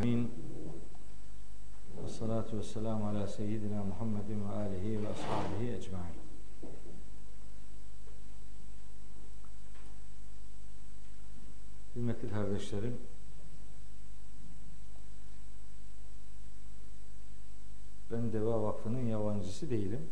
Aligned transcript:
alemin. 0.00 0.30
Ve 2.02 2.08
salatu 2.08 2.58
ve 2.58 2.62
selamu 2.62 3.08
ala 3.08 3.26
seyyidina 3.26 3.84
Muhammedin 3.84 4.48
ve 4.48 4.52
alihi 4.52 5.02
ve 5.02 5.08
ashabihi 5.08 5.72
ecmain. 5.72 6.20
Kıymetli 11.92 12.30
kardeşlerim, 12.30 12.96
ben 18.10 18.32
Deva 18.32 18.62
Vakfı'nın 18.62 19.06
yabancısı 19.06 19.70
değilim. 19.70 20.10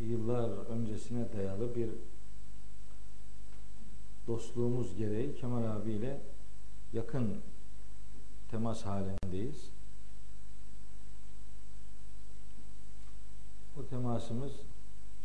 Yıllar 0.00 0.50
öncesine 0.50 1.32
dayalı 1.32 1.74
bir 1.74 1.90
dostluğumuz 4.26 4.96
gereği 4.96 5.34
Kemal 5.34 5.64
abiyle 5.64 6.20
yakın 6.92 7.40
temas 8.50 8.82
halindeyiz. 8.82 9.70
Bu 13.76 13.86
temasımız 13.86 14.52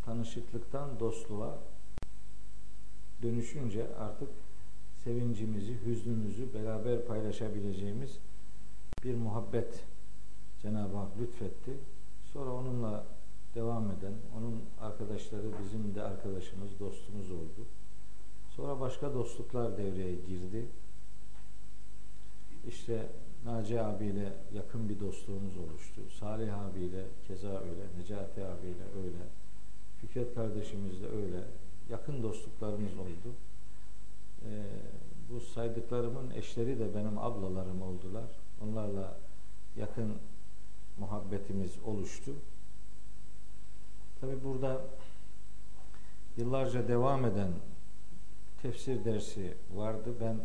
tanışıklıktan 0.05 0.99
dostluğa 0.99 1.57
dönüşünce 3.21 3.95
artık 3.95 4.29
sevincimizi, 5.03 5.77
hüznümüzü 5.85 6.53
beraber 6.53 7.05
paylaşabileceğimiz 7.05 8.19
bir 9.03 9.15
muhabbet 9.15 9.83
Cenab-ı 10.61 10.97
Hak 10.97 11.17
lütfetti. 11.19 11.71
Sonra 12.33 12.51
onunla 12.51 13.05
devam 13.55 13.91
eden, 13.91 14.13
onun 14.37 14.61
arkadaşları 14.81 15.51
bizim 15.63 15.95
de 15.95 16.01
arkadaşımız, 16.01 16.79
dostumuz 16.79 17.31
oldu. 17.31 17.67
Sonra 18.49 18.79
başka 18.79 19.13
dostluklar 19.13 19.77
devreye 19.77 20.15
girdi. 20.15 20.65
İşte 22.67 23.07
Naci 23.45 23.81
abiyle 23.81 24.33
yakın 24.53 24.89
bir 24.89 24.99
dostluğumuz 24.99 25.57
oluştu. 25.57 26.01
Salih 26.19 26.59
abiyle 26.59 27.05
keza 27.27 27.47
öyle, 27.47 27.83
Necati 27.97 28.45
abiyle 28.45 28.83
öyle, 29.03 29.23
Fikret 30.01 30.35
kardeşimizle 30.35 31.07
öyle 31.07 31.43
yakın 31.89 32.23
dostluklarımız 32.23 32.97
oldu. 32.97 33.35
Ee, 34.45 34.63
bu 35.29 35.39
saydıklarımın 35.39 36.31
eşleri 36.31 36.79
de 36.79 36.95
benim 36.95 37.17
ablalarım 37.17 37.81
oldular. 37.81 38.29
Onlarla 38.63 39.17
yakın 39.75 40.13
muhabbetimiz 40.97 41.71
oluştu. 41.85 42.31
Tabi 44.21 44.43
burada 44.43 44.81
yıllarca 46.37 46.87
devam 46.87 47.25
eden 47.25 47.51
tefsir 48.61 49.05
dersi 49.05 49.53
vardı. 49.75 50.13
Ben 50.21 50.39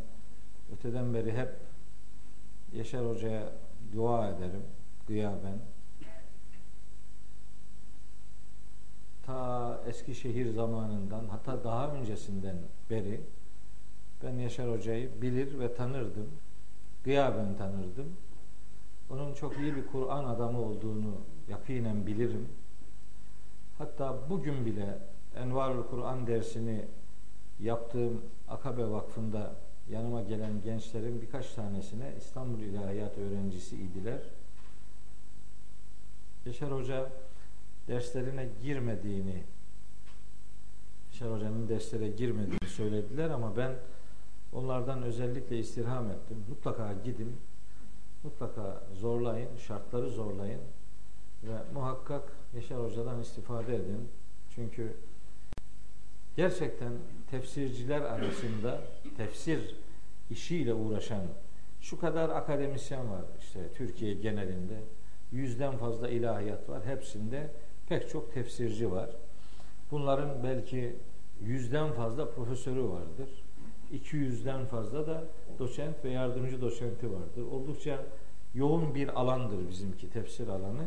öteden 0.73 1.15
beri 1.15 1.33
hep 1.33 1.70
Yaşar 2.73 3.09
Hoca'ya 3.09 3.53
dua 3.93 4.29
ederim 4.29 4.63
gıyaben. 5.07 5.59
Ta 9.23 9.81
Eskişehir 9.87 10.51
zamanından 10.51 11.29
hatta 11.29 11.65
daha 11.65 11.93
öncesinden 11.93 12.57
beri 12.91 13.21
ben 14.23 14.39
Yaşar 14.39 14.71
Hoca'yı 14.71 15.23
bilir 15.23 15.59
ve 15.59 15.75
tanırdım. 15.75 16.29
Gıyaben 17.05 17.57
tanırdım. 17.57 18.17
Onun 19.11 19.35
çok 19.35 19.59
iyi 19.59 19.77
bir 19.77 19.87
Kur'an 19.87 20.25
adamı 20.25 20.61
olduğunu 20.61 21.15
yakinen 21.49 22.07
bilirim. 22.07 22.49
Hatta 23.79 24.31
bugün 24.31 24.67
bile 24.67 24.99
Envarul 25.37 25.83
Kur'an 25.83 26.27
dersini 26.27 26.85
yaptığım 27.61 28.23
Akabe 28.49 28.91
Vakfı'nda 28.91 29.53
yanıma 29.93 30.23
gelen 30.23 30.63
gençlerin 30.63 31.23
birkaç 31.23 31.55
tanesine 31.55 32.15
İstanbul 32.19 32.61
İlahiyat 32.61 33.19
öğrencisi 33.19 33.77
idiler. 33.77 34.21
Yaşar 36.47 36.73
Hoca 36.73 37.09
derslerine 37.89 38.49
girmediğini 38.63 39.43
Yaşar 41.13 41.33
Hoca'nın 41.33 41.69
derslere 41.69 42.09
girmediğini 42.09 42.69
söylediler 42.69 43.31
ama 43.31 43.57
ben 43.57 43.73
onlardan 44.53 45.03
özellikle 45.03 45.59
istirham 45.59 46.11
ettim. 46.11 46.45
Mutlaka 46.49 46.93
gidin, 47.05 47.37
mutlaka 48.23 48.83
zorlayın, 48.95 49.57
şartları 49.57 50.11
zorlayın 50.11 50.61
ve 51.45 51.73
muhakkak 51.75 52.33
Yaşar 52.55 52.85
Hoca'dan 52.85 53.21
istifade 53.21 53.77
edin. 53.77 54.09
Çünkü 54.55 54.97
gerçekten 56.37 56.93
tefsirciler 57.31 58.01
arasında 58.01 58.81
tefsir 59.17 59.77
işiyle 60.31 60.75
uğraşan 60.75 61.23
şu 61.81 62.01
kadar 62.01 62.29
akademisyen 62.29 63.11
var 63.11 63.25
işte 63.41 63.61
Türkiye 63.75 64.15
genelinde. 64.15 64.81
Yüzden 65.33 65.77
fazla 65.77 66.09
ilahiyat 66.09 66.69
var. 66.69 66.87
Hepsinde 66.87 67.51
pek 67.89 68.09
çok 68.09 68.35
tefsirci 68.35 68.93
var. 68.93 69.11
Bunların 69.91 70.45
belki 70.45 70.97
yüzden 71.41 71.93
fazla 71.93 72.31
profesörü 72.31 72.85
vardır. 72.85 73.29
200'den 73.93 74.67
fazla 74.67 75.07
da 75.07 75.25
doçent 75.59 76.05
ve 76.05 76.11
yardımcı 76.11 76.61
doçenti 76.61 77.13
vardır. 77.13 77.43
Oldukça 77.53 78.05
yoğun 78.55 78.95
bir 78.95 79.21
alandır 79.21 79.69
bizimki 79.69 80.11
tefsir 80.11 80.49
alanı. 80.49 80.85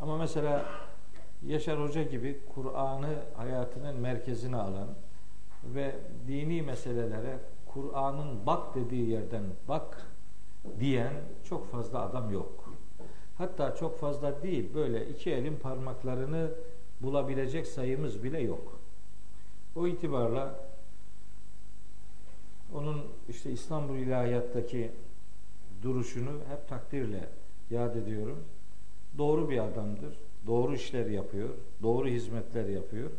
Ama 0.00 0.18
mesela 0.18 0.64
Yaşar 1.42 1.82
Hoca 1.82 2.02
gibi 2.02 2.40
Kur'an'ı 2.54 3.16
hayatının 3.36 3.96
merkezine 3.96 4.56
alan 4.56 4.88
ve 5.64 5.94
dini 6.28 6.62
meselelere 6.62 7.38
Kur'an'ın 7.66 8.46
bak 8.46 8.74
dediği 8.74 9.10
yerden 9.10 9.42
bak 9.68 10.06
diyen 10.80 11.12
çok 11.44 11.70
fazla 11.70 12.02
adam 12.02 12.32
yok. 12.32 12.72
Hatta 13.38 13.74
çok 13.74 13.98
fazla 13.98 14.42
değil 14.42 14.74
böyle 14.74 15.08
iki 15.08 15.30
elin 15.30 15.56
parmaklarını 15.56 16.50
bulabilecek 17.00 17.66
sayımız 17.66 18.24
bile 18.24 18.40
yok. 18.40 18.80
O 19.76 19.86
itibarla 19.86 20.54
onun 22.74 23.04
işte 23.28 23.50
İstanbul 23.50 23.96
İlahiyat'taki 23.96 24.90
duruşunu 25.82 26.30
hep 26.30 26.68
takdirle 26.68 27.28
yad 27.70 27.96
ediyorum. 27.96 28.44
Doğru 29.18 29.50
bir 29.50 29.58
adamdır. 29.58 30.25
Doğru 30.46 30.74
işler 30.74 31.06
yapıyor. 31.06 31.48
Doğru 31.82 32.08
hizmetler 32.08 32.68
yapıyor. 32.68 33.10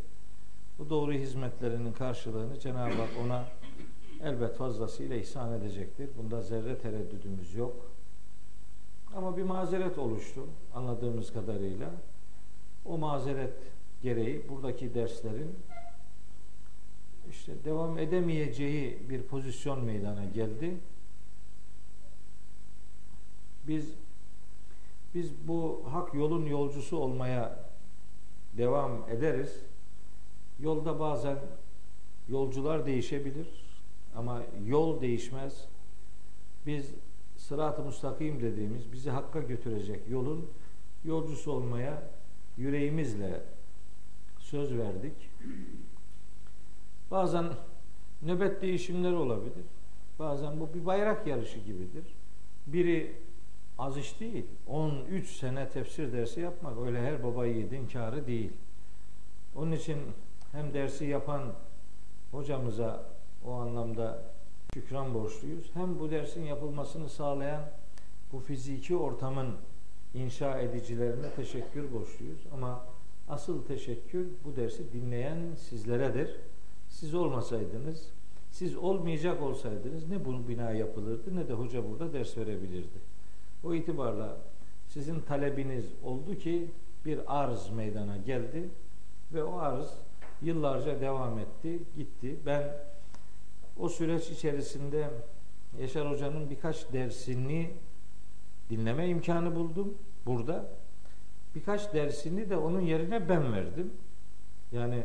Bu 0.79 0.89
doğru 0.89 1.13
hizmetlerinin 1.13 1.94
karşılığını 1.94 2.59
Cenab-ı 2.59 2.94
Hak 2.94 3.09
ona 3.25 3.45
elbet 4.24 4.56
fazlasıyla 4.56 5.15
ihsan 5.15 5.53
edecektir. 5.53 6.09
Bunda 6.18 6.41
zerre 6.41 6.77
tereddüdümüz 6.77 7.56
yok. 7.56 7.75
Ama 9.15 9.38
bir 9.38 9.44
mazeret 9.44 9.97
oluştu 9.97 10.41
anladığımız 10.74 11.33
kadarıyla. 11.33 11.91
O 12.85 12.97
mazeret 12.97 13.53
gereği 14.01 14.50
buradaki 14.50 14.94
derslerin 14.94 15.56
işte 17.30 17.53
devam 17.65 17.97
edemeyeceği 17.97 19.09
bir 19.09 19.23
pozisyon 19.23 19.85
meydana 19.85 20.25
geldi. 20.25 20.77
Biz 23.68 23.94
biz 25.13 25.48
bu 25.48 25.86
hak 25.92 26.13
yolun 26.13 26.45
yolcusu 26.45 26.98
olmaya 26.98 27.59
devam 28.57 29.09
ederiz. 29.09 29.59
Yolda 30.59 31.00
bazen 31.00 31.38
yolcular 32.30 32.86
değişebilir 32.86 33.48
ama 34.15 34.44
yol 34.65 35.01
değişmez. 35.01 35.68
Biz 36.65 36.94
sırat-ı 37.38 37.83
müstakim 37.83 38.42
dediğimiz 38.42 38.92
bizi 38.92 39.09
hakka 39.09 39.39
götürecek 39.39 40.09
yolun 40.09 40.50
yolcusu 41.06 41.51
olmaya 41.51 42.04
yüreğimizle 42.57 43.42
söz 44.39 44.77
verdik. 44.77 45.30
Bazen 47.12 47.45
nöbet 48.21 48.62
değişimleri 48.62 49.15
olabilir. 49.15 49.65
Bazen 50.19 50.59
bu 50.59 50.74
bir 50.74 50.86
bayrak 50.86 51.27
yarışı 51.27 51.59
gibidir. 51.59 52.04
Biri 52.68 53.15
az 53.77 53.97
iş 53.97 54.19
değil. 54.19 54.45
13 54.68 55.29
sene 55.29 55.69
tefsir 55.69 56.13
dersi 56.13 56.41
yapmak 56.41 56.77
öyle 56.77 57.01
her 57.01 57.24
baba 57.24 57.45
yiğidin 57.45 57.88
karı 57.88 58.27
değil. 58.27 58.51
Onun 59.56 59.71
için 59.71 59.97
hem 60.51 60.74
dersi 60.74 61.06
yapan 61.06 61.41
hocamıza 62.31 63.06
o 63.45 63.51
anlamda 63.51 64.24
şükran 64.74 65.13
borçluyuz. 65.13 65.71
Hem 65.74 66.00
bu 66.00 66.12
dersin 66.12 66.44
yapılmasını 66.44 67.09
sağlayan 67.09 67.62
bu 68.31 68.39
fiziki 68.39 68.95
ortamın 68.95 69.56
inşa 70.13 70.59
edicilerine 70.59 71.30
teşekkür 71.35 71.94
borçluyuz. 71.94 72.39
Ama 72.53 72.85
asıl 73.30 73.65
teşekkür 73.65 74.27
bu 74.45 74.56
dersi 74.56 74.94
dinleyen 74.94 75.38
sizleredir. 75.56 76.35
Siz 76.89 77.13
olmasaydınız, 77.13 78.09
siz 78.51 78.77
olmayacak 78.77 79.41
olsaydınız 79.41 80.09
ne 80.09 80.25
bu 80.25 80.47
bina 80.47 80.71
yapılırdı 80.71 81.35
ne 81.35 81.47
de 81.47 81.53
hoca 81.53 81.89
burada 81.89 82.13
ders 82.13 82.38
verebilirdi. 82.38 83.06
O 83.63 83.74
itibarla 83.74 84.38
sizin 84.88 85.19
talebiniz 85.19 85.86
oldu 86.04 86.38
ki 86.38 86.71
bir 87.06 87.19
arz 87.42 87.69
meydana 87.69 88.18
geldi. 88.18 88.69
Ve 89.33 89.44
o 89.44 89.57
arz 89.57 89.94
yıllarca 90.42 91.01
devam 91.01 91.39
etti, 91.39 91.80
gitti. 91.95 92.36
Ben 92.45 92.74
o 93.80 93.89
süreç 93.89 94.30
içerisinde 94.30 95.09
Yaşar 95.80 96.12
Hoca'nın 96.12 96.50
birkaç 96.50 96.94
dersini 96.94 97.71
dinleme 98.69 99.07
imkanı 99.07 99.56
buldum 99.56 99.98
burada. 100.25 100.65
Birkaç 101.56 101.94
dersini 101.94 102.50
de 102.50 102.57
onun 102.57 102.81
yerine 102.81 103.30
ben 103.30 103.54
verdim. 103.54 103.94
Yani 104.71 105.04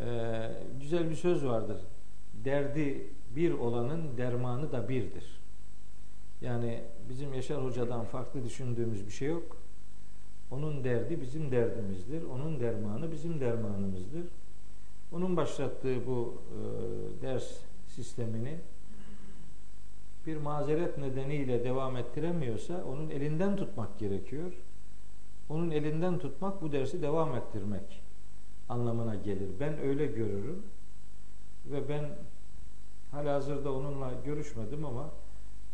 e, 0.00 0.50
güzel 0.80 1.10
bir 1.10 1.14
söz 1.14 1.44
vardır. 1.44 1.80
Derdi 2.44 3.06
bir 3.36 3.52
olanın 3.52 4.16
dermanı 4.16 4.72
da 4.72 4.88
birdir. 4.88 5.37
Yani 6.40 6.82
bizim 7.08 7.34
Yaşar 7.34 7.64
Hoca'dan 7.64 8.04
farklı 8.04 8.44
düşündüğümüz 8.44 9.06
bir 9.06 9.12
şey 9.12 9.28
yok. 9.28 9.56
Onun 10.50 10.84
derdi 10.84 11.20
bizim 11.20 11.50
derdimizdir. 11.50 12.22
Onun 12.22 12.60
dermanı 12.60 13.12
bizim 13.12 13.40
dermanımızdır. 13.40 14.26
Onun 15.12 15.36
başlattığı 15.36 16.06
bu 16.06 16.42
e, 16.52 17.22
ders 17.22 17.60
sistemini 17.86 18.58
bir 20.26 20.36
mazeret 20.36 20.98
nedeniyle 20.98 21.64
devam 21.64 21.96
ettiremiyorsa 21.96 22.84
onun 22.84 23.10
elinden 23.10 23.56
tutmak 23.56 23.98
gerekiyor. 23.98 24.52
Onun 25.48 25.70
elinden 25.70 26.18
tutmak 26.18 26.62
bu 26.62 26.72
dersi 26.72 27.02
devam 27.02 27.36
ettirmek 27.36 28.02
anlamına 28.68 29.14
gelir. 29.14 29.48
Ben 29.60 29.78
öyle 29.78 30.06
görürüm. 30.06 30.62
Ve 31.66 31.88
ben 31.88 32.04
halihazırda 33.10 33.72
onunla 33.72 34.12
görüşmedim 34.24 34.84
ama 34.84 35.10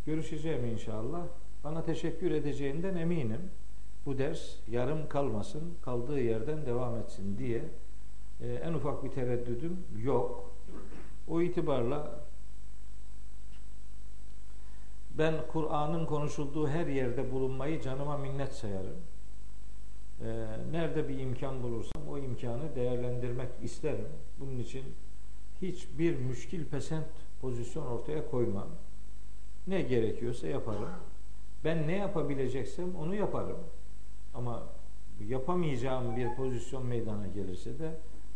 görüşeceğim 0.07 0.65
inşallah. 0.65 1.27
Bana 1.65 1.83
teşekkür 1.83 2.31
edeceğinden 2.31 2.97
eminim. 2.97 3.51
Bu 4.07 4.19
ders 4.19 4.57
yarım 4.69 5.09
kalmasın, 5.09 5.75
kaldığı 5.83 6.21
yerden 6.21 6.67
devam 6.67 6.97
etsin 6.97 7.39
diye 7.39 7.65
e, 8.41 8.53
en 8.53 8.75
ufak 8.75 9.05
bir 9.05 9.11
tereddüdüm 9.11 9.79
yok. 10.03 10.55
O 11.29 11.41
itibarla 11.43 12.25
ben 15.19 15.35
Kur'an'ın 15.53 16.07
konuşulduğu 16.07 16.69
her 16.69 16.87
yerde 16.87 17.33
bulunmayı 17.33 17.81
canıma 17.81 18.17
minnet 18.19 18.53
sayarım. 18.53 18.97
Ee, 20.21 20.47
nerede 20.71 21.09
bir 21.09 21.19
imkan 21.19 21.63
bulursam 21.63 22.09
o 22.09 22.19
imkanı 22.19 22.77
değerlendirmek 22.77 23.49
isterim. 23.63 24.09
Bunun 24.41 24.59
için 24.59 24.85
hiçbir 25.63 26.17
müşkil 26.17 26.65
pesent 26.65 27.07
pozisyon 27.41 27.87
ortaya 27.87 28.31
koymam. 28.31 28.69
Ne 29.67 29.83
gerekiyorsa 29.83 30.47
yaparım. 30.47 30.89
Ben 31.65 31.89
ne 31.89 31.97
yapabileceksem 31.97 32.97
onu 32.97 33.15
yaparım. 33.15 33.59
Ama 34.35 34.63
yapamayacağım 35.29 36.17
bir 36.17 36.35
pozisyon 36.35 36.87
meydana 36.87 37.27
gelirse 37.27 37.79
de 37.79 37.91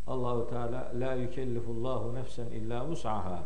Allahu 0.06 0.50
Teala 0.50 0.92
la 1.00 1.14
yükellifullahu 1.14 2.14
nefsen 2.14 2.46
illa 2.46 2.88
vus'aha. 2.88 3.42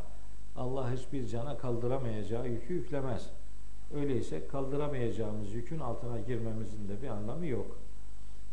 Allah 0.56 0.92
hiçbir 0.92 1.26
cana 1.26 1.56
kaldıramayacağı 1.58 2.48
yükü 2.48 2.74
yüklemez. 2.74 3.30
Öyleyse 3.94 4.46
kaldıramayacağımız 4.46 5.54
yükün 5.54 5.78
altına 5.78 6.20
girmemizin 6.20 6.88
de 6.88 7.02
bir 7.02 7.08
anlamı 7.08 7.46
yok. 7.46 7.66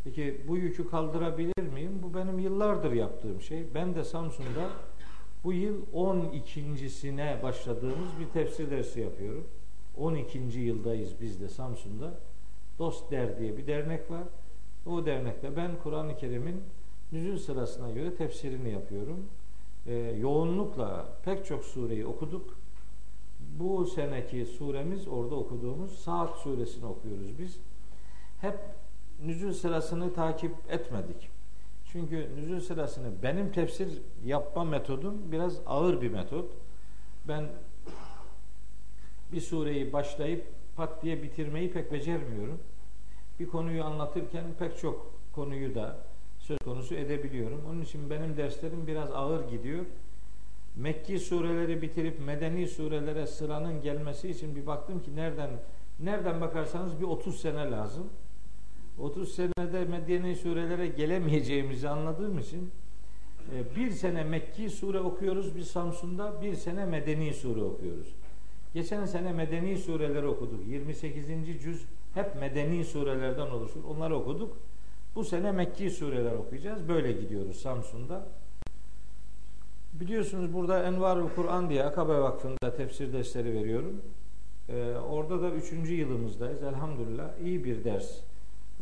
Peki 0.04 0.40
bu 0.48 0.56
yükü 0.56 0.90
kaldırabilir 0.90 1.72
miyim? 1.72 2.00
Bu 2.02 2.14
benim 2.14 2.38
yıllardır 2.38 2.92
yaptığım 2.92 3.40
şey. 3.40 3.64
Ben 3.74 3.94
de 3.94 4.04
Samsun'da 4.04 4.70
bu 5.44 5.52
yıl 5.52 5.86
12.sine 5.94 7.42
başladığımız 7.42 8.08
bir 8.20 8.26
tefsir 8.26 8.70
dersi 8.70 9.00
yapıyorum. 9.00 9.46
12. 9.96 10.38
yıldayız 10.38 11.20
biz 11.20 11.40
de 11.40 11.48
Samsun'da. 11.48 12.14
Dost 12.78 13.10
Der 13.10 13.38
diye 13.38 13.56
bir 13.56 13.66
dernek 13.66 14.10
var. 14.10 14.22
O 14.86 15.06
dernekte 15.06 15.56
ben 15.56 15.70
Kur'an-ı 15.82 16.16
Kerim'in 16.16 16.62
nüzul 17.12 17.38
sırasına 17.38 17.90
göre 17.90 18.14
tefsirini 18.14 18.70
yapıyorum. 18.70 19.26
Ee, 19.86 19.94
yoğunlukla 19.94 21.06
pek 21.24 21.46
çok 21.46 21.64
sureyi 21.64 22.06
okuduk. 22.06 22.58
Bu 23.40 23.86
seneki 23.86 24.46
suremiz 24.46 25.08
orada 25.08 25.34
okuduğumuz 25.34 25.98
Saat 25.98 26.36
suresini 26.36 26.86
okuyoruz 26.86 27.38
biz. 27.38 27.60
Hep 28.40 28.58
nüzul 29.22 29.52
sırasını 29.52 30.14
takip 30.14 30.52
etmedik. 30.68 31.39
Çünkü 31.92 32.28
nüzul 32.36 32.60
sırasını 32.60 33.22
benim 33.22 33.52
tefsir 33.52 33.88
yapma 34.24 34.64
metodum 34.64 35.32
biraz 35.32 35.60
ağır 35.66 36.00
bir 36.00 36.10
metot. 36.10 36.50
Ben 37.28 37.48
bir 39.32 39.40
sureyi 39.40 39.92
başlayıp 39.92 40.46
pat 40.76 41.02
diye 41.02 41.22
bitirmeyi 41.22 41.72
pek 41.72 41.92
becermiyorum. 41.92 42.58
Bir 43.40 43.46
konuyu 43.46 43.84
anlatırken 43.84 44.44
pek 44.58 44.78
çok 44.78 45.12
konuyu 45.32 45.74
da 45.74 45.96
söz 46.38 46.58
konusu 46.58 46.94
edebiliyorum. 46.94 47.60
Onun 47.70 47.82
için 47.82 48.10
benim 48.10 48.36
derslerim 48.36 48.86
biraz 48.86 49.10
ağır 49.10 49.48
gidiyor. 49.48 49.84
Mekki 50.76 51.18
sureleri 51.18 51.82
bitirip 51.82 52.20
medeni 52.26 52.68
surelere 52.68 53.26
sıranın 53.26 53.82
gelmesi 53.82 54.30
için 54.30 54.56
bir 54.56 54.66
baktım 54.66 55.02
ki 55.02 55.16
nereden 55.16 55.50
nereden 56.00 56.40
bakarsanız 56.40 57.00
bir 57.00 57.04
30 57.04 57.40
sene 57.40 57.70
lazım. 57.70 58.10
30 58.98 59.34
senede 59.34 59.84
medeni 59.84 60.36
surelere 60.36 60.86
gelemeyeceğimizi 60.86 61.88
anladığım 61.88 62.38
için 62.38 62.70
e, 63.54 63.76
bir 63.76 63.90
sene 63.90 64.24
Mekki 64.24 64.70
sure 64.70 65.00
okuyoruz 65.00 65.56
biz 65.56 65.70
Samsun'da, 65.70 66.42
bir 66.42 66.54
sene 66.54 66.86
medeni 66.86 67.34
sure 67.34 67.62
okuyoruz. 67.62 68.14
Geçen 68.74 69.06
sene 69.06 69.32
medeni 69.32 69.78
sureleri 69.78 70.26
okuduk. 70.26 70.66
28. 70.66 71.26
cüz 71.62 71.84
hep 72.14 72.40
medeni 72.40 72.84
surelerden 72.84 73.50
oluşur. 73.50 73.84
Onları 73.84 74.16
okuduk. 74.16 74.56
Bu 75.14 75.24
sene 75.24 75.52
Mekki 75.52 75.90
sureler 75.90 76.32
okuyacağız. 76.32 76.88
Böyle 76.88 77.12
gidiyoruz 77.12 77.56
Samsun'da. 77.56 78.26
Biliyorsunuz 79.92 80.54
burada 80.54 80.82
Envarul 80.82 81.28
Kur'an 81.28 81.70
diye 81.70 81.84
Akabe 81.84 82.18
Vakfı'nda 82.18 82.76
tefsir 82.76 83.12
dersleri 83.12 83.54
veriyorum. 83.54 84.02
Ee, 84.68 84.94
orada 85.10 85.42
da 85.42 85.50
üçüncü 85.50 85.94
yılımızdayız. 85.94 86.62
Elhamdülillah 86.62 87.30
iyi 87.44 87.64
bir 87.64 87.84
ders 87.84 88.20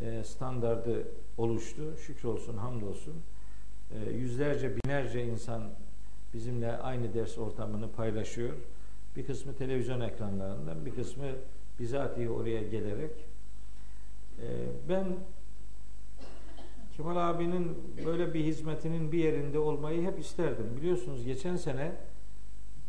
e, 0.03 0.25
standardı 0.25 1.09
oluştu. 1.37 1.97
Şükrolsun, 2.07 2.57
hamdolsun. 2.57 3.15
E, 3.91 4.11
yüzlerce, 4.11 4.77
binlerce 4.77 5.25
insan 5.25 5.63
bizimle 6.35 6.77
aynı 6.77 7.15
ders 7.15 7.39
ortamını 7.39 7.93
paylaşıyor. 7.93 8.55
Bir 9.17 9.27
kısmı 9.27 9.57
televizyon 9.57 10.01
ekranlarından, 10.01 10.87
bir 10.87 10.95
kısmı 10.95 11.27
bizatihi 11.79 12.31
oraya 12.31 12.63
gelerek. 12.63 13.13
E, 14.43 14.47
ben 14.89 15.07
Kemal 16.99 17.31
abinin 17.31 17.77
böyle 18.07 18.35
bir 18.35 18.45
hizmetinin 18.45 19.13
bir 19.13 19.19
yerinde 19.19 19.59
olmayı 19.59 20.03
hep 20.03 20.19
isterdim. 20.19 20.77
Biliyorsunuz 20.77 21.25
geçen 21.25 21.57
sene 21.57 21.93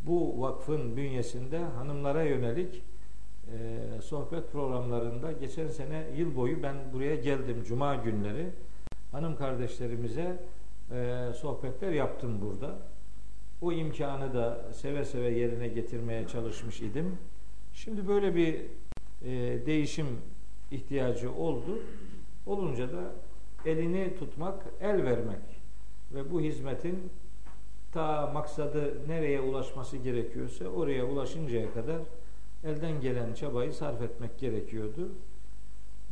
bu 0.06 0.40
vakfın 0.40 0.96
bünyesinde 0.96 1.58
hanımlara 1.58 2.22
yönelik 2.22 2.82
e, 3.58 4.00
sohbet 4.02 4.52
programlarında 4.52 5.32
geçen 5.32 5.68
sene 5.68 6.06
yıl 6.16 6.36
boyu 6.36 6.62
ben 6.62 6.76
buraya 6.92 7.16
geldim 7.16 7.64
cuma 7.68 7.94
günleri. 7.94 8.46
Hanım 9.12 9.36
kardeşlerimize 9.36 10.42
e, 10.90 11.28
sohbetler 11.34 11.92
yaptım 11.92 12.40
burada. 12.40 12.78
O 13.60 13.72
imkanı 13.72 14.34
da 14.34 14.72
seve 14.72 15.04
seve 15.04 15.30
yerine 15.30 15.68
getirmeye 15.68 16.26
çalışmış 16.26 16.80
idim. 16.80 17.18
Şimdi 17.72 18.08
böyle 18.08 18.34
bir 18.34 18.54
e, 19.24 19.66
değişim 19.66 20.06
ihtiyacı 20.70 21.32
oldu. 21.32 21.78
Olunca 22.46 22.92
da 22.92 23.12
elini 23.66 24.16
tutmak, 24.18 24.64
el 24.80 25.04
vermek 25.04 25.60
ve 26.14 26.32
bu 26.32 26.40
hizmetin 26.40 27.10
ta 27.92 28.30
maksadı 28.34 29.08
nereye 29.08 29.40
ulaşması 29.40 29.96
gerekiyorsa 29.96 30.64
oraya 30.64 31.04
ulaşıncaya 31.04 31.72
kadar 31.72 31.98
elden 32.64 33.00
gelen 33.00 33.34
çabayı 33.34 33.72
sarf 33.72 34.02
etmek 34.02 34.38
gerekiyordu. 34.38 35.08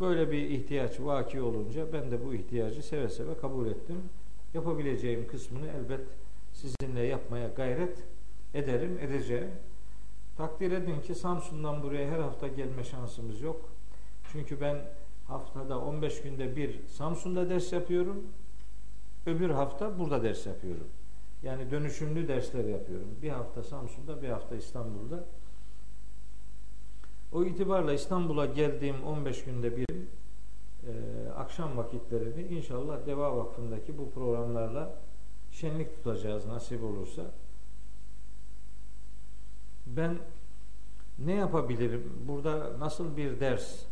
Böyle 0.00 0.30
bir 0.30 0.50
ihtiyaç 0.50 1.00
vaki 1.00 1.40
olunca 1.40 1.92
ben 1.92 2.10
de 2.10 2.24
bu 2.24 2.34
ihtiyacı 2.34 2.82
seve 2.82 3.08
seve 3.08 3.38
kabul 3.38 3.66
ettim. 3.66 4.02
Yapabileceğim 4.54 5.26
kısmını 5.26 5.66
elbet 5.68 6.00
sizinle 6.52 7.00
yapmaya 7.00 7.48
gayret 7.48 8.04
ederim, 8.54 8.98
edeceğim. 9.00 9.50
Takdir 10.36 10.72
edin 10.72 11.00
ki 11.00 11.14
Samsun'dan 11.14 11.82
buraya 11.82 12.10
her 12.10 12.18
hafta 12.18 12.48
gelme 12.48 12.84
şansımız 12.84 13.40
yok. 13.40 13.68
Çünkü 14.32 14.60
ben 14.60 14.76
haftada 15.26 15.80
15 15.80 16.22
günde 16.22 16.56
bir 16.56 16.86
Samsun'da 16.86 17.50
ders 17.50 17.72
yapıyorum. 17.72 18.24
Öbür 19.26 19.50
hafta 19.50 19.98
burada 19.98 20.22
ders 20.22 20.46
yapıyorum. 20.46 20.88
Yani 21.42 21.70
dönüşümlü 21.70 22.28
dersler 22.28 22.64
yapıyorum. 22.64 23.08
Bir 23.22 23.28
hafta 23.28 23.62
Samsun'da, 23.62 24.22
bir 24.22 24.28
hafta 24.28 24.56
İstanbul'da. 24.56 25.24
O 27.32 27.44
itibarla 27.44 27.92
İstanbul'a 27.92 28.46
geldiğim 28.46 29.04
15 29.04 29.44
günde 29.44 29.76
bir 29.76 29.86
e, 29.90 31.30
akşam 31.36 31.76
vakitlerini 31.76 32.42
inşallah 32.42 33.06
Deva 33.06 33.36
Vakfı'ndaki 33.36 33.98
bu 33.98 34.10
programlarla 34.10 34.94
şenlik 35.50 35.96
tutacağız 35.96 36.46
nasip 36.46 36.84
olursa. 36.84 37.22
Ben 39.86 40.18
ne 41.18 41.34
yapabilirim? 41.34 42.12
Burada 42.28 42.78
nasıl 42.78 43.16
bir 43.16 43.40
ders 43.40 43.82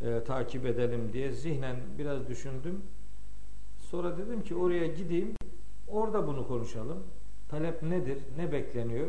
e, 0.00 0.24
takip 0.24 0.66
edelim 0.66 1.12
diye 1.12 1.32
zihnen 1.32 1.76
biraz 1.98 2.28
düşündüm. 2.28 2.82
Sonra 3.90 4.18
dedim 4.18 4.42
ki 4.42 4.54
oraya 4.54 4.86
gideyim, 4.86 5.34
orada 5.88 6.26
bunu 6.26 6.48
konuşalım. 6.48 7.02
Talep 7.48 7.82
nedir, 7.82 8.18
ne 8.36 8.52
bekleniyor? 8.52 9.08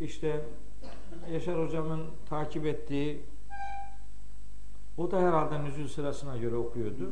İşte 0.00 0.44
Yaşar 1.32 1.66
hocamın 1.66 2.06
takip 2.28 2.66
ettiği 2.66 3.20
o 4.98 5.10
da 5.10 5.20
herhalde 5.20 5.64
nüzül 5.64 5.88
sırasına 5.88 6.36
göre 6.36 6.56
okuyordu. 6.56 7.10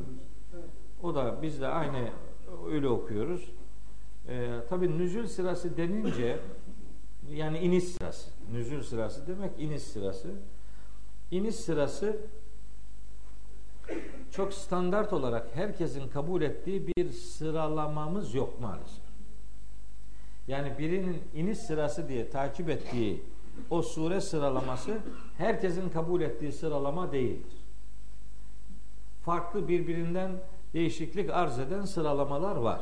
O 1.02 1.14
da 1.14 1.42
biz 1.42 1.60
de 1.60 1.68
aynı 1.68 2.08
öyle 2.70 2.88
okuyoruz. 2.88 3.50
Ee, 4.28 4.60
Tabi 4.68 4.98
nüzül 4.98 5.26
sırası 5.26 5.76
denince 5.76 6.38
yani 7.30 7.58
iniş 7.58 7.84
sırası. 7.84 8.30
Nüzül 8.52 8.82
sırası 8.82 9.26
demek 9.26 9.50
iniş 9.60 9.82
sırası. 9.82 10.28
İniş 11.30 11.54
sırası 11.54 12.16
çok 14.30 14.52
standart 14.54 15.12
olarak 15.12 15.46
herkesin 15.54 16.08
kabul 16.08 16.42
ettiği 16.42 16.86
bir 16.86 17.12
sıralamamız 17.12 18.34
yok 18.34 18.60
maalesef. 18.60 19.04
Yani 20.48 20.72
birinin 20.78 21.22
iniş 21.34 21.58
sırası 21.58 22.08
diye 22.08 22.30
takip 22.30 22.70
ettiği 22.70 23.22
o 23.70 23.82
sure 23.82 24.20
sıralaması 24.20 24.98
herkesin 25.38 25.88
kabul 25.88 26.20
ettiği 26.20 26.52
sıralama 26.52 27.12
değildir. 27.12 27.52
Farklı 29.24 29.68
birbirinden 29.68 30.30
değişiklik 30.74 31.30
arz 31.30 31.58
eden 31.58 31.84
sıralamalar 31.84 32.56
var. 32.56 32.80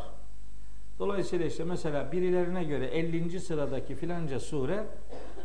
Dolayısıyla 0.99 1.47
işte 1.47 1.65
mesela 1.65 2.13
birilerine 2.13 2.65
göre 2.65 2.87
50. 2.87 3.41
sıradaki 3.41 3.95
filanca 3.95 4.41
sure 4.41 4.87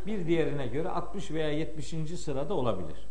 bir 0.06 0.26
diğerine 0.26 0.66
göre 0.66 0.88
60 0.88 1.30
veya 1.30 1.50
70. 1.50 1.88
sırada 2.20 2.54
olabilir. 2.54 3.08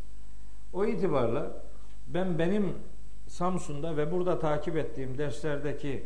O 0.74 0.86
itibarla 0.86 1.64
ben 2.08 2.40
benim 2.40 2.74
Samsun'da 3.28 3.98
ve 3.98 4.12
burada 4.12 4.40
takip 4.40 4.78
ettiğim 4.78 5.18
derslerdeki 5.18 6.04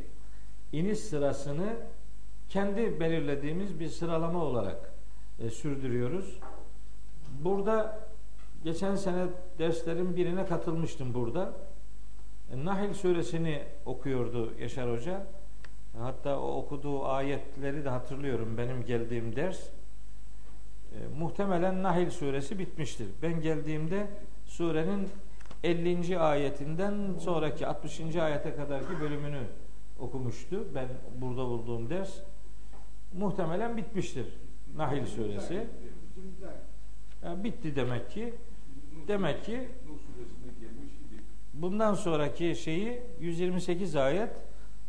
iniş 0.71 0.99
sırasını 0.99 1.75
kendi 2.49 2.99
belirlediğimiz 2.99 3.79
bir 3.79 3.87
sıralama 3.87 4.43
olarak 4.43 4.96
e, 5.39 5.49
sürdürüyoruz. 5.49 6.39
Burada 7.43 7.99
geçen 8.63 8.95
sene 8.95 9.25
derslerin 9.59 10.15
birine 10.15 10.45
katılmıştım 10.45 11.13
burada. 11.13 11.53
E, 12.53 12.65
Nahil 12.65 12.93
suresini 12.93 13.63
okuyordu 13.85 14.53
Yaşar 14.59 14.91
Hoca. 14.91 15.25
Hatta 15.99 16.39
o 16.39 16.55
okuduğu 16.57 17.05
ayetleri 17.05 17.85
de 17.85 17.89
hatırlıyorum 17.89 18.57
benim 18.57 18.85
geldiğim 18.85 19.35
ders. 19.35 19.59
E, 19.59 20.97
muhtemelen 21.19 21.83
Nahil 21.83 22.09
suresi 22.09 22.59
bitmiştir. 22.59 23.07
Ben 23.21 23.41
geldiğimde 23.41 24.07
surenin 24.45 25.09
50. 25.63 26.19
ayetinden 26.19 26.95
sonraki 27.19 27.67
60. 27.67 28.15
ayete 28.15 28.55
kadarki 28.55 28.99
bölümünü 29.01 29.41
okumuştu. 29.99 30.67
Ben 30.75 30.87
burada 31.21 31.45
bulduğum 31.45 31.89
ders. 31.89 32.19
Muhtemelen 33.13 33.77
bitmiştir 33.77 34.25
Nahil 34.75 35.05
suresi. 35.05 35.67
Yani 37.23 37.43
bitti 37.43 37.75
demek 37.75 38.11
ki. 38.11 38.33
Demek 39.07 39.45
ki 39.45 39.67
bundan 41.53 41.93
sonraki 41.93 42.55
şeyi 42.55 43.01
128 43.19 43.95
ayet 43.95 44.29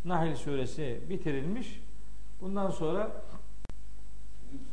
Nahil 0.04 0.37
suresi 0.37 1.00
bitirilmiş. 1.08 1.82
Bundan 2.40 2.70
sonra 2.70 3.12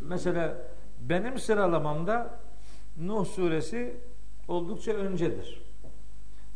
mesela 0.01 0.57
benim 1.01 1.39
sıralamamda 1.39 2.39
Nuh 2.97 3.25
suresi 3.25 3.97
oldukça 4.47 4.91
öncedir. 4.91 5.61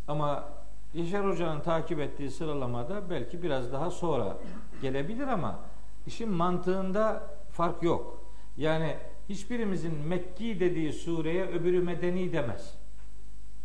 Ama 0.08 0.50
Yaşar 0.94 1.26
Hoca'nın 1.26 1.60
takip 1.62 2.00
ettiği 2.00 2.32
sıralamada 2.32 3.10
belki 3.10 3.44
biraz 3.44 3.72
daha 3.74 3.92
sonra 3.92 4.38
gelebilir 4.82 5.28
ama 5.28 5.60
işin 6.08 6.30
mantığında 6.30 7.24
fark 7.52 7.84
yok. 7.84 8.19
Yani 8.60 8.96
hiçbirimizin 9.30 10.08
Mekki 10.08 10.60
dediği 10.60 10.94
sureye 10.94 11.46
öbürü 11.46 11.82
Medeni 11.82 12.34
demez. 12.34 12.76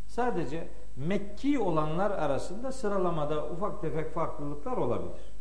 Sadece 0.06 0.68
Mekki 0.96 1.58
olanlar 1.58 2.10
arasında 2.10 2.72
sıralamada 2.72 3.46
ufak 3.50 3.80
tefek 3.80 4.14
farklılıklar 4.14 4.76
olabilir. 4.76 5.32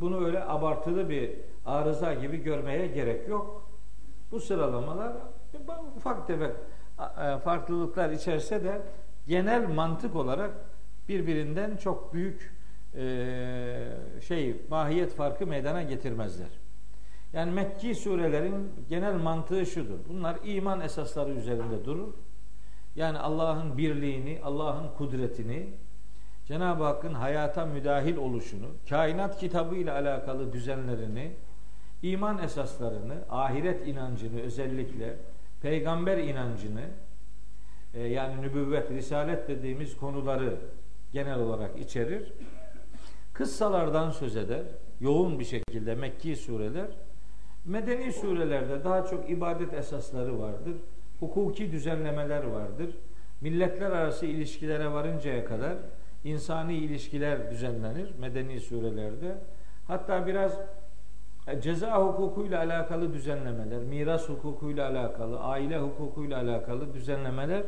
Bunu 0.00 0.26
öyle 0.26 0.44
abartılı 0.44 1.08
bir 1.08 1.30
arıza 1.64 2.14
gibi 2.14 2.42
görmeye 2.42 2.86
gerek 2.86 3.28
yok. 3.28 3.70
Bu 4.30 4.40
sıralamalar 4.40 5.12
ufak 5.96 6.26
tefek 6.26 6.52
e, 7.00 7.38
farklılıklar 7.38 8.10
içerse 8.10 8.64
de 8.64 8.82
genel 9.26 9.68
mantık 9.68 10.16
olarak 10.16 10.50
birbirinden 11.08 11.76
çok 11.76 12.14
büyük 12.14 12.54
e, 12.94 13.88
şey 14.20 14.56
mahiyet 14.70 15.14
farkı 15.14 15.46
meydana 15.46 15.82
getirmezler. 15.82 16.65
Yani 17.32 17.50
Mekki 17.50 17.94
surelerin 17.94 18.72
genel 18.88 19.14
mantığı 19.14 19.66
şudur. 19.66 19.98
Bunlar 20.08 20.36
iman 20.44 20.80
esasları 20.80 21.30
üzerinde 21.30 21.84
durur. 21.84 22.14
Yani 22.96 23.18
Allah'ın 23.18 23.78
birliğini, 23.78 24.40
Allah'ın 24.44 24.88
kudretini, 24.98 25.68
Cenab-ı 26.46 26.84
Hakk'ın 26.84 27.14
hayata 27.14 27.66
müdahil 27.66 28.16
oluşunu, 28.16 28.66
kainat 28.88 29.38
kitabı 29.38 29.76
ile 29.76 29.92
alakalı 29.92 30.52
düzenlerini, 30.52 31.32
iman 32.02 32.38
esaslarını, 32.38 33.14
ahiret 33.30 33.88
inancını 33.88 34.40
özellikle, 34.40 35.16
peygamber 35.62 36.18
inancını, 36.18 36.84
e, 37.94 38.02
yani 38.02 38.42
nübüvvet, 38.42 38.90
risalet 38.90 39.48
dediğimiz 39.48 39.96
konuları 39.96 40.56
genel 41.12 41.38
olarak 41.38 41.78
içerir. 41.78 42.32
Kıssalardan 43.32 44.10
söz 44.10 44.36
eder, 44.36 44.62
yoğun 45.00 45.38
bir 45.38 45.44
şekilde 45.44 45.94
Mekki 45.94 46.36
sureler. 46.36 46.86
Medeni 47.66 48.12
surelerde 48.12 48.84
daha 48.84 49.06
çok 49.06 49.30
ibadet 49.30 49.74
esasları 49.74 50.40
vardır. 50.40 50.76
Hukuki 51.20 51.72
düzenlemeler 51.72 52.44
vardır. 52.44 52.90
Milletler 53.40 53.90
arası 53.90 54.26
ilişkilere 54.26 54.92
varıncaya 54.92 55.44
kadar 55.44 55.76
insani 56.24 56.74
ilişkiler 56.74 57.50
düzenlenir 57.50 58.12
medeni 58.20 58.60
surelerde. 58.60 59.38
Hatta 59.86 60.26
biraz 60.26 60.60
e, 61.46 61.60
ceza 61.60 62.06
hukukuyla 62.06 62.58
alakalı 62.58 63.12
düzenlemeler, 63.12 63.78
miras 63.78 64.28
hukukuyla 64.28 64.90
alakalı, 64.90 65.40
aile 65.40 65.78
hukukuyla 65.78 66.38
alakalı 66.38 66.94
düzenlemeler 66.94 67.62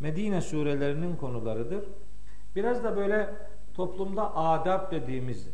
Medine 0.00 0.40
surelerinin 0.40 1.16
konularıdır. 1.16 1.84
Biraz 2.56 2.84
da 2.84 2.96
böyle 2.96 3.30
toplumda 3.74 4.36
adab 4.36 4.90
dediğimiz 4.90 5.48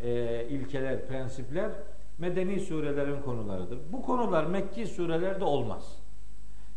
e, 0.00 0.44
ilkeler, 0.48 1.06
prensipler 1.08 1.70
medeni 2.18 2.60
surelerin 2.60 3.22
konularıdır. 3.22 3.78
Bu 3.92 4.02
konular 4.02 4.44
Mekki 4.44 4.86
surelerde 4.86 5.44
olmaz. 5.44 5.98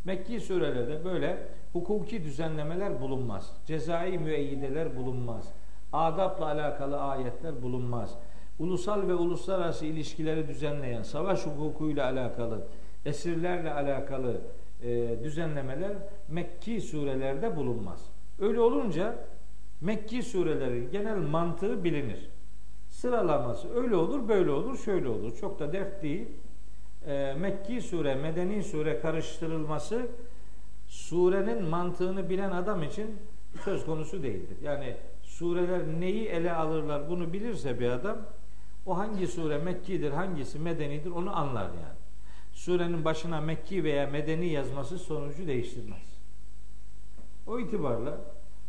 Mekki 0.06 0.40
surelerde 0.40 1.06
böyle 1.06 1.48
hukuki 1.74 2.24
düzenlemeler 2.24 3.02
bulunmaz. 3.02 3.54
Cezai 3.66 4.18
müeyyideler 4.18 4.96
bulunmaz. 4.96 5.54
Adapla 5.94 6.46
alakalı 6.46 7.02
ayetler 7.02 7.62
bulunmaz. 7.62 8.18
Ulusal 8.60 9.08
ve 9.08 9.14
uluslararası 9.14 9.86
ilişkileri 9.86 10.48
düzenleyen, 10.48 11.04
savaş 11.04 11.46
hukukuyla 11.46 12.06
alakalı, 12.06 12.68
esirlerle 13.06 13.74
alakalı 13.74 14.42
e, 14.84 15.20
düzenlemeler 15.24 15.94
Mekki 16.28 16.82
surelerde 16.82 17.56
bulunmaz. 17.56 18.06
Öyle 18.40 18.60
olunca 18.60 19.16
Mekki 19.82 20.24
surelerin 20.24 20.92
genel 20.92 21.18
mantığı 21.18 21.84
bilinir. 21.84 22.30
Sıralaması 23.02 23.76
öyle 23.76 23.96
olur, 23.96 24.28
böyle 24.28 24.52
olur, 24.52 24.78
şöyle 24.78 25.08
olur. 25.08 25.38
Çok 25.38 25.60
da 25.60 25.74
dert 25.74 26.04
değil. 26.04 26.28
E, 27.08 27.36
Mekki 27.40 27.82
sure, 27.82 28.16
Medeni 28.16 28.64
sure 28.64 29.00
karıştırılması 29.00 30.08
surenin 30.88 31.64
mantığını 31.64 32.30
bilen 32.30 32.52
adam 32.52 32.84
için 32.84 33.18
söz 33.64 33.86
konusu 33.86 34.24
değildir. 34.24 34.58
Yani 34.64 34.96
sureler 35.24 35.82
neyi 36.00 36.28
ele 36.28 36.54
alırlar 36.54 37.10
bunu 37.10 37.34
bilirse 37.34 37.80
bir 37.80 37.90
adam 37.90 38.18
o 38.86 38.98
hangi 38.98 39.28
sure 39.28 39.58
Mekki'dir, 39.58 40.12
hangisi 40.12 40.60
Medeni'dir 40.60 41.12
onu 41.12 41.38
anlar 41.38 41.66
yani 41.66 41.98
surenin 42.54 43.06
başına 43.06 43.42
Mekki 43.42 43.84
veya 43.84 44.08
Medeni 44.08 44.48
yazması 44.50 45.00
sonucu 45.00 45.48
değiştirmez. 45.48 46.20
O 47.48 47.60
itibarla 47.60 48.18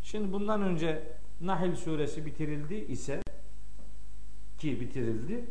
şimdi 0.02 0.32
bundan 0.32 0.62
önce 0.62 1.02
Nahil 1.40 1.76
suresi 1.76 2.26
bitirildi 2.26 2.74
ise 2.74 3.22
ki 4.60 4.80
bitirildi. 4.80 5.44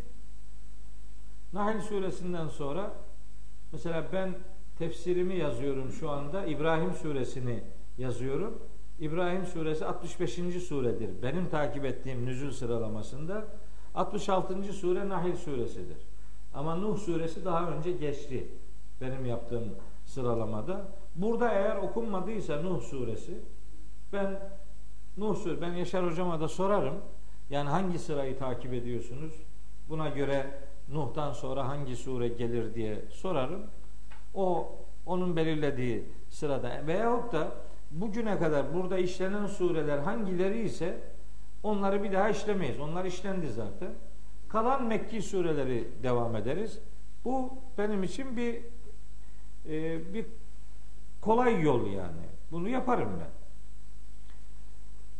Nahil 1.53 1.81
suresinden 1.81 2.47
sonra 2.47 2.93
mesela 3.71 4.07
ben 4.13 4.35
tefsirimi 4.77 5.35
yazıyorum 5.35 5.91
şu 5.91 6.09
anda. 6.09 6.45
İbrahim 6.45 6.93
suresini 6.93 7.63
yazıyorum. 7.97 8.59
İbrahim 8.99 9.45
suresi 9.45 9.85
65. 9.85 10.33
suredir. 10.67 11.09
Benim 11.23 11.49
takip 11.49 11.85
ettiğim 11.85 12.25
nüzul 12.25 12.51
sıralamasında 12.51 13.45
66. 13.95 14.73
sure 14.73 15.09
Nahil 15.09 15.35
suresidir. 15.35 15.97
Ama 16.53 16.75
Nuh 16.75 16.97
suresi 16.97 17.45
daha 17.45 17.71
önce 17.71 17.91
geçti. 17.91 18.47
Benim 19.01 19.25
yaptığım 19.25 19.75
sıralamada. 20.05 20.87
Burada 21.15 21.51
eğer 21.51 21.75
okunmadıysa 21.75 22.61
Nuh 22.61 22.81
suresi 22.81 23.37
ben 24.13 24.39
Nuh 25.17 25.35
suresi 25.35 25.61
ben 25.61 25.73
Yaşar 25.73 26.05
hocama 26.05 26.41
da 26.41 26.47
sorarım. 26.47 26.95
Yani 27.49 27.69
hangi 27.69 27.99
sırayı 27.99 28.39
takip 28.39 28.73
ediyorsunuz? 28.73 29.33
Buna 29.89 30.09
göre 30.09 30.47
Nuh'tan 30.89 31.33
sonra 31.33 31.67
hangi 31.67 31.95
sure 31.95 32.27
gelir 32.27 32.73
diye 32.73 33.05
sorarım. 33.11 33.61
O 34.33 34.71
onun 35.05 35.35
belirlediği 35.35 36.03
sırada 36.29 36.87
veyahut 36.87 37.33
da 37.33 37.51
bugüne 37.91 38.39
kadar 38.39 38.73
burada 38.73 38.97
işlenen 38.97 39.47
sureler 39.47 39.97
hangileri 39.97 40.61
ise 40.61 40.97
onları 41.63 42.03
bir 42.03 42.11
daha 42.11 42.29
işlemeyiz. 42.29 42.79
Onlar 42.79 43.05
işlendi 43.05 43.49
zaten. 43.49 43.91
Kalan 44.49 44.83
Mekki 44.83 45.21
sureleri 45.21 45.87
devam 46.03 46.35
ederiz. 46.35 46.79
Bu 47.25 47.53
benim 47.77 48.03
için 48.03 48.37
bir 48.37 48.61
e, 49.69 50.13
bir 50.13 50.25
kolay 51.21 51.61
yol 51.61 51.87
yani. 51.91 52.25
Bunu 52.51 52.69
yaparım 52.69 53.09
ben. 53.19 53.29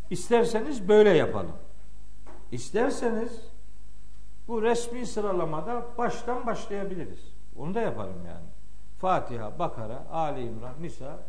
İsterseniz 0.09 0.87
böyle 0.87 1.09
yapalım. 1.09 1.55
İsterseniz 2.51 3.41
bu 4.47 4.61
resmi 4.61 5.05
sıralamada 5.05 5.85
baştan 5.97 6.45
başlayabiliriz. 6.45 7.19
Onu 7.57 7.73
da 7.73 7.81
yaparım 7.81 8.25
yani. 8.27 8.45
Fatiha, 8.99 9.59
Bakara, 9.59 10.07
Ali 10.11 10.41
İmran, 10.41 10.73
Nisa 10.81 11.19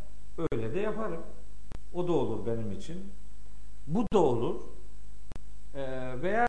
öyle 0.52 0.74
de 0.74 0.80
yaparım. 0.80 1.22
O 1.94 2.08
da 2.08 2.12
olur 2.12 2.46
benim 2.46 2.72
için. 2.72 3.12
Bu 3.86 4.06
da 4.12 4.18
olur. 4.18 4.60
Ee, 5.74 6.12
veya 6.22 6.46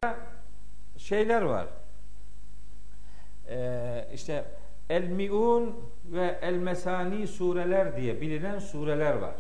şeyler 0.97 1.41
var. 1.41 1.67
Ee, 3.49 4.07
işte 4.13 4.45
El 4.89 5.07
Miun 5.07 5.75
ve 6.05 6.39
El 6.41 6.53
Mesani 6.53 7.27
sureler 7.27 7.97
diye 7.97 8.21
bilinen 8.21 8.59
sureler 8.59 9.15
var. 9.15 9.35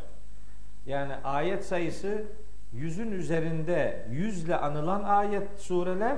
Yani 0.85 1.15
ayet 1.15 1.65
sayısı 1.65 2.25
yüzün 2.73 3.11
üzerinde 3.11 4.05
yüzle 4.11 4.55
anılan 4.55 5.03
ayet 5.03 5.59
sureler 5.59 6.17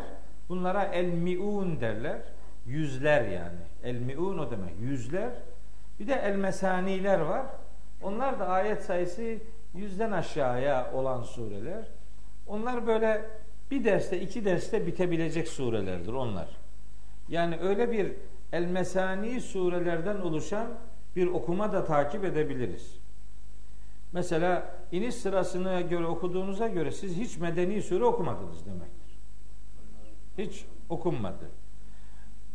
bunlara 0.49 0.83
El 0.83 1.05
Miun 1.05 1.81
derler. 1.81 2.21
Yüzler 2.65 3.21
yani. 3.21 3.59
El 3.83 3.95
Miun 3.95 4.37
o 4.37 4.51
demek. 4.51 4.73
Yüzler. 4.81 5.31
Bir 5.99 6.07
de 6.07 6.13
El 6.13 6.35
Mesaniler 6.35 7.19
var. 7.19 7.45
Onlar 8.01 8.39
da 8.39 8.47
ayet 8.47 8.83
sayısı 8.83 9.37
yüzden 9.73 10.11
aşağıya 10.11 10.91
olan 10.93 11.21
sureler. 11.21 11.85
Onlar 12.47 12.87
böyle 12.87 13.21
bir 13.71 13.83
derste, 13.83 14.21
iki 14.21 14.45
derste 14.45 14.87
bitebilecek 14.87 15.47
surelerdir 15.47 16.13
onlar. 16.13 16.47
Yani 17.29 17.57
öyle 17.61 17.91
bir 17.91 18.11
El 18.51 18.65
Mesani 18.65 19.41
surelerden 19.41 20.15
oluşan 20.15 20.67
bir 21.15 21.27
okuma 21.27 21.73
da 21.73 21.85
takip 21.85 22.25
edebiliriz. 22.25 23.02
Mesela 24.13 24.75
iniş 24.91 25.15
sırasına 25.15 25.81
göre 25.81 26.05
okuduğunuza 26.05 26.67
göre 26.67 26.91
siz 26.91 27.15
hiç 27.17 27.37
medeni 27.37 27.81
sure 27.81 28.05
okumadınız 28.05 28.65
demektir. 28.65 29.19
Hiç 30.37 30.65
okunmadı. 30.89 31.49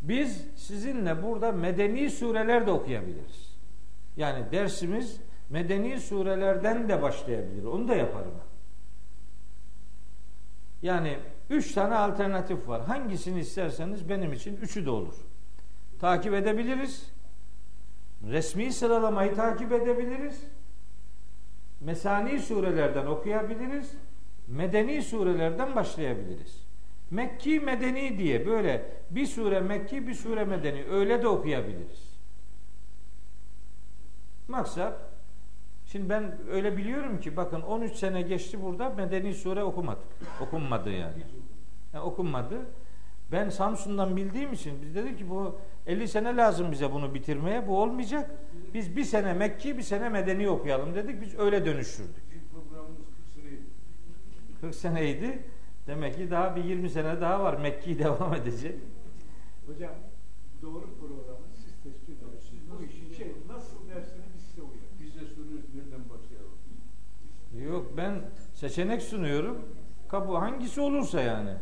Biz 0.03 0.45
sizinle 0.57 1.23
burada 1.23 1.53
medeni 1.53 2.11
sureler 2.11 2.67
de 2.67 2.71
okuyabiliriz. 2.71 3.57
Yani 4.17 4.53
dersimiz 4.53 5.21
medeni 5.51 6.01
surelerden 6.01 6.89
de 6.89 7.03
başlayabilir. 7.03 7.65
Onu 7.65 7.89
da 7.89 7.95
yaparım. 7.95 8.35
Yani 10.83 11.19
üç 11.51 11.73
tane 11.73 11.95
alternatif 11.95 12.69
var. 12.69 12.85
Hangisini 12.85 13.41
isterseniz 13.41 14.09
benim 14.09 14.33
için 14.33 14.57
üçü 14.57 14.87
de 14.87 14.91
olur. 14.91 15.15
Takip 16.01 16.35
edebiliriz. 16.35 17.11
Resmi 18.31 18.73
sıralamayı 18.73 19.35
takip 19.35 19.73
edebiliriz. 19.73 20.43
Mesani 21.81 22.41
surelerden 22.41 23.07
okuyabiliriz. 23.07 23.93
Medeni 24.49 25.03
surelerden 25.03 25.77
başlayabiliriz. 25.77 26.63
Mekki 27.11 27.61
medeni 27.61 28.19
diye 28.19 28.47
böyle 28.47 28.93
bir 29.11 29.27
sure 29.27 29.61
Mekki 29.61 30.09
bir 30.09 30.15
sure 30.15 30.45
medeni 30.45 30.85
öyle 30.91 31.23
de 31.23 31.29
okuyabiliriz. 31.29 32.09
Maksat 34.49 34.99
şimdi 35.87 36.09
ben 36.09 36.39
öyle 36.51 36.77
biliyorum 36.77 37.21
ki 37.21 37.37
bakın 37.37 37.61
13 37.61 37.97
sene 37.97 38.23
geçti 38.23 38.63
burada 38.63 38.91
medeni 38.91 39.35
sure 39.35 39.63
okumadık. 39.63 40.05
Okunmadı 40.41 40.91
yani. 40.91 41.23
yani 41.95 42.05
okunmadı. 42.05 42.57
Ben 43.33 43.49
Samsun'dan 43.49 44.17
bildiğim 44.17 44.53
için 44.53 44.83
biz 44.83 44.95
dedik 44.95 45.19
ki 45.19 45.31
bu 45.31 45.59
50 45.87 46.09
sene 46.09 46.37
lazım 46.37 46.73
bize 46.73 46.93
bunu 46.93 47.15
bitirmeye. 47.15 47.69
Bu 47.69 47.83
olmayacak. 47.83 48.31
Biz 48.75 48.97
bir 48.97 49.05
sene 49.05 49.33
Mekki 49.33 49.79
bir 49.79 49.83
sene 49.83 50.09
Medeni 50.09 50.49
okuyalım 50.49 50.95
dedik. 50.95 51.21
Biz 51.21 51.39
öyle 51.39 51.65
dönüştürdük. 51.65 52.29
40 54.61 54.75
seneydi. 54.75 55.43
Demek 55.87 56.17
ki 56.17 56.31
daha 56.31 56.57
bir 56.57 56.65
20 56.65 56.91
sene 56.91 57.21
daha 57.21 57.45
var. 57.45 57.55
Mekki 57.55 57.99
devam 58.05 58.35
edecek. 58.35 58.75
Hocam 59.67 59.95
doğru 60.63 60.85
programı 61.01 61.47
siz 61.55 61.83
tespit 61.83 62.09
ediyorsunuz. 62.17 62.63
Bu 62.79 62.85
işin 62.85 63.15
şey 63.15 63.33
nasıl 63.49 63.89
dersini 63.89 64.23
biz 64.35 64.43
size 64.45 64.63
uyarız. 64.63 64.91
Biz 65.01 65.15
de 65.15 65.35
soruyoruz 65.35 65.75
nereden 65.75 66.01
başlayalım? 66.11 66.49
Yok 67.73 67.97
ben 67.97 68.21
seçenek 68.55 69.03
sunuyorum. 69.03 69.59
Kabu 70.09 70.41
hangisi 70.41 70.81
olursa 70.81 71.21
yani. 71.21 71.55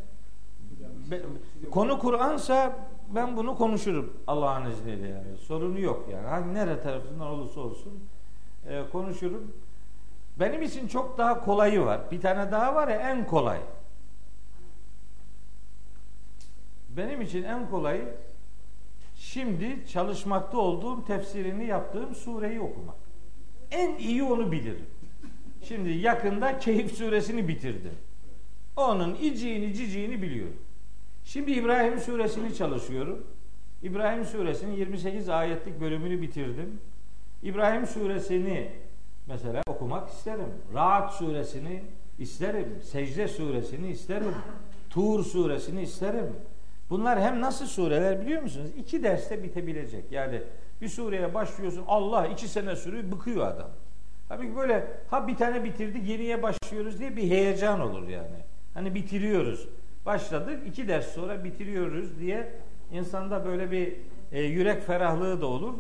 Be, 1.10 1.22
konu 1.70 1.98
Kur'ansa 1.98 2.78
ben 3.14 3.36
bunu 3.36 3.56
konuşurum 3.56 4.12
Allah'ın 4.26 4.70
izniyle 4.70 5.08
yani. 5.08 5.36
Sorunu 5.36 5.80
yok 5.80 6.08
yani. 6.12 6.26
Hangi 6.26 6.54
nere 6.54 6.82
tarafından 6.82 7.26
olursa 7.26 7.60
olsun 7.60 7.92
e, 8.68 8.82
konuşurum. 8.92 9.52
Benim 10.40 10.62
için 10.62 10.88
çok 10.88 11.18
daha 11.18 11.40
kolayı 11.40 11.84
var. 11.84 12.00
Bir 12.10 12.20
tane 12.20 12.52
daha 12.52 12.74
var 12.74 12.88
ya 12.88 12.96
en 12.96 13.26
kolay. 13.26 13.58
Benim 16.96 17.20
için 17.20 17.42
en 17.42 17.70
kolayı 17.70 18.14
şimdi 19.14 19.86
çalışmakta 19.92 20.58
olduğum 20.58 21.04
tefsirini 21.04 21.66
yaptığım 21.66 22.14
sureyi 22.14 22.60
okumak. 22.60 22.96
En 23.70 23.96
iyi 23.96 24.22
onu 24.22 24.52
bilirim. 24.52 24.86
Şimdi 25.62 25.90
yakında 25.90 26.58
Keyif 26.58 26.92
suresini 26.92 27.48
bitirdim. 27.48 27.94
Onun 28.76 29.14
iciğini 29.14 29.74
ciciğini 29.74 30.22
biliyorum. 30.22 30.56
Şimdi 31.26 31.52
İbrahim 31.52 32.00
suresini 32.00 32.54
çalışıyorum. 32.54 33.26
İbrahim 33.82 34.24
suresinin 34.24 34.72
28 34.72 35.28
ayetlik 35.28 35.80
bölümünü 35.80 36.22
bitirdim. 36.22 36.80
İbrahim 37.42 37.86
suresini 37.86 38.70
mesela 39.26 39.62
okumak 39.68 40.10
isterim. 40.10 40.48
Rahat 40.74 41.14
suresini 41.14 41.82
isterim. 42.18 42.78
Secde 42.84 43.28
suresini 43.28 43.88
isterim. 43.88 44.34
Tur 44.90 45.24
suresini 45.24 45.82
isterim. 45.82 46.32
Bunlar 46.90 47.20
hem 47.20 47.40
nasıl 47.40 47.66
sureler 47.66 48.20
biliyor 48.20 48.42
musunuz? 48.42 48.70
İki 48.78 49.02
derste 49.02 49.42
bitebilecek. 49.42 50.12
Yani 50.12 50.42
bir 50.80 50.88
sureye 50.88 51.34
başlıyorsun 51.34 51.84
Allah 51.88 52.26
iki 52.26 52.48
sene 52.48 52.76
sürüyor 52.76 53.12
bıkıyor 53.12 53.46
adam. 53.46 53.70
Tabii 54.28 54.56
böyle 54.56 54.86
ha 55.10 55.28
bir 55.28 55.36
tane 55.36 55.64
bitirdik 55.64 56.08
yeniye 56.08 56.42
başlıyoruz 56.42 56.98
diye 56.98 57.16
bir 57.16 57.22
heyecan 57.22 57.80
olur 57.80 58.08
yani. 58.08 58.36
Hani 58.74 58.94
bitiriyoruz. 58.94 59.68
Başladık 60.06 60.60
iki 60.66 60.88
ders 60.88 61.14
sonra 61.14 61.44
bitiriyoruz 61.44 62.18
diye 62.18 62.52
insanda 62.92 63.44
böyle 63.44 63.70
bir 63.70 63.96
e, 64.32 64.42
yürek 64.42 64.82
ferahlığı 64.82 65.40
da 65.40 65.46
olur. 65.46 65.74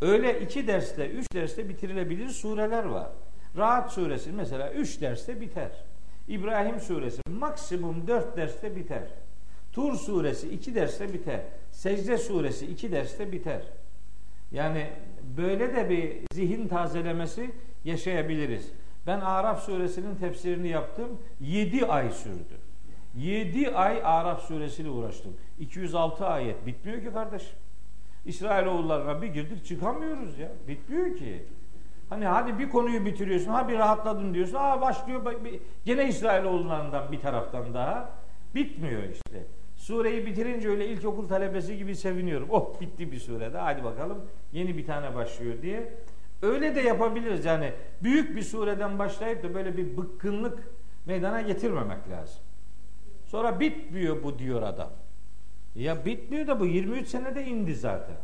Öyle 0.00 0.40
iki 0.40 0.66
derste, 0.66 1.08
üç 1.08 1.26
derste 1.34 1.68
bitirilebilir 1.68 2.28
sureler 2.28 2.84
var. 2.84 3.08
Rahat 3.56 3.92
suresi 3.92 4.32
mesela 4.32 4.72
üç 4.72 5.00
derste 5.00 5.40
biter. 5.40 5.70
İbrahim 6.28 6.80
suresi 6.80 7.20
maksimum 7.30 8.06
dört 8.06 8.36
derste 8.36 8.76
biter. 8.76 9.08
Tur 9.72 9.94
suresi 9.94 10.48
iki 10.48 10.74
derste 10.74 11.12
biter. 11.12 11.40
Secde 11.72 12.18
suresi 12.18 12.66
iki 12.66 12.92
derste 12.92 13.32
biter. 13.32 13.62
Yani 14.52 14.86
böyle 15.36 15.76
de 15.76 15.90
bir 15.90 16.16
zihin 16.32 16.68
tazelemesi 16.68 17.50
yaşayabiliriz. 17.84 18.70
Ben 19.06 19.20
Araf 19.20 19.62
suresinin 19.62 20.14
tefsirini 20.14 20.68
yaptım. 20.68 21.08
Yedi 21.40 21.86
ay 21.86 22.10
sürdü. 22.10 22.59
Yedi 23.16 23.70
ay 23.70 24.00
Araf 24.04 24.42
suresiyle 24.42 24.90
uğraştım. 24.90 25.36
206 25.58 26.26
ayet. 26.26 26.66
Bitmiyor 26.66 27.02
ki 27.02 27.12
kardeşim. 27.12 27.56
İsrailoğullarına 28.24 29.22
bir 29.22 29.26
girdik 29.26 29.66
çıkamıyoruz 29.66 30.38
ya. 30.38 30.48
Bitmiyor 30.68 31.16
ki. 31.16 31.44
Hani 32.08 32.24
hadi 32.24 32.58
bir 32.58 32.68
konuyu 32.68 33.04
bitiriyorsun, 33.04 33.50
ha 33.50 33.68
bir 33.68 33.78
rahatladın 33.78 34.34
diyorsun. 34.34 34.54
Aa 34.54 34.80
başlıyor 34.80 35.34
gene 35.84 36.08
İsrailoğullarından 36.08 37.12
bir 37.12 37.20
taraftan 37.20 37.74
daha. 37.74 38.10
Bitmiyor 38.54 39.02
işte. 39.02 39.46
Sureyi 39.76 40.26
bitirince 40.26 40.68
öyle 40.68 40.86
ilkokul 40.86 41.28
talebesi 41.28 41.78
gibi 41.78 41.96
seviniyorum. 41.96 42.48
Oh 42.50 42.80
bitti 42.80 43.12
bir 43.12 43.18
surede. 43.18 43.58
Hadi 43.58 43.84
bakalım 43.84 44.18
yeni 44.52 44.76
bir 44.76 44.86
tane 44.86 45.14
başlıyor 45.14 45.62
diye. 45.62 45.92
Öyle 46.42 46.74
de 46.74 46.80
yapabiliriz. 46.80 47.44
Yani 47.44 47.72
büyük 48.02 48.36
bir 48.36 48.42
sureden 48.42 48.98
başlayıp 48.98 49.42
da 49.42 49.54
böyle 49.54 49.76
bir 49.76 49.96
bıkkınlık 49.96 50.58
meydana 51.06 51.40
getirmemek 51.40 52.08
lazım. 52.10 52.42
Sonra 53.30 53.60
bitmiyor 53.60 54.22
bu 54.22 54.38
diyor 54.38 54.62
adam. 54.62 54.90
Ya 55.74 56.04
bitmiyor 56.04 56.46
da 56.46 56.60
bu 56.60 56.66
23 56.66 57.08
senede 57.08 57.46
indi 57.46 57.74
zaten. 57.74 58.16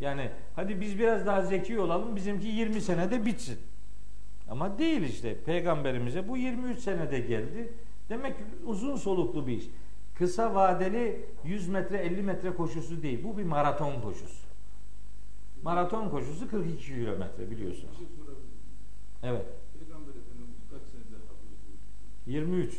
Yani 0.00 0.30
hadi 0.56 0.80
biz 0.80 0.98
biraz 0.98 1.26
daha 1.26 1.42
zeki 1.42 1.80
olalım 1.80 2.16
bizimki 2.16 2.46
20 2.46 2.80
senede 2.80 3.26
bitsin. 3.26 3.58
Ama 4.48 4.78
değil 4.78 5.02
işte 5.02 5.36
peygamberimize 5.40 6.28
bu 6.28 6.36
23 6.36 6.78
senede 6.78 7.20
geldi. 7.20 7.72
Demek 8.08 8.38
ki 8.38 8.44
uzun 8.66 8.96
soluklu 8.96 9.46
bir 9.46 9.58
iş. 9.58 9.64
Kısa 10.14 10.54
vadeli 10.54 11.24
100 11.44 11.68
metre 11.68 11.96
50 11.96 12.22
metre 12.22 12.54
koşusu 12.54 13.02
değil. 13.02 13.24
Bu 13.24 13.38
bir 13.38 13.44
maraton 13.44 14.00
koşusu. 14.00 14.46
Maraton 15.62 16.08
koşusu 16.08 16.50
42 16.50 16.84
kilometre 16.84 17.50
biliyorsunuz. 17.50 17.96
Şey? 17.96 18.06
Evet. 19.22 19.46
Peygamber 19.78 20.10
Efendimiz 20.10 20.56
kaç 20.70 20.82
senede 20.82 21.16
hafızlıyor? 21.28 22.46
23. 22.46 22.74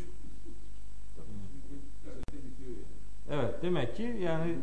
Şimdi 1.27 1.63
bir 1.71 1.79
senede 2.03 2.45
bitiyor 2.45 2.75
yani. 2.77 2.97
Evet 3.31 3.61
demek 3.61 3.95
ki 3.95 4.17
yani 4.19 4.55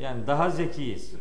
yani 0.00 0.26
daha 0.26 0.50
zekiyiz. 0.50 1.14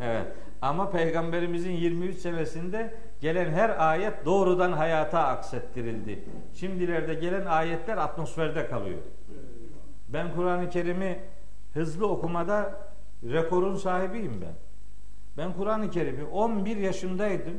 Evet. 0.00 0.26
Ama 0.62 0.90
peygamberimizin 0.90 1.70
23 1.70 2.16
senesinde 2.16 2.94
gelen 3.20 3.50
her 3.52 3.90
ayet 3.90 4.24
doğrudan 4.24 4.72
hayata 4.72 5.26
aksettirildi. 5.26 6.24
Şimdilerde 6.54 7.14
gelen 7.14 7.46
ayetler 7.46 7.96
atmosferde 7.96 8.66
kalıyor. 8.66 8.98
Ben 10.08 10.34
Kur'an-ı 10.34 10.70
Kerim'i 10.70 11.20
hızlı 11.74 12.08
okumada 12.08 12.74
rekorun 13.24 13.76
sahibiyim 13.76 14.40
ben. 14.42 14.54
Ben 15.36 15.52
Kur'an-ı 15.52 15.90
Kerim'i 15.90 16.24
11 16.24 16.76
yaşındaydım. 16.76 17.54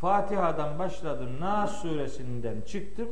Fatiha'dan 0.00 0.78
başladım. 0.78 1.30
Nas 1.40 1.82
suresinden 1.82 2.60
çıktım. 2.60 3.08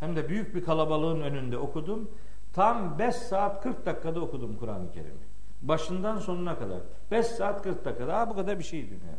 Hem 0.00 0.16
de 0.16 0.28
büyük 0.28 0.54
bir 0.54 0.64
kalabalığın 0.64 1.20
önünde 1.20 1.58
okudum. 1.58 2.10
Tam 2.52 2.98
5 2.98 3.14
saat 3.14 3.62
40 3.62 3.86
dakikada 3.86 4.20
okudum 4.20 4.56
Kur'an-ı 4.56 4.92
Kerim'i. 4.92 5.22
Başından 5.62 6.18
sonuna 6.18 6.58
kadar. 6.58 6.78
5 7.10 7.26
saat 7.26 7.62
40 7.62 7.84
dakikada. 7.84 8.18
Ha 8.18 8.30
bu 8.30 8.34
kadar 8.34 8.58
bir 8.58 8.64
şeydi 8.64 8.92
yani. 8.92 9.18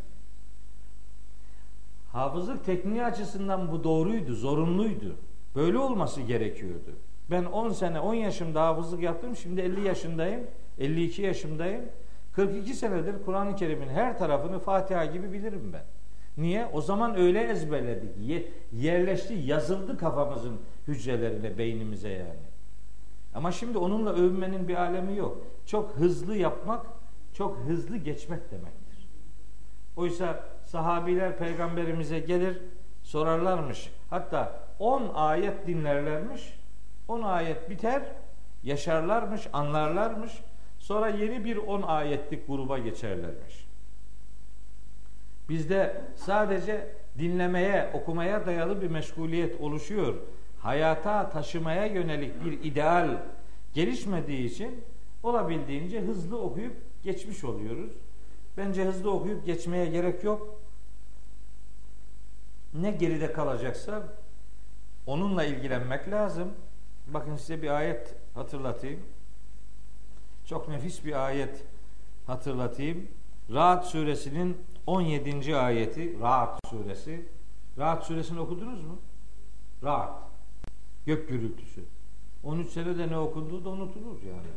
Hafızlık 2.12 2.66
tekniği 2.66 3.04
açısından 3.04 3.72
bu 3.72 3.84
doğruydu, 3.84 4.36
zorunluydu. 4.36 5.16
Böyle 5.56 5.78
olması 5.78 6.22
gerekiyordu. 6.22 6.92
Ben 7.32 7.46
10 7.46 7.70
sene, 7.70 8.00
10 8.00 8.14
yaşımda 8.14 8.62
hafızlık 8.68 9.02
yaptım. 9.02 9.36
Şimdi 9.36 9.62
50 9.62 9.82
yaşındayım, 9.82 10.42
52 10.80 11.22
yaşındayım. 11.22 11.82
42 12.34 12.74
senedir 12.74 13.16
Kur'an-ı 13.26 13.56
Kerim'in 13.56 13.90
her 13.90 14.18
tarafını 14.18 14.60
Fatiha 14.60 15.06
gibi 15.06 15.34
bilirim 15.34 15.74
ben. 15.74 15.84
Niye? 16.38 16.66
O 16.74 16.82
zaman 16.82 17.16
öyle 17.18 17.44
ezberledik. 17.44 18.10
Ye- 18.20 18.52
yerleşti, 18.72 19.34
yazıldı 19.34 19.98
kafamızın 19.98 20.60
hücrelerine, 20.88 21.58
beynimize 21.58 22.10
yani. 22.10 22.53
Ama 23.36 23.52
şimdi 23.52 23.78
onunla 23.78 24.14
övünmenin 24.14 24.68
bir 24.68 24.76
alemi 24.76 25.18
yok. 25.18 25.38
Çok 25.66 25.96
hızlı 25.96 26.36
yapmak, 26.36 26.86
çok 27.34 27.58
hızlı 27.58 27.98
geçmek 27.98 28.52
demektir. 28.52 29.10
Oysa 29.96 30.44
sahabiler 30.66 31.38
peygamberimize 31.38 32.20
gelir, 32.20 32.58
sorarlarmış. 33.04 33.92
Hatta 34.10 34.60
10 34.80 35.12
ayet 35.14 35.68
dinlerlermiş. 35.68 36.60
10 37.08 37.22
ayet 37.22 37.70
biter, 37.70 38.04
yaşarlarmış, 38.64 39.48
anlarlarmış. 39.54 40.32
Sonra 40.80 41.10
yeni 41.10 41.46
bir 41.46 41.58
10 41.58 41.82
ayetlik 41.82 42.48
gruba 42.48 42.78
geçerlermiş. 42.78 43.68
Bizde 45.50 46.02
sadece 46.16 46.88
dinlemeye, 47.20 47.92
okumaya 47.94 48.46
dayalı 48.46 48.82
bir 48.82 48.88
meşguliyet 48.88 49.62
oluşuyor. 49.62 50.16
Hayata 50.64 51.30
taşımaya 51.30 51.86
yönelik 51.86 52.46
bir 52.46 52.64
ideal 52.64 53.18
gelişmediği 53.74 54.46
için 54.46 54.84
olabildiğince 55.24 56.02
hızlı 56.02 56.42
okuyup 56.42 56.76
geçmiş 57.04 57.44
oluyoruz. 57.44 57.92
Bence 58.58 58.86
hızlı 58.86 59.12
okuyup 59.12 59.46
geçmeye 59.46 59.86
gerek 59.86 60.24
yok. 60.24 60.60
Ne 62.74 62.92
geride 62.92 63.34
kalacaksa 63.34 64.04
onunla 65.06 65.44
ilgilenmek 65.44 66.10
lazım. 66.10 66.54
Bakın 67.08 67.36
size 67.36 67.62
bir 67.62 67.70
ayet 67.70 68.16
hatırlatayım. 68.34 69.00
Çok 70.46 70.70
nefis 70.70 71.06
bir 71.06 71.26
ayet 71.26 71.64
hatırlatayım. 72.28 73.08
Rahat 73.50 73.88
suresinin 73.88 74.58
17. 74.88 75.56
ayeti 75.56 76.20
Rahat 76.20 76.60
suresi. 76.70 77.26
Rahat 77.78 78.04
suresini 78.04 78.40
okudunuz 78.40 78.84
mu? 78.84 78.98
Rahat. 79.84 80.33
Gök 81.06 81.30
gürültüsü. 81.30 81.82
13 82.44 82.70
senede 82.70 83.08
ne 83.08 83.18
okunduğu 83.18 83.66
da 83.66 83.70
unutulur 83.70 84.18
yani. 84.22 84.48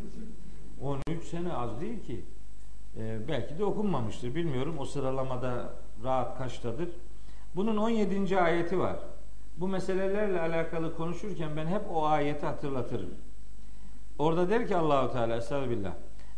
13 1.09 1.25
sene 1.25 1.53
az 1.53 1.81
değil 1.81 2.03
ki. 2.03 2.25
Ee, 2.97 3.19
belki 3.29 3.59
de 3.59 3.65
okunmamıştır 3.65 4.35
bilmiyorum. 4.35 4.77
O 4.79 4.85
sıralamada 4.85 5.73
rahat 6.05 6.39
kaçtadır. 6.39 6.89
Bunun 7.57 7.77
17. 7.77 8.41
ayeti 8.41 8.79
var. 8.79 8.97
Bu 9.57 9.69
meselelerle 9.69 10.41
alakalı 10.41 10.97
konuşurken 10.97 11.57
ben 11.57 11.67
hep 11.67 11.83
o 11.91 12.07
ayeti 12.07 12.47
hatırlatırım. 12.47 13.15
Orada 14.19 14.51
der 14.51 14.69
ki 14.69 14.77
Allahu 14.77 15.13
Teala 15.13 15.37
Estağfirullah. 15.37 15.93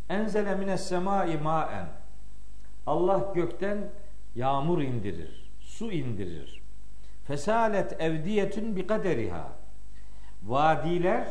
Enzele 0.09 0.55
mines 0.55 0.89
semai 0.89 1.37
maen. 1.37 1.87
Allah 2.85 3.31
gökten 3.35 3.89
yağmur 4.35 4.81
indirir, 4.81 5.51
su 5.59 5.91
indirir. 5.91 6.61
Fesalet 7.27 8.01
evdiyetün 8.01 8.75
bi 8.75 8.87
kaderiha. 8.87 9.58
Vadiler 10.49 11.27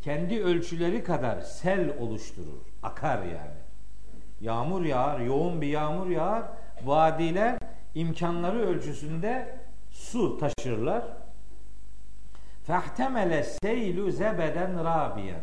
kendi 0.00 0.44
ölçüleri 0.44 1.04
kadar 1.04 1.40
sel 1.40 1.96
oluşturur, 1.98 2.62
akar 2.82 3.22
yani. 3.22 3.62
Yağmur 4.40 4.84
yağar, 4.84 5.20
yoğun 5.20 5.60
bir 5.60 5.66
yağmur 5.66 6.06
yağar. 6.06 6.42
Vadiler 6.84 7.58
imkanları 7.94 8.58
ölçüsünde 8.58 9.58
su 9.90 10.38
taşırlar. 10.38 11.04
Fehtemele 12.66 13.44
seylu 13.44 14.10
zebeden 14.10 14.84
rabiyen. 14.84 15.42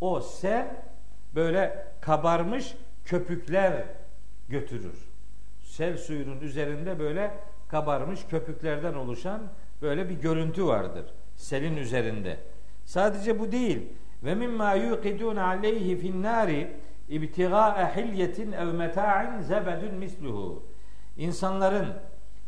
O 0.00 0.20
sel 0.20 0.66
böyle 1.34 1.86
kabarmış 2.00 2.74
köpükler 3.04 3.84
götürür. 4.48 5.08
Sel 5.62 5.98
suyunun 5.98 6.40
üzerinde 6.40 6.98
böyle 6.98 7.30
kabarmış 7.68 8.20
köpüklerden 8.30 8.94
oluşan 8.94 9.40
böyle 9.82 10.08
bir 10.08 10.14
görüntü 10.14 10.66
vardır 10.66 11.04
selin 11.40 11.76
üzerinde. 11.76 12.36
Sadece 12.84 13.38
bu 13.38 13.52
değil. 13.52 13.88
Ve 14.22 14.34
mimma 14.34 14.74
yuqidun 14.74 15.36
aleyhi 15.36 15.96
fin 15.96 16.22
nari 16.22 16.70
ibtigaa 17.08 17.96
hilyetin 17.96 18.52
ev 18.52 18.66
meta'in 18.66 19.40
zebedun 19.40 19.94
misluhu. 19.94 20.62
İnsanların 21.16 21.94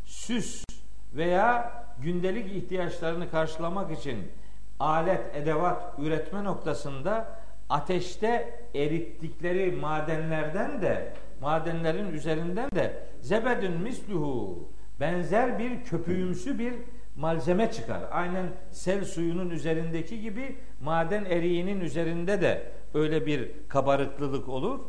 süs 0.05 0.65
veya 1.13 1.71
gündelik 1.99 2.55
ihtiyaçlarını 2.55 3.29
karşılamak 3.29 3.99
için 3.99 4.31
alet, 4.79 5.35
edevat 5.35 5.99
üretme 5.99 6.43
noktasında 6.43 7.27
ateşte 7.69 8.59
erittikleri 8.75 9.71
madenlerden 9.71 10.81
de 10.81 11.13
madenlerin 11.41 12.13
üzerinden 12.13 12.71
de 12.71 13.03
zebedün 13.21 13.81
misluhu 13.81 14.69
benzer 14.99 15.59
bir 15.59 15.83
köpüğümsü 15.83 16.59
bir 16.59 16.73
malzeme 17.15 17.71
çıkar. 17.71 18.01
Aynen 18.11 18.45
sel 18.71 19.05
suyunun 19.05 19.49
üzerindeki 19.49 20.21
gibi 20.21 20.57
maden 20.81 21.25
eriğinin 21.25 21.79
üzerinde 21.79 22.41
de 22.41 22.71
öyle 22.93 23.25
bir 23.25 23.51
kabarıklılık 23.69 24.49
olur. 24.49 24.79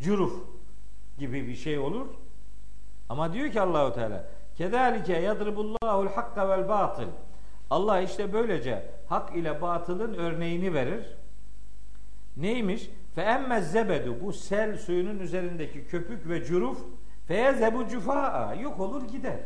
Cüruf 0.00 0.32
gibi 1.18 1.48
bir 1.48 1.54
şey 1.54 1.78
olur. 1.78 2.06
Ama 3.08 3.32
diyor 3.32 3.50
ki 3.50 3.60
Allahu 3.60 3.94
Teala 3.94 4.24
Kedalike 4.56 5.12
yadribullahul 5.12 6.08
hakka 6.08 6.48
vel 6.48 6.68
batıl. 6.68 7.08
Allah 7.70 8.00
işte 8.00 8.32
böylece 8.32 8.90
hak 9.06 9.36
ile 9.36 9.62
batılın 9.62 10.14
örneğini 10.14 10.74
verir. 10.74 11.16
Neymiş? 12.36 12.90
Fe 13.14 13.22
emmez 13.22 13.72
zebedu 13.72 14.16
bu 14.20 14.32
sel 14.32 14.78
suyunun 14.78 15.18
üzerindeki 15.18 15.86
köpük 15.86 16.28
ve 16.28 16.44
cüruf 16.44 16.78
feyezebu 17.26 17.88
cufaa 17.88 18.54
yok 18.54 18.80
olur 18.80 19.08
gider. 19.08 19.38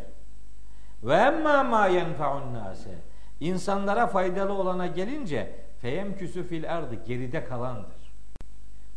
Ve 1.02 1.14
emma 1.14 1.62
ma 1.62 1.86
yenfa'un 1.86 2.54
nase. 2.54 2.98
İnsanlara 3.40 4.06
faydalı 4.06 4.52
olana 4.52 4.86
gelince 4.86 5.54
feyem 5.80 6.16
küsü 6.16 6.42
fil 6.42 6.74
ardı 6.74 6.94
geride 7.06 7.44
kalandır. 7.44 8.12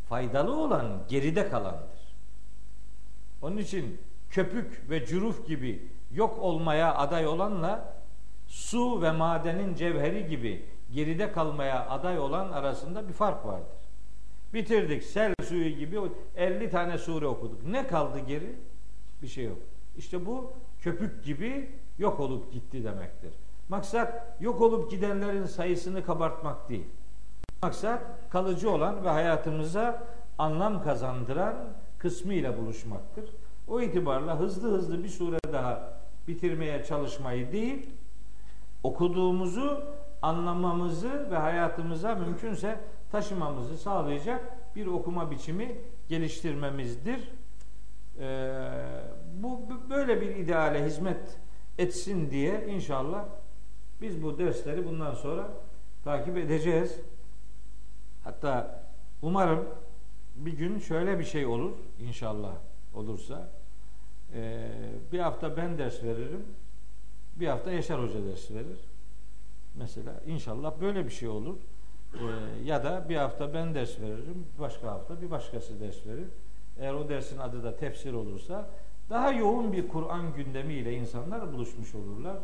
Faydalı 0.10 0.60
olan 0.60 0.86
geride 1.10 1.50
kalandır. 1.50 2.16
Onun 3.42 3.58
için 3.58 4.02
köpük 4.30 4.90
ve 4.90 5.06
cüruf 5.06 5.48
gibi 5.48 5.88
yok 6.12 6.40
olmaya 6.40 6.96
aday 6.96 7.28
olanla 7.28 7.94
su 8.48 9.02
ve 9.02 9.12
madenin 9.12 9.76
cevheri 9.76 10.28
gibi 10.28 10.66
geride 10.94 11.32
kalmaya 11.32 11.90
aday 11.90 12.20
olan 12.20 12.52
arasında 12.52 13.08
bir 13.08 13.14
fark 13.14 13.46
vardır. 13.46 13.84
Bitirdik 14.54 15.04
sel 15.04 15.34
suyu 15.44 15.70
gibi 15.70 16.00
50 16.36 16.70
tane 16.70 16.98
sure 16.98 17.26
okuduk. 17.28 17.64
Ne 17.64 17.88
kaldı 17.88 18.20
geri? 18.20 18.56
Bir 19.22 19.28
şey 19.28 19.46
yok. 19.46 19.58
İşte 19.98 20.26
bu 20.26 20.54
köpük 20.82 21.24
gibi 21.24 21.70
yok 21.98 22.20
olup 22.20 22.54
gitti 22.54 22.84
demektir. 22.84 23.34
Maksat 23.70 24.36
yok 24.40 24.62
olup 24.62 24.92
gidenlerin 24.92 25.46
sayısını 25.46 26.06
kabartmak 26.06 26.70
değil. 26.70 26.88
Maksat 27.64 28.02
kalıcı 28.30 28.72
olan 28.72 29.06
ve 29.06 29.10
hayatımıza 29.10 30.04
anlam 30.38 30.84
kazandıran 30.84 31.56
kısmıyla 31.98 32.58
buluşmaktır. 32.58 33.30
O 33.68 33.82
itibarla 33.82 34.40
hızlı 34.40 34.78
hızlı 34.78 35.04
bir 35.04 35.10
sure 35.10 35.38
daha 35.54 35.94
bitirmeye 36.28 36.84
çalışmayı 36.84 37.52
değil, 37.52 37.90
okuduğumuzu 38.84 39.84
anlamamızı 40.22 41.32
ve 41.32 41.38
hayatımıza 41.38 42.16
mümkünse 42.16 42.80
taşımamızı 43.12 43.78
sağlayacak 43.78 44.58
bir 44.76 44.88
okuma 44.88 45.32
biçimi 45.32 45.78
geliştirmemizdir. 46.10 47.32
Ee, 48.20 48.52
bu 49.34 49.60
böyle 49.90 50.22
bir 50.22 50.36
ideale 50.36 50.86
hizmet 50.86 51.38
etsin 51.78 52.32
diye 52.32 52.68
inşallah 52.68 53.26
biz 54.02 54.24
bu 54.24 54.38
dersleri 54.38 54.86
bundan 54.86 55.14
sonra 55.14 55.48
takip 56.04 56.38
edeceğiz. 56.38 57.00
Hatta 58.24 58.84
umarım 59.22 59.66
bir 60.36 60.54
gün 60.54 60.80
şöyle 60.80 61.20
bir 61.20 61.24
şey 61.24 61.46
olur 61.46 61.72
inşallah 62.00 62.54
olursa. 62.94 63.50
Ee, 64.34 64.70
bir 65.12 65.20
hafta 65.20 65.58
ben 65.58 65.78
ders 65.78 66.04
veririm 66.04 66.46
bir 67.36 67.48
hafta 67.48 67.72
Yaşar 67.72 68.04
Hoca 68.04 68.26
ders 68.26 68.52
verir. 68.52 68.80
Mesela 69.76 70.14
inşallah 70.28 70.82
böyle 70.82 71.06
bir 71.06 71.12
şey 71.12 71.28
olur. 71.28 71.56
Ee, 72.14 72.20
ya 72.64 72.84
da 72.84 73.10
bir 73.10 73.16
hafta 73.16 73.54
ben 73.54 73.76
ders 73.76 74.00
veririm 74.00 74.46
başka 74.60 74.92
hafta 74.92 75.22
bir 75.22 75.32
başkası 75.32 75.80
ders 75.80 76.06
verir. 76.08 76.28
Eğer 76.80 76.94
o 76.94 77.10
dersin 77.10 77.38
adı 77.38 77.64
da 77.64 77.78
tefsir 77.78 78.14
olursa 78.14 78.70
daha 79.10 79.32
yoğun 79.32 79.74
bir 79.74 79.88
Kur'an 79.88 80.34
gündemiyle 80.34 80.94
insanlar 80.94 81.54
buluşmuş 81.54 81.96
olurlar 81.96 82.38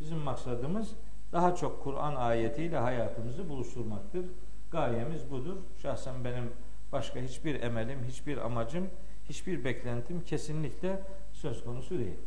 bizim 0.00 0.18
maksadımız 0.18 0.94
daha 1.32 1.54
çok 1.54 1.82
Kur'an 1.82 2.14
ayetiyle 2.14 2.78
hayatımızı 2.78 3.48
buluşturmaktır 3.48 4.24
gayemiz 4.70 5.30
budur 5.30 5.56
şahsen 5.78 6.24
benim 6.24 6.50
Başka 6.92 7.20
hiçbir 7.20 7.62
emelim, 7.62 8.04
hiçbir 8.04 8.38
amacım, 8.38 8.90
hiçbir 9.28 9.64
beklentim 9.64 10.24
kesinlikle 10.24 11.02
söz 11.32 11.64
konusu 11.64 11.98
değil. 11.98 12.18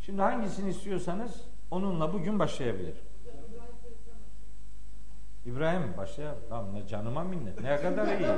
Şimdi 0.00 0.22
hangisini 0.22 0.70
istiyorsanız 0.70 1.44
onunla 1.70 2.12
bugün 2.12 2.38
başlayabilir. 2.38 2.94
İbrahim 5.46 5.96
başlayalım. 5.96 6.38
Tamam 6.48 6.86
canıma 6.86 7.24
minnet. 7.24 7.60
Ne 7.60 7.76
kadar 7.76 8.18
iyi. 8.18 8.28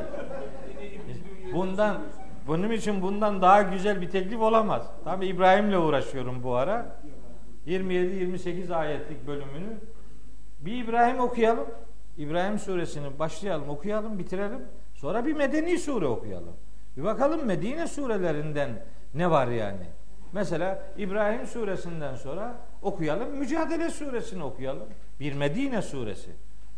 Bundan 1.53 2.03
bunun 2.47 2.71
için 2.71 3.03
bundan 3.03 3.43
daha 3.43 3.63
güzel 3.63 4.01
bir 4.01 4.11
teklif 4.11 4.41
olamaz. 4.41 4.91
Tabi 5.05 5.27
İbrahim'le 5.27 5.73
uğraşıyorum 5.73 6.43
bu 6.43 6.55
ara. 6.55 7.01
27-28 7.67 8.75
ayetlik 8.75 9.27
bölümünü 9.27 9.79
bir 10.61 10.85
İbrahim 10.85 11.21
okuyalım. 11.21 11.67
İbrahim 12.19 12.59
suresini 12.59 13.19
başlayalım, 13.19 13.69
okuyalım, 13.69 14.19
bitirelim. 14.19 14.61
Sonra 14.95 15.27
bir 15.27 15.33
medeni 15.33 15.79
sure 15.79 16.07
okuyalım. 16.07 16.57
Bir 16.97 17.05
bakalım 17.05 17.47
Medine 17.47 17.87
surelerinden 17.87 18.71
ne 19.15 19.31
var 19.31 19.47
yani. 19.47 19.87
Mesela 20.33 20.83
İbrahim 20.99 21.47
suresinden 21.47 22.17
sonra 22.17 22.55
okuyalım 22.83 23.37
Mücadele 23.37 23.91
suresini 23.91 24.45
okuyalım. 24.45 24.89
Bir 25.21 25.33
Medine 25.33 25.83
suresi. 25.83 26.31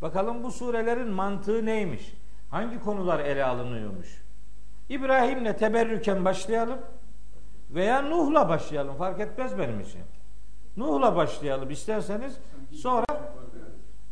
Bakalım 0.02 0.44
bu 0.44 0.50
surelerin 0.50 1.10
mantığı 1.10 1.66
neymiş? 1.66 2.14
Hangi 2.50 2.80
konular 2.80 3.20
ele 3.20 3.44
alınıyormuş? 3.44 4.23
İbrahim'le 4.88 5.52
teberrüken 5.52 6.24
başlayalım 6.24 6.78
veya 7.70 8.02
Nuh'la 8.02 8.48
başlayalım 8.48 8.96
fark 8.96 9.20
etmez 9.20 9.58
benim 9.58 9.80
için. 9.80 10.00
Nuh'la 10.76 11.16
başlayalım 11.16 11.70
isterseniz 11.70 12.38
sonra 12.72 13.04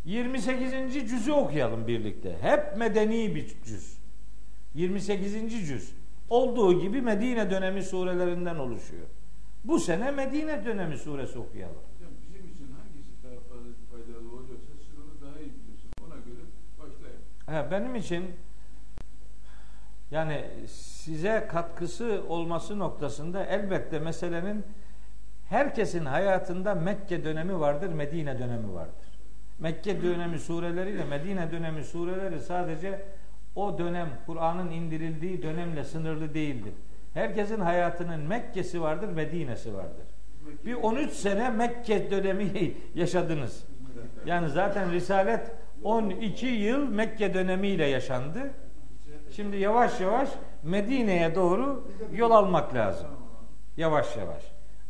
28. 0.04 0.94
cüzü 0.94 1.32
okuyalım 1.32 1.86
birlikte. 1.86 2.38
Hep 2.40 2.76
medeni 2.76 3.34
bir 3.34 3.48
cüz. 3.64 3.98
28. 4.74 5.66
cüz 5.66 5.94
olduğu 6.30 6.80
gibi 6.80 7.02
Medine 7.02 7.50
dönemi 7.50 7.82
surelerinden 7.82 8.56
oluşuyor. 8.56 9.06
Bu 9.64 9.80
sene 9.80 10.10
Medine 10.10 10.64
dönemi 10.64 10.98
suresi 10.98 11.38
okuyalım. 11.38 11.76
Hocam 11.76 12.12
bizim 12.22 12.52
için 12.52 12.66
hangisi 12.72 13.22
daha 13.22 13.32
faydalı 13.90 14.36
olacaksa 14.36 14.72
siz 14.86 14.98
onu 14.98 15.30
daha 15.30 15.40
iyi 15.40 15.50
biliyorsunuz. 15.54 15.94
Ona 16.06 16.14
göre 16.14 16.44
başlayın. 16.78 17.20
He, 17.46 17.70
benim 17.70 17.94
için 17.94 18.24
yani 20.12 20.44
size 20.66 21.46
katkısı 21.50 22.22
olması 22.28 22.78
noktasında 22.78 23.44
elbette 23.44 23.98
meselenin 23.98 24.64
herkesin 25.48 26.04
hayatında 26.04 26.74
Mekke 26.74 27.24
dönemi 27.24 27.60
vardır, 27.60 27.88
Medine 27.88 28.38
dönemi 28.38 28.74
vardır. 28.74 29.08
Mekke 29.58 30.02
dönemi 30.02 30.38
sureleriyle 30.38 31.04
Medine 31.04 31.50
dönemi 31.50 31.84
sureleri 31.84 32.40
sadece 32.40 33.04
o 33.56 33.78
dönem 33.78 34.08
Kur'an'ın 34.26 34.70
indirildiği 34.70 35.42
dönemle 35.42 35.84
sınırlı 35.84 36.34
değildir. 36.34 36.72
Herkesin 37.14 37.60
hayatının 37.60 38.20
Mekke'si 38.20 38.82
vardır, 38.82 39.08
Medine'si 39.08 39.74
vardır. 39.74 40.06
Bir 40.66 40.74
13 40.74 41.12
sene 41.12 41.50
Mekke 41.50 42.10
dönemi 42.10 42.74
yaşadınız. 42.94 43.64
Yani 44.26 44.48
zaten 44.48 44.92
Risalet 44.92 45.50
12 45.84 46.46
yıl 46.46 46.88
Mekke 46.88 47.34
dönemiyle 47.34 47.86
yaşandı. 47.86 48.50
Şimdi 49.36 49.56
yavaş 49.56 50.00
yavaş 50.00 50.28
Medine'ye 50.62 51.34
doğru 51.34 51.88
yol 52.12 52.30
almak 52.30 52.74
lazım. 52.74 53.08
Yavaş 53.76 54.16
yavaş. 54.16 54.42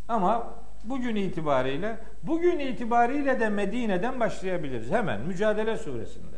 Ama 0.09 0.55
bugün 0.85 1.17
itibariyle 1.17 1.99
bugün 2.23 2.59
itibariyle 2.59 3.41
de 3.41 3.49
Medine'den 3.49 4.21
başlayabiliriz. 4.21 4.91
Hemen 4.91 5.21
Mücadele 5.21 5.77
suresinde. 5.77 6.37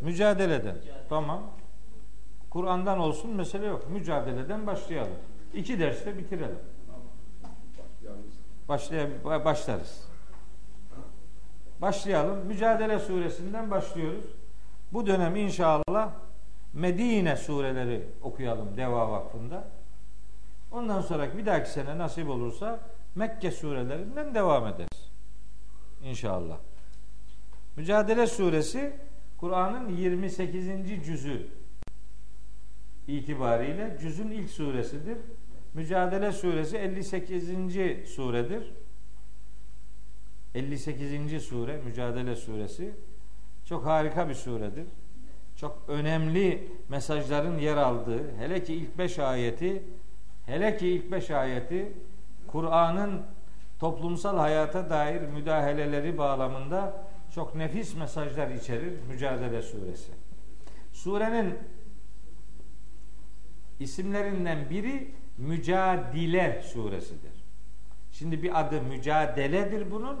Mücadeleden. 0.00 0.76
Tamam. 1.08 1.42
Kur'an'dan 2.50 2.98
olsun 2.98 3.30
mesele 3.30 3.66
yok. 3.66 3.90
Mücadeleden 3.90 4.66
başlayalım. 4.66 5.16
İki 5.54 5.80
derste 5.80 6.18
bitirelim. 6.18 6.58
Başlay 8.68 9.08
başlarız. 9.24 10.08
Başlayalım. 11.80 12.46
Mücadele 12.46 12.98
suresinden 12.98 13.70
başlıyoruz. 13.70 14.24
Bu 14.92 15.06
dönem 15.06 15.36
inşallah 15.36 16.12
Medine 16.72 17.36
sureleri 17.36 18.06
okuyalım 18.22 18.76
Deva 18.76 19.10
Vakfı'nda. 19.10 19.68
Ondan 20.70 21.00
sonra 21.00 21.38
bir 21.38 21.46
dahaki 21.46 21.70
sene 21.70 21.98
nasip 21.98 22.28
olursa 22.28 22.80
Mekke 23.14 23.50
surelerinden 23.50 24.34
devam 24.34 24.66
ederiz. 24.66 25.10
İnşallah. 26.02 26.58
Mücadele 27.76 28.26
suresi 28.26 28.96
Kur'an'ın 29.38 29.88
28. 29.88 30.66
cüzü 31.04 31.46
itibariyle 33.08 33.96
cüzün 34.00 34.30
ilk 34.30 34.50
suresidir. 34.50 35.18
Mücadele 35.74 36.32
suresi 36.32 36.76
58. 36.76 37.48
suredir. 38.08 38.72
58. 40.54 41.42
sure 41.42 41.76
Mücadele 41.76 42.36
suresi 42.36 42.94
çok 43.64 43.86
harika 43.86 44.28
bir 44.28 44.34
suredir. 44.34 44.86
Çok 45.56 45.82
önemli 45.88 46.72
mesajların 46.88 47.58
yer 47.58 47.76
aldığı 47.76 48.36
hele 48.36 48.64
ki 48.64 48.74
ilk 48.74 48.98
beş 48.98 49.18
ayeti 49.18 49.82
hele 50.46 50.76
ki 50.76 50.88
ilk 50.88 51.12
beş 51.12 51.30
ayeti 51.30 51.92
Kur'an'ın 52.48 53.22
toplumsal 53.78 54.38
hayata 54.38 54.90
dair 54.90 55.20
müdahaleleri 55.20 56.18
bağlamında 56.18 57.04
çok 57.34 57.54
nefis 57.54 57.96
mesajlar 57.96 58.50
içerir 58.50 58.98
Mücadele 59.08 59.62
Suresi. 59.62 60.12
Surenin 60.92 61.58
isimlerinden 63.80 64.70
biri 64.70 65.14
Mücadile 65.38 66.62
Suresidir. 66.62 67.32
Şimdi 68.12 68.42
bir 68.42 68.60
adı 68.60 68.82
mücadeledir 68.82 69.90
bunun 69.90 70.20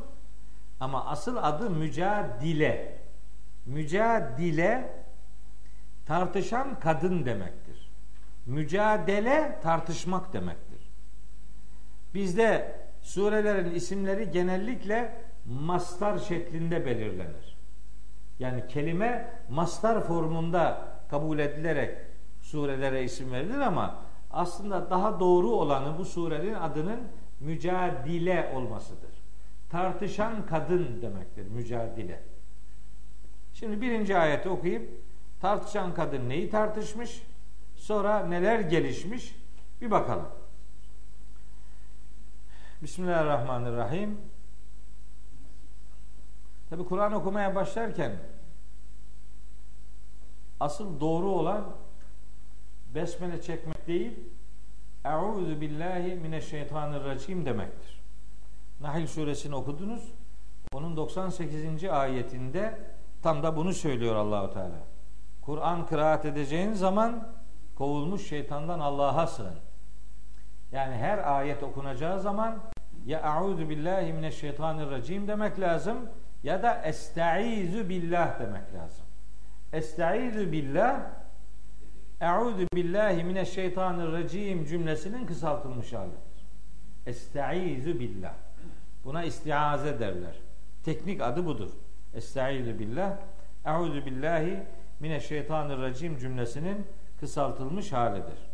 ama 0.80 1.06
asıl 1.06 1.36
adı 1.36 1.70
mücadile. 1.70 3.01
Mücadile 3.66 4.92
tartışan 6.06 6.80
kadın 6.80 7.24
demektir. 7.24 7.90
Mücadele 8.46 9.58
tartışmak 9.62 10.32
demektir. 10.32 10.90
Bizde 12.14 12.76
surelerin 13.00 13.74
isimleri 13.74 14.30
genellikle 14.30 15.24
mastar 15.44 16.18
şeklinde 16.18 16.86
belirlenir. 16.86 17.56
Yani 18.38 18.66
kelime 18.68 19.30
mastar 19.50 20.04
formunda 20.04 20.88
kabul 21.10 21.38
edilerek 21.38 21.98
surelere 22.40 23.04
isim 23.04 23.32
verilir 23.32 23.58
ama 23.60 24.04
aslında 24.30 24.90
daha 24.90 25.20
doğru 25.20 25.50
olanı 25.50 25.98
bu 25.98 26.04
surenin 26.04 26.54
adının 26.54 27.00
mücadile 27.40 28.52
olmasıdır. 28.54 29.10
Tartışan 29.70 30.46
kadın 30.46 31.02
demektir 31.02 31.46
mücadile. 31.46 32.31
Şimdi 33.62 33.80
birinci 33.80 34.16
ayeti 34.16 34.48
okuyup 34.48 34.88
tartışan 35.40 35.94
kadın 35.94 36.28
neyi 36.28 36.50
tartışmış? 36.50 37.22
Sonra 37.76 38.26
neler 38.26 38.60
gelişmiş? 38.60 39.36
Bir 39.80 39.90
bakalım. 39.90 40.28
Bismillahirrahmanirrahim. 42.82 44.20
Tabi 46.70 46.84
Kur'an 46.84 47.12
okumaya 47.12 47.54
başlarken 47.54 48.16
asıl 50.60 51.00
doğru 51.00 51.30
olan 51.30 51.64
besmele 52.94 53.42
çekmek 53.42 53.86
değil, 53.86 54.20
Euzu 55.04 55.60
billahi 55.60 56.14
mineşşeytanirracim 56.14 57.46
demektir. 57.46 58.02
Nahl 58.80 59.06
suresini 59.06 59.54
okudunuz. 59.54 60.12
Onun 60.72 60.96
98. 60.96 61.84
ayetinde 61.84 62.91
tam 63.22 63.42
da 63.42 63.56
bunu 63.56 63.72
söylüyor 63.72 64.16
Allahu 64.16 64.52
Teala. 64.52 64.78
Kur'an 65.42 65.86
kıraat 65.86 66.24
edeceğin 66.24 66.72
zaman 66.72 67.28
kovulmuş 67.74 68.28
şeytandan 68.28 68.80
Allah'a 68.80 69.26
sığın. 69.26 69.54
Yani 70.72 70.94
her 70.94 71.36
ayet 71.36 71.62
okunacağı 71.62 72.20
zaman 72.20 72.58
ya 73.06 73.22
a'udhu 73.22 73.68
billahi 73.68 74.12
mineşşeytanirracim 74.12 75.28
demek 75.28 75.60
lazım 75.60 75.96
ya 76.42 76.62
da 76.62 76.82
estaizu 76.82 77.88
billah 77.88 78.40
demek 78.40 78.74
lazım. 78.74 79.06
Estaizu 79.72 80.52
billah 80.52 81.00
Eûzü 82.22 82.66
billahi 82.74 83.24
mineşşeytanirracim 83.24 84.64
cümlesinin 84.64 85.26
kısaltılmış 85.26 85.92
halidir. 85.92 86.46
Estaizu 87.06 88.00
billah. 88.00 88.34
Buna 89.04 89.24
istiaze 89.24 90.00
derler. 90.00 90.34
Teknik 90.84 91.20
adı 91.20 91.46
budur. 91.46 91.70
Estaizu 92.14 92.78
billah. 92.78 93.16
Eûzü 93.64 94.06
billahi 94.06 94.62
mineşşeytanirracim 95.00 96.18
cümlesinin 96.18 96.86
kısaltılmış 97.20 97.92
halidir. 97.92 98.52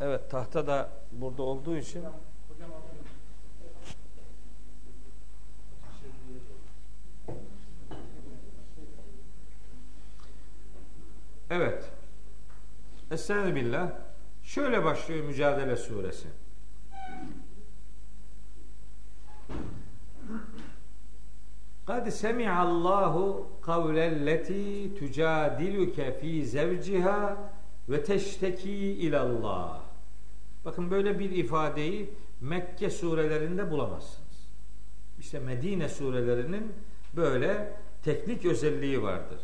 Evet 0.00 0.30
tahta 0.30 0.66
da 0.66 0.88
burada 1.12 1.42
olduğu 1.42 1.76
için 1.76 2.04
Evet. 11.50 11.90
Estaizu 13.10 13.54
billah. 13.54 13.90
Şöyle 14.42 14.84
başlıyor 14.84 15.24
Mücadele 15.24 15.76
suresi. 15.76 16.28
Kad 21.86 22.10
semi'allahu 22.10 23.48
kavlelleti 23.62 24.94
tücadiluke 24.94 26.18
fi 26.18 26.46
zevciha 26.46 27.36
ve 27.88 28.04
teşteki 28.04 28.70
ilallah. 28.72 29.80
Bakın 30.64 30.90
böyle 30.90 31.18
bir 31.18 31.30
ifadeyi 31.30 32.10
Mekke 32.40 32.90
surelerinde 32.90 33.70
bulamazsınız. 33.70 34.48
İşte 35.18 35.38
Medine 35.38 35.88
surelerinin 35.88 36.72
böyle 37.16 37.72
teknik 38.04 38.44
özelliği 38.44 39.02
vardır. 39.02 39.38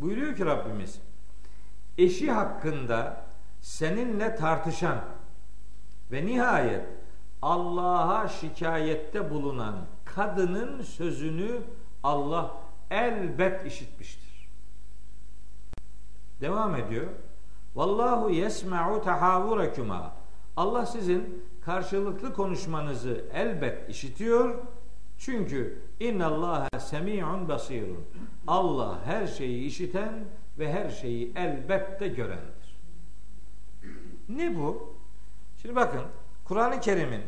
Buyuruyor 0.00 0.36
ki 0.36 0.46
Rabbimiz 0.46 1.00
eşi 1.98 2.30
hakkında 2.30 3.24
seninle 3.60 4.36
tartışan 4.36 5.00
ve 6.12 6.26
nihayet 6.26 6.86
Allah'a 7.42 8.28
şikayette 8.28 9.30
bulunan 9.30 9.74
kadının 10.04 10.82
sözünü 10.82 11.60
Allah 12.02 12.56
elbet 12.90 13.66
işitmiştir. 13.66 14.48
Devam 16.40 16.76
ediyor. 16.76 17.06
Vallahu 17.74 18.30
yesma'u 18.30 19.02
tahavurakuma. 19.02 20.12
Allah 20.56 20.86
sizin 20.86 21.44
karşılıklı 21.64 22.34
konuşmanızı 22.34 23.24
elbet 23.32 23.90
işitiyor. 23.90 24.54
Çünkü 25.18 25.82
innallaha 26.00 26.80
semi'un 26.80 27.48
basirun. 27.48 28.04
Allah 28.46 29.00
her 29.04 29.26
şeyi 29.26 29.66
işiten 29.66 30.24
ve 30.58 30.72
her 30.72 30.90
şeyi 30.90 31.32
elbette 31.36 32.08
görendir. 32.08 32.78
Ne 34.28 34.58
bu? 34.58 34.94
Şimdi 35.62 35.76
bakın 35.76 36.02
Kur'an-ı 36.44 36.80
Kerim'in 36.80 37.22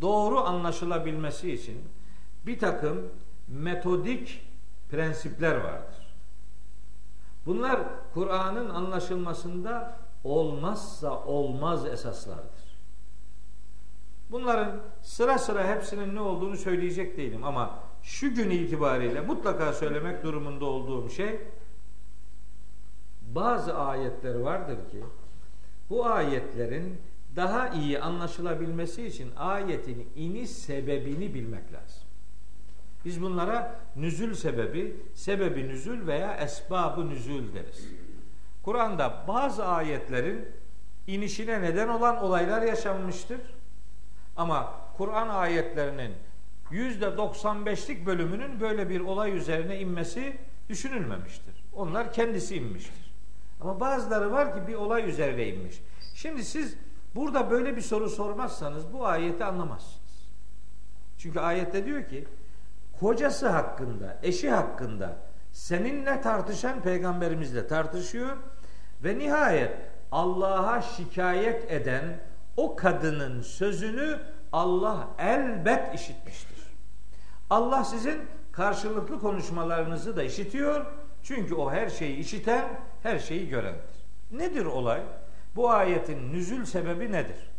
doğru 0.00 0.38
anlaşılabilmesi 0.40 1.52
için 1.52 1.78
bir 2.46 2.58
takım 2.58 3.08
metodik 3.48 4.42
prensipler 4.90 5.56
vardır. 5.56 6.02
Bunlar 7.46 7.80
Kur'an'ın 8.14 8.68
anlaşılmasında 8.70 9.98
olmazsa 10.24 11.24
olmaz 11.24 11.86
esaslardır. 11.86 12.62
Bunların 14.30 14.80
sıra 15.02 15.38
sıra 15.38 15.66
hepsinin 15.66 16.14
ne 16.14 16.20
olduğunu 16.20 16.56
söyleyecek 16.56 17.16
değilim 17.16 17.44
ama 17.44 17.78
şu 18.02 18.34
gün 18.34 18.50
itibariyle 18.50 19.20
mutlaka 19.20 19.72
söylemek 19.72 20.22
durumunda 20.22 20.64
olduğum 20.64 21.10
şey 21.10 21.40
bazı 23.22 23.78
ayetler 23.78 24.34
vardır 24.34 24.76
ki 24.90 25.04
bu 25.90 26.06
ayetlerin 26.06 26.98
daha 27.36 27.68
iyi 27.68 28.00
anlaşılabilmesi 28.00 29.06
için 29.06 29.30
ayetin 29.36 30.08
iniş 30.16 30.50
sebebini 30.50 31.34
bilmek 31.34 31.72
lazım. 31.72 32.02
Biz 33.04 33.22
bunlara 33.22 33.80
nüzül 33.96 34.34
sebebi, 34.34 34.96
sebebi 35.14 35.68
nüzül 35.68 36.06
veya 36.06 36.36
esbabı 36.36 37.08
nüzül 37.10 37.54
deriz. 37.54 37.88
Kur'an'da 38.62 39.24
bazı 39.28 39.64
ayetlerin 39.64 40.48
inişine 41.06 41.62
neden 41.62 41.88
olan 41.88 42.22
olaylar 42.22 42.62
yaşanmıştır. 42.62 43.40
Ama 44.36 44.74
Kur'an 44.96 45.28
ayetlerinin 45.28 46.12
95'lik 47.06 48.06
bölümünün 48.06 48.60
böyle 48.60 48.88
bir 48.88 49.00
olay 49.00 49.36
üzerine 49.36 49.80
inmesi 49.80 50.36
düşünülmemiştir. 50.68 51.54
Onlar 51.72 52.12
kendisi 52.12 52.56
inmiştir. 52.56 53.12
Ama 53.60 53.80
bazıları 53.80 54.32
var 54.32 54.54
ki 54.54 54.68
bir 54.68 54.74
olay 54.74 55.08
üzerine 55.08 55.48
inmiş. 55.48 55.82
Şimdi 56.14 56.44
siz 56.44 56.76
burada 57.14 57.50
böyle 57.50 57.76
bir 57.76 57.80
soru 57.80 58.10
sormazsanız 58.10 58.92
bu 58.92 59.06
ayeti 59.06 59.44
anlamazsınız. 59.44 60.28
Çünkü 61.18 61.40
ayette 61.40 61.86
diyor 61.86 62.08
ki 62.08 62.24
kocası 63.00 63.48
hakkında, 63.48 64.18
eşi 64.22 64.50
hakkında 64.50 65.16
seninle 65.52 66.20
tartışan 66.20 66.82
peygamberimizle 66.82 67.66
tartışıyor 67.66 68.36
ve 69.04 69.18
nihayet 69.18 69.76
Allah'a 70.12 70.82
şikayet 70.82 71.72
eden 71.72 72.20
o 72.56 72.76
kadının 72.76 73.40
sözünü 73.40 74.20
Allah 74.52 75.08
elbet 75.18 75.94
işitmiştir. 75.94 76.51
Allah 77.52 77.84
sizin 77.84 78.22
karşılıklı 78.52 79.20
konuşmalarınızı 79.20 80.16
da 80.16 80.22
işitiyor. 80.22 80.86
Çünkü 81.22 81.54
o 81.54 81.70
her 81.70 81.90
şeyi 81.90 82.16
işiten, 82.16 82.80
her 83.02 83.18
şeyi 83.18 83.48
görendir. 83.48 83.94
Nedir 84.30 84.64
olay? 84.64 85.02
Bu 85.56 85.70
ayetin 85.70 86.32
nüzül 86.32 86.64
sebebi 86.64 87.12
nedir? 87.12 87.50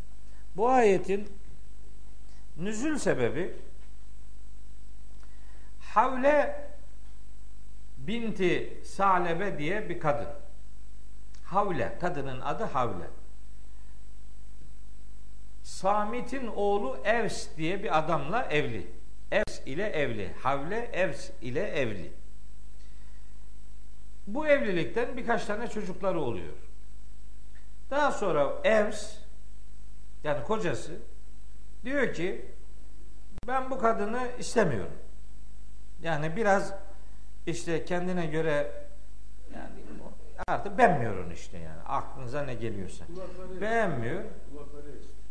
Bu 0.55 0.69
ayetin 0.69 1.29
nüzül 2.57 2.97
sebebi 2.97 3.55
Havle 5.79 6.69
binti 7.97 8.81
Salebe 8.85 9.57
diye 9.57 9.89
bir 9.89 9.99
kadın. 9.99 10.29
Havle, 11.45 11.97
kadının 12.01 12.41
adı 12.41 12.63
Havle. 12.63 13.07
Samit'in 15.63 16.47
oğlu 16.47 16.97
Evs 17.03 17.47
diye 17.57 17.83
bir 17.83 17.97
adamla 17.97 18.43
evli. 18.43 19.02
İle 19.65 19.89
evli. 19.89 20.33
Havle 20.33 20.89
Evs 20.93 21.29
ile 21.41 21.67
evli. 21.67 22.11
Bu 24.27 24.47
evlilikten 24.47 25.17
birkaç 25.17 25.45
tane 25.45 25.67
çocukları 25.67 26.19
oluyor. 26.19 26.53
Daha 27.89 28.11
sonra 28.11 28.53
Evs 28.63 29.15
yani 30.23 30.43
kocası 30.43 30.91
diyor 31.85 32.13
ki 32.13 32.45
ben 33.47 33.71
bu 33.71 33.79
kadını 33.79 34.27
istemiyorum. 34.39 34.93
Yani 36.01 36.35
biraz 36.35 36.73
işte 37.45 37.85
kendine 37.85 38.25
göre 38.25 38.71
yani 39.53 39.69
artık 40.47 40.77
beğenmiyor 40.77 41.25
onu 41.25 41.33
işte 41.33 41.57
yani. 41.57 41.81
Aklınıza 41.81 42.43
ne 42.43 42.53
geliyorsa. 42.53 43.05
Beğenmiyor. 43.61 44.23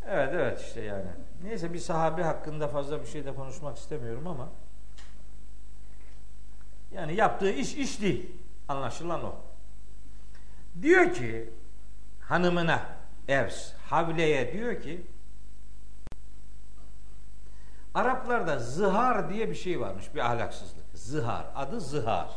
Evet 0.09 0.31
evet 0.33 0.61
işte 0.61 0.81
yani. 0.81 1.07
Neyse 1.43 1.73
bir 1.73 1.79
sahabe 1.79 2.23
hakkında 2.23 2.69
fazla 2.69 3.01
bir 3.01 3.07
şey 3.07 3.25
de 3.25 3.35
konuşmak 3.35 3.77
istemiyorum 3.77 4.27
ama 4.27 4.49
yani 6.93 7.15
yaptığı 7.15 7.51
iş 7.51 7.75
iş 7.75 8.01
değil. 8.01 8.31
Anlaşılan 8.69 9.25
o. 9.25 9.35
Diyor 10.83 11.15
ki 11.15 11.51
hanımına 12.21 12.83
Evs, 13.29 13.73
Havle'ye 13.89 14.53
diyor 14.53 14.83
ki 14.83 15.07
Araplarda 17.95 18.59
zihar 18.59 19.31
diye 19.31 19.51
bir 19.51 19.55
şey 19.55 19.81
varmış, 19.81 20.15
bir 20.15 20.21
ahlaksızlık. 20.21 20.85
Zihar, 20.95 21.47
adı 21.55 21.81
zihar. 21.81 22.31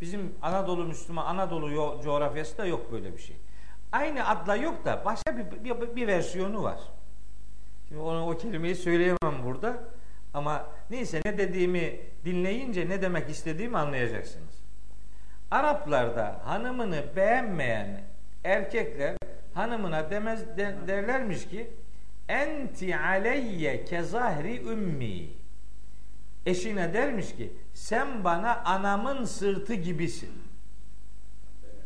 Bizim 0.00 0.34
Anadolu 0.42 0.84
Müslüman, 0.84 1.26
Anadolu 1.26 2.00
coğrafyası 2.02 2.58
da 2.58 2.66
yok 2.66 2.92
böyle 2.92 3.12
bir 3.12 3.22
şey. 3.22 3.36
Aynı 3.92 4.28
adla 4.28 4.56
yok 4.56 4.84
da 4.84 5.02
başka 5.04 5.36
bir, 5.36 5.64
bir, 5.64 5.96
bir 5.96 6.06
versiyonu 6.06 6.62
var. 6.62 6.78
Şimdi 7.92 8.04
onu, 8.04 8.30
o 8.30 8.36
kelimeyi 8.36 8.74
söyleyemem 8.74 9.44
burada. 9.44 9.76
Ama 10.34 10.66
neyse 10.90 11.20
ne 11.24 11.38
dediğimi 11.38 12.00
dinleyince 12.24 12.88
ne 12.88 13.02
demek 13.02 13.30
istediğimi 13.30 13.78
anlayacaksınız. 13.78 14.54
Araplarda 15.50 16.40
hanımını 16.44 17.04
beğenmeyen 17.16 18.00
erkekler 18.44 19.16
hanımına 19.54 20.10
demez 20.10 20.56
de- 20.56 20.76
derlermiş 20.86 21.48
ki 21.48 21.70
enti 22.28 22.96
aleyye 22.96 23.84
kezahri 23.84 24.62
ümmi. 24.68 25.26
Eşine 26.46 26.94
dermiş 26.94 27.36
ki 27.36 27.52
sen 27.74 28.24
bana 28.24 28.62
anamın 28.64 29.24
sırtı 29.24 29.74
gibisin. 29.74 30.42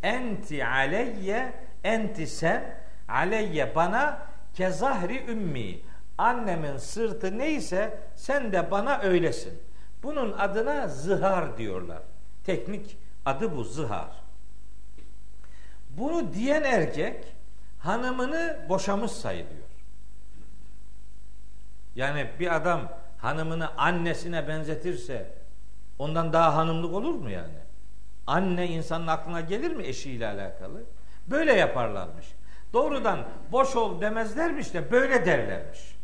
Enti 0.03 0.67
aleyye 0.67 1.53
enti 1.85 2.27
sen 2.27 2.75
aleyye 3.09 3.75
bana 3.75 4.27
kezahri 4.55 5.31
ümmi. 5.31 5.79
Annemin 6.19 6.77
sırtı 6.77 7.39
neyse 7.39 7.99
sen 8.17 8.53
de 8.53 8.71
bana 8.71 9.01
öylesin. 9.01 9.63
Bunun 10.03 10.33
adına 10.33 10.89
zihar 10.89 11.59
diyorlar. 11.59 12.03
Teknik 12.45 12.97
adı 13.25 13.57
bu 13.57 13.65
zihar. 13.65 14.11
Bunu 15.91 16.33
diyen 16.33 16.63
erkek 16.63 17.25
hanımını 17.79 18.67
boşamış 18.69 19.11
sayılıyor. 19.13 19.67
Yani 21.95 22.31
bir 22.41 22.57
adam 22.57 22.89
hanımını 23.19 23.77
annesine 23.77 24.49
benzetirse 24.49 25.33
ondan 25.99 26.33
daha 26.33 26.57
hanımlık 26.57 26.95
olur 26.95 27.15
mu 27.15 27.31
yani? 27.31 27.59
Anne 28.27 28.67
insanın 28.67 29.07
aklına 29.07 29.41
gelir 29.41 29.77
mi 29.77 29.85
eşiyle 29.85 30.27
alakalı? 30.27 30.83
Böyle 31.27 31.53
yaparlarmış. 31.53 32.27
Doğrudan 32.73 33.19
boş 33.53 33.77
ol 33.77 34.01
demezlermiş 34.01 34.75
de 34.75 34.91
böyle 34.91 35.27
derlermiş. 35.27 35.96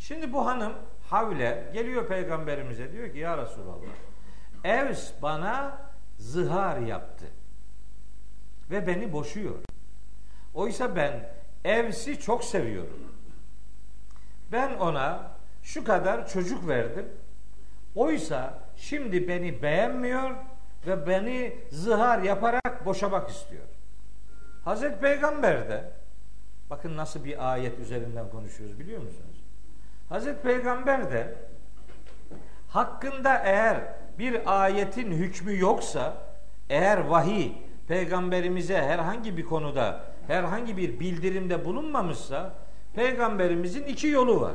Şimdi 0.00 0.32
bu 0.32 0.46
hanım 0.46 0.72
Havle 1.10 1.70
geliyor 1.72 2.06
peygamberimize 2.06 2.92
diyor 2.92 3.12
ki 3.12 3.18
ya 3.18 3.38
Resulallah 3.38 3.86
Evs 4.64 5.12
bana 5.22 5.78
zihar 6.18 6.78
yaptı 6.78 7.24
ve 8.70 8.86
beni 8.86 9.12
boşuyor. 9.12 9.58
Oysa 10.54 10.96
ben 10.96 11.28
Evs'i 11.64 12.20
çok 12.20 12.44
seviyorum. 12.44 12.98
Ben 14.52 14.74
ona 14.74 15.30
şu 15.62 15.84
kadar 15.84 16.28
çocuk 16.28 16.68
verdim. 16.68 17.08
Oysa 17.94 18.58
şimdi 18.76 19.28
beni 19.28 19.62
beğenmiyor 19.62 20.30
ve 20.86 21.06
beni 21.06 21.58
zihar 21.70 22.18
yaparak 22.18 22.86
boşamak 22.86 23.30
istiyor. 23.30 23.66
Hazreti 24.64 25.00
Peygamber 25.00 25.68
de 25.68 25.92
bakın 26.70 26.96
nasıl 26.96 27.24
bir 27.24 27.52
ayet 27.52 27.78
üzerinden 27.78 28.30
konuşuyoruz 28.30 28.78
biliyor 28.78 29.02
musunuz? 29.02 29.39
Hazreti 30.10 30.42
Peygamber 30.42 31.12
de 31.12 31.34
hakkında 32.68 33.38
eğer 33.44 33.80
bir 34.18 34.62
ayetin 34.62 35.12
hükmü 35.12 35.58
yoksa 35.58 36.16
eğer 36.70 36.98
vahiy 36.98 37.52
peygamberimize 37.88 38.82
herhangi 38.82 39.36
bir 39.36 39.44
konuda 39.44 40.04
herhangi 40.26 40.76
bir 40.76 41.00
bildirimde 41.00 41.64
bulunmamışsa 41.64 42.54
peygamberimizin 42.94 43.82
iki 43.82 44.06
yolu 44.06 44.40
var. 44.40 44.54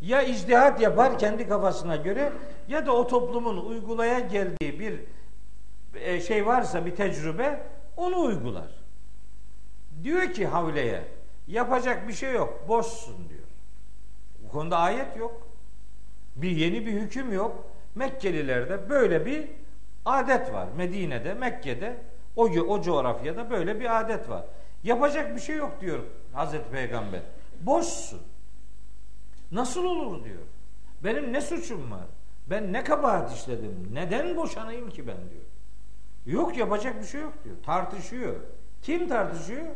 Ya 0.00 0.22
icdihat 0.22 0.80
yapar 0.80 1.18
kendi 1.18 1.48
kafasına 1.48 1.96
göre 1.96 2.32
ya 2.68 2.86
da 2.86 2.92
o 2.92 3.06
toplumun 3.06 3.66
uygulaya 3.66 4.18
geldiği 4.18 4.80
bir 4.80 5.00
e, 5.94 6.20
şey 6.20 6.46
varsa 6.46 6.86
bir 6.86 6.96
tecrübe 6.96 7.62
onu 7.96 8.20
uygular. 8.20 8.70
Diyor 10.02 10.22
ki 10.22 10.46
Havle'ye 10.46 11.04
yapacak 11.46 12.08
bir 12.08 12.12
şey 12.12 12.32
yok 12.32 12.64
boşsun 12.68 13.28
diyor. 13.28 13.41
Konuda 14.52 14.78
ayet 14.78 15.16
yok. 15.16 15.48
Bir 16.36 16.50
yeni 16.50 16.86
bir 16.86 16.92
hüküm 16.92 17.32
yok. 17.32 17.64
Mekkelilerde 17.94 18.90
böyle 18.90 19.26
bir 19.26 19.48
adet 20.04 20.52
var. 20.52 20.68
Medine'de, 20.76 21.34
Mekke'de 21.34 21.96
o 22.36 22.44
o 22.44 22.82
coğrafyada 22.82 23.50
böyle 23.50 23.80
bir 23.80 24.00
adet 24.00 24.28
var. 24.28 24.44
Yapacak 24.84 25.34
bir 25.34 25.40
şey 25.40 25.56
yok 25.56 25.80
diyor 25.80 25.98
Hazreti 26.32 26.70
Peygamber. 26.70 27.20
Boşsun. 27.60 28.20
Nasıl 29.52 29.84
olur 29.84 30.24
diyor. 30.24 30.42
Benim 31.04 31.32
ne 31.32 31.40
suçum 31.40 31.90
var? 31.90 32.06
Ben 32.50 32.72
ne 32.72 32.84
kabahat 32.84 33.32
işledim? 33.32 33.88
Neden 33.92 34.36
boşanayım 34.36 34.90
ki 34.90 35.06
ben 35.06 35.16
diyor. 35.16 35.44
Yok 36.26 36.56
yapacak 36.56 37.00
bir 37.00 37.06
şey 37.06 37.20
yok 37.20 37.34
diyor. 37.44 37.56
Tartışıyor. 37.66 38.34
Kim 38.82 39.08
tartışıyor? 39.08 39.66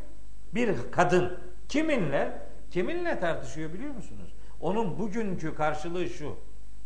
Bir 0.55 0.77
kadın. 0.93 1.39
Kiminle? 1.69 2.39
Kiminle 2.71 3.21
tartışıyor 3.21 3.73
biliyor 3.73 3.95
musunuz? 3.95 4.26
Onun 4.61 4.99
bugünkü 4.99 5.55
karşılığı 5.55 6.09
şu. 6.09 6.37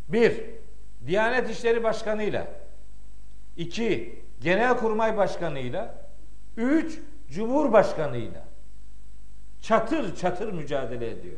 Bir, 0.09 0.43
Diyanet 1.07 1.49
İşleri 1.49 1.83
Başkanı'yla. 1.83 2.47
iki 3.57 4.21
Genelkurmay 4.41 5.17
Başkanı'yla. 5.17 5.95
Üç, 6.57 6.99
Cumhurbaşkanı'yla. 7.31 8.43
Çatır 9.61 10.15
çatır 10.15 10.53
mücadele 10.53 11.09
ediyor. 11.11 11.37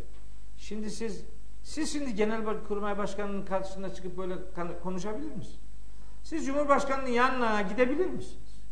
Şimdi 0.57 0.91
siz 0.91 1.25
siz 1.63 1.93
şimdi 1.93 2.15
Genelkurmay 2.15 2.97
Başkanı'nın 2.97 3.45
karşısına 3.45 3.93
çıkıp 3.93 4.17
böyle 4.17 4.35
konuşabilir 4.83 5.31
misiniz? 5.31 5.59
Siz 6.23 6.45
Cumhurbaşkanı'nın 6.45 7.09
yanına 7.09 7.61
gidebilir 7.61 8.05
misiniz? 8.05 8.63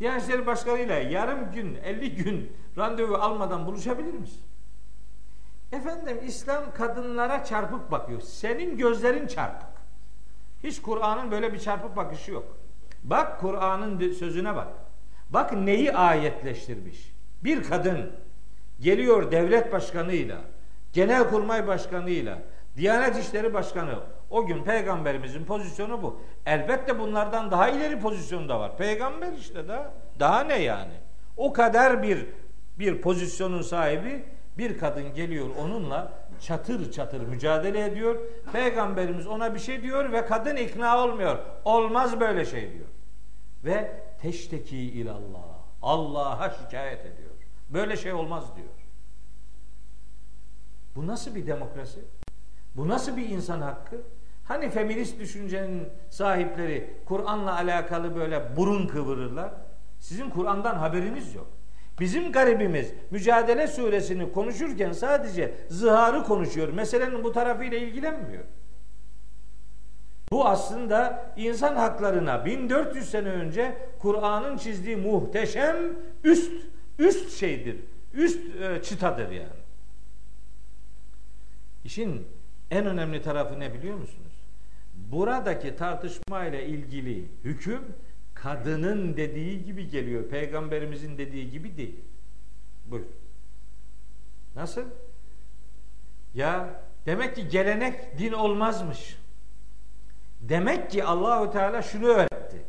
Diyanet 0.00 0.22
İşleri 0.22 0.46
Başkanı'yla 0.46 0.94
yarım 0.94 1.52
gün, 1.52 1.74
50 1.74 2.14
gün 2.14 2.52
randevu 2.76 3.14
almadan 3.14 3.66
buluşabilir 3.66 4.12
misiniz? 4.12 4.40
Efendim 5.72 6.18
İslam 6.26 6.64
kadınlara 6.74 7.44
çarpık 7.44 7.90
bakıyor. 7.90 8.20
Senin 8.20 8.76
gözlerin 8.76 9.26
çarpık. 9.26 9.68
Hiç 10.64 10.82
Kur'an'ın 10.82 11.30
böyle 11.30 11.52
bir 11.52 11.58
çarpık 11.58 11.96
bakışı 11.96 12.32
yok. 12.32 12.56
Bak 13.04 13.40
Kur'an'ın 13.40 14.12
sözüne 14.12 14.56
bak. 14.56 14.68
Bak 15.30 15.52
neyi 15.52 15.92
ayetleştirmiş. 15.92 17.12
Bir 17.44 17.62
kadın 17.62 18.12
geliyor 18.80 19.30
devlet 19.30 19.72
başkanıyla, 19.72 20.38
genelkurmay 20.92 21.66
başkanıyla, 21.66 22.38
Diyanet 22.76 23.16
İşleri 23.16 23.54
Başkanı 23.54 23.98
o 24.30 24.46
gün 24.46 24.64
peygamberimizin 24.64 25.44
pozisyonu 25.44 26.02
bu. 26.02 26.20
Elbette 26.46 26.98
bunlardan 26.98 27.50
daha 27.50 27.68
ileri 27.68 28.00
pozisyonda 28.00 28.60
var. 28.60 28.76
Peygamber 28.76 29.32
işte 29.32 29.68
daha 29.68 29.92
daha 30.20 30.40
ne 30.40 30.62
yani? 30.62 30.92
O 31.36 31.52
kadar 31.52 32.02
bir 32.02 32.26
bir 32.78 33.00
pozisyonun 33.00 33.62
sahibi 33.62 34.24
bir 34.58 34.78
kadın 34.78 35.14
geliyor 35.14 35.48
onunla 35.58 36.12
çatır 36.40 36.92
çatır 36.92 37.20
mücadele 37.20 37.84
ediyor. 37.84 38.18
Peygamberimiz 38.52 39.26
ona 39.26 39.54
bir 39.54 39.58
şey 39.58 39.82
diyor 39.82 40.12
ve 40.12 40.26
kadın 40.26 40.56
ikna 40.56 41.04
olmuyor. 41.04 41.38
Olmaz 41.64 42.20
böyle 42.20 42.44
şey 42.44 42.72
diyor. 42.72 42.86
Ve 43.64 44.02
teşteki 44.20 44.78
ilallah. 44.78 45.58
Allah'a 45.82 46.50
şikayet 46.50 47.00
ediyor. 47.00 47.30
Böyle 47.70 47.96
şey 47.96 48.12
olmaz 48.12 48.56
diyor. 48.56 48.68
Bu 50.96 51.06
nasıl 51.06 51.34
bir 51.34 51.46
demokrasi? 51.46 52.00
Bu 52.76 52.88
nasıl 52.88 53.16
bir 53.16 53.28
insan 53.28 53.60
hakkı? 53.60 54.02
Hani 54.44 54.70
feminist 54.70 55.20
düşüncenin 55.20 55.88
sahipleri 56.10 56.96
Kur'an'la 57.04 57.54
alakalı 57.54 58.16
böyle 58.16 58.56
burun 58.56 58.86
kıvırırlar. 58.86 59.50
Sizin 59.98 60.30
Kur'an'dan 60.30 60.74
haberiniz 60.74 61.34
yok. 61.34 61.46
Bizim 62.00 62.32
garibimiz 62.32 62.92
Mücadele 63.10 63.66
suresini 63.66 64.32
konuşurken 64.32 64.92
sadece 64.92 65.54
zıharı 65.68 66.24
konuşuyor. 66.24 66.68
Meselenin 66.68 67.24
bu 67.24 67.32
tarafıyla 67.32 67.78
ilgilenmiyor. 67.78 68.44
Bu 70.30 70.46
aslında 70.46 71.32
insan 71.36 71.76
haklarına 71.76 72.44
1400 72.44 73.10
sene 73.10 73.28
önce 73.28 73.76
Kur'an'ın 73.98 74.56
çizdiği 74.56 74.96
muhteşem 74.96 75.76
üst 76.24 76.52
üst 76.98 77.38
şeydir. 77.38 77.76
Üst 78.14 78.56
e, 78.56 78.82
çıtadır 78.82 79.30
yani. 79.30 79.58
İşin 81.84 82.26
en 82.70 82.86
önemli 82.86 83.22
tarafı 83.22 83.60
ne 83.60 83.74
biliyor 83.74 83.96
musunuz? 83.96 84.32
Buradaki 84.94 85.76
tartışma 85.76 86.44
ile 86.44 86.66
ilgili 86.66 87.24
hüküm 87.44 87.82
kadının 88.42 89.16
dediği 89.16 89.64
gibi 89.64 89.90
geliyor. 89.90 90.28
Peygamberimizin 90.28 91.18
dediği 91.18 91.50
gibi 91.50 91.76
değil. 91.76 92.00
Buyur. 92.86 93.06
Nasıl? 94.56 94.82
Ya 96.34 96.68
demek 97.06 97.36
ki 97.36 97.48
gelenek 97.48 98.18
din 98.18 98.32
olmazmış. 98.32 99.18
Demek 100.40 100.90
ki 100.90 101.04
Allahu 101.04 101.52
Teala 101.52 101.82
şunu 101.82 102.06
öğretti. 102.06 102.62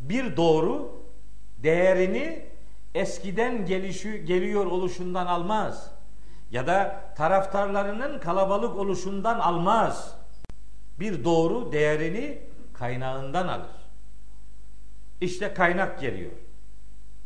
Bir 0.00 0.36
doğru 0.36 1.02
değerini 1.62 2.46
eskiden 2.94 3.66
gelişi, 3.66 4.24
geliyor 4.24 4.66
oluşundan 4.66 5.26
almaz. 5.26 5.90
Ya 6.50 6.66
da 6.66 7.04
taraftarlarının 7.16 8.18
kalabalık 8.18 8.76
oluşundan 8.76 9.38
almaz. 9.38 10.16
Bir 11.00 11.24
doğru 11.24 11.72
değerini 11.72 12.38
kaynağından 12.74 13.48
alır. 13.48 13.79
İşte 15.20 15.54
kaynak 15.54 16.00
geliyor. 16.00 16.32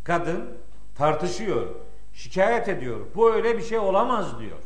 Kadın 0.05 0.59
tartışıyor, 0.95 1.67
şikayet 2.13 2.69
ediyor. 2.69 3.01
Bu 3.15 3.33
öyle 3.33 3.59
bir 3.59 3.63
şey 3.63 3.79
olamaz 3.79 4.41
diyor. 4.41 4.59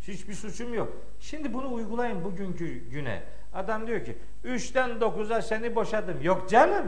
Hiçbir 0.00 0.34
suçum 0.34 0.74
yok. 0.74 0.92
Şimdi 1.20 1.54
bunu 1.54 1.72
uygulayın 1.74 2.24
bugünkü 2.24 2.90
güne. 2.90 3.22
Adam 3.54 3.86
diyor 3.86 4.04
ki 4.04 4.16
3'ten 4.44 4.90
9'a 4.90 5.42
seni 5.42 5.74
boşadım. 5.74 6.22
Yok 6.22 6.50
canım. 6.50 6.86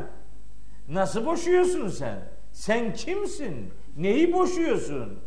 Nasıl 0.88 1.26
boşuyorsun 1.26 1.88
sen? 1.88 2.18
Sen 2.52 2.94
kimsin? 2.94 3.70
Neyi 3.96 4.32
boşuyorsun? 4.32 5.18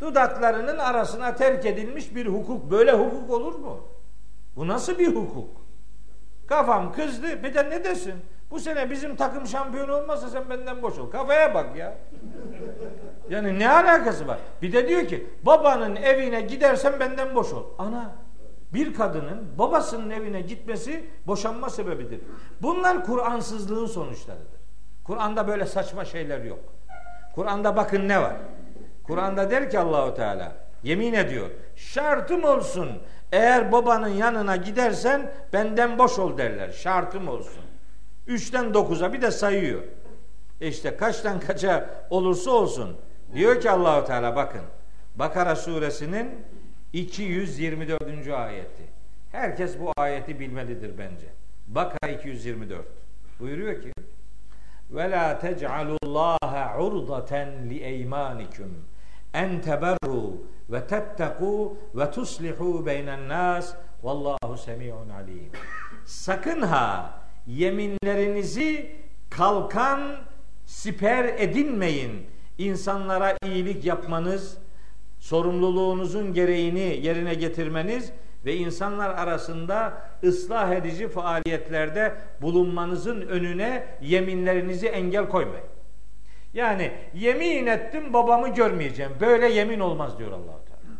Dudaklarının 0.00 0.78
arasına 0.78 1.34
terk 1.34 1.66
edilmiş 1.66 2.14
bir 2.14 2.26
hukuk. 2.26 2.70
Böyle 2.70 2.92
hukuk 2.92 3.30
olur 3.30 3.54
mu? 3.54 3.88
Bu 4.56 4.68
nasıl 4.68 4.98
bir 4.98 5.14
hukuk? 5.14 5.50
Kafam 6.46 6.92
kızdı. 6.92 7.42
Bir 7.42 7.54
de 7.54 7.70
ne 7.70 7.84
desin? 7.84 8.14
Bu 8.50 8.60
sene 8.60 8.90
bizim 8.90 9.16
takım 9.16 9.46
şampiyon 9.46 9.88
olmazsa 9.88 10.28
sen 10.28 10.50
benden 10.50 10.82
boş 10.82 10.98
ol. 10.98 11.10
Kafaya 11.10 11.54
bak 11.54 11.76
ya. 11.76 11.94
Yani 13.30 13.58
ne 13.58 13.70
alakası 13.70 14.28
var? 14.28 14.38
Bir 14.62 14.72
de 14.72 14.88
diyor 14.88 15.06
ki 15.06 15.26
babanın 15.42 15.96
evine 15.96 16.40
gidersen 16.40 17.00
benden 17.00 17.34
boş 17.34 17.52
ol. 17.52 17.64
Ana 17.78 18.10
bir 18.74 18.94
kadının 18.94 19.58
babasının 19.58 20.10
evine 20.10 20.40
gitmesi 20.40 21.04
boşanma 21.26 21.70
sebebidir. 21.70 22.20
Bunlar 22.62 23.04
Kur'ansızlığın 23.04 23.86
sonuçlarıdır. 23.86 24.58
Kur'an'da 25.04 25.48
böyle 25.48 25.66
saçma 25.66 26.04
şeyler 26.04 26.40
yok. 26.40 26.58
Kur'an'da 27.34 27.76
bakın 27.76 28.08
ne 28.08 28.22
var? 28.22 28.36
Kur'an'da 29.04 29.50
der 29.50 29.70
ki 29.70 29.78
Allahu 29.78 30.14
Teala 30.14 30.52
yemin 30.82 31.12
ediyor. 31.12 31.50
Şartım 31.76 32.44
olsun. 32.44 32.88
Eğer 33.32 33.72
babanın 33.72 34.08
yanına 34.08 34.56
gidersen 34.56 35.30
benden 35.52 35.98
boş 35.98 36.18
ol 36.18 36.38
derler. 36.38 36.70
Şartım 36.70 37.28
olsun. 37.28 37.67
Üçten 38.28 38.74
dokuza 38.74 39.12
bir 39.12 39.22
de 39.22 39.30
sayıyor. 39.30 39.82
E 40.60 40.68
işte 40.68 40.96
kaçtan 40.96 41.40
kaça 41.46 41.90
olursa 42.10 42.50
olsun. 42.50 42.96
Diyor 43.34 43.60
ki 43.60 43.70
Allahu 43.70 44.06
Teala 44.06 44.36
bakın. 44.36 44.62
Bakara 45.14 45.56
suresinin 45.56 46.30
224. 46.92 48.28
ayeti. 48.28 48.82
Herkes 49.32 49.80
bu 49.80 49.92
ayeti 49.96 50.40
bilmelidir 50.40 50.98
bence. 50.98 51.26
Bakara 51.66 52.12
224. 52.12 52.86
Buyuruyor 53.40 53.82
ki 53.82 53.92
ve 54.90 55.10
la 55.10 55.38
tec'alullaha 55.38 56.78
urdaten 56.78 57.70
li 57.70 57.78
eymanikum 57.78 58.84
en 59.34 59.60
teberru 59.60 60.42
ve 60.70 60.86
tetteku 60.86 61.76
ve 61.94 62.10
tuslihu 62.10 62.86
beynen 62.86 63.28
nas 63.28 63.74
vallahu 64.02 64.56
semi'un 64.56 65.08
alim. 65.08 65.50
Sakın 66.04 66.62
ha 66.62 67.17
yeminlerinizi 67.48 68.96
kalkan 69.30 70.16
siper 70.66 71.24
edinmeyin. 71.24 72.26
İnsanlara 72.58 73.36
iyilik 73.44 73.84
yapmanız, 73.84 74.58
sorumluluğunuzun 75.18 76.34
gereğini 76.34 76.98
yerine 77.02 77.34
getirmeniz 77.34 78.12
ve 78.44 78.56
insanlar 78.56 79.10
arasında 79.10 80.02
ıslah 80.24 80.72
edici 80.72 81.08
faaliyetlerde 81.08 82.14
bulunmanızın 82.42 83.20
önüne 83.20 83.86
yeminlerinizi 84.00 84.86
engel 84.86 85.28
koymayın. 85.28 85.66
Yani 86.54 86.92
yemin 87.14 87.66
ettim 87.66 88.12
babamı 88.12 88.54
görmeyeceğim. 88.54 89.12
Böyle 89.20 89.48
yemin 89.48 89.80
olmaz 89.80 90.18
diyor 90.18 90.32
allah 90.32 90.64
Teala. 90.64 90.96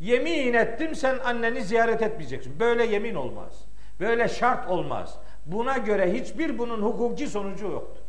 Yemin 0.00 0.54
ettim 0.54 0.94
sen 0.94 1.18
anneni 1.24 1.62
ziyaret 1.62 2.02
etmeyeceksin. 2.02 2.60
Böyle 2.60 2.86
yemin 2.86 3.14
olmaz. 3.14 3.64
Böyle 4.00 4.28
şart 4.28 4.68
olmaz. 4.68 5.18
Buna 5.46 5.78
göre 5.78 6.12
hiçbir 6.12 6.58
bunun 6.58 6.82
hukuki 6.82 7.26
sonucu 7.26 7.64
yoktur. 7.64 8.02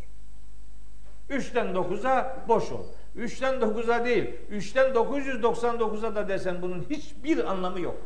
Üçten 1.29 1.75
dokuza 1.75 2.38
boş 2.47 2.71
ol. 2.71 2.84
Üçten 3.15 3.61
dokuza 3.61 4.05
değil, 4.05 4.29
üçten 4.49 4.91
999'a 4.91 6.15
da 6.15 6.29
desen 6.29 6.61
bunun 6.61 6.86
hiçbir 6.89 7.51
anlamı 7.51 7.79
yok. 7.79 7.97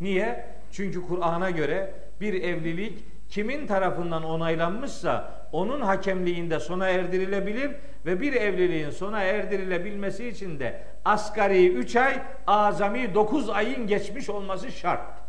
Niye? 0.00 0.46
Çünkü 0.72 1.06
Kur'an'a 1.06 1.50
göre 1.50 1.94
bir 2.20 2.42
evlilik 2.42 3.04
kimin 3.28 3.66
tarafından 3.66 4.24
onaylanmışsa 4.24 5.40
onun 5.52 5.80
hakemliğinde 5.80 6.60
sona 6.60 6.88
erdirilebilir 6.88 7.70
ve 8.06 8.20
bir 8.20 8.32
evliliğin 8.32 8.90
sona 8.90 9.22
erdirilebilmesi 9.22 10.28
için 10.28 10.60
de 10.60 10.82
asgari 11.04 11.68
3 11.68 11.96
ay, 11.96 12.22
azami 12.46 13.14
9 13.14 13.50
ayın 13.50 13.86
geçmiş 13.86 14.30
olması 14.30 14.72
şarttır. 14.72 15.19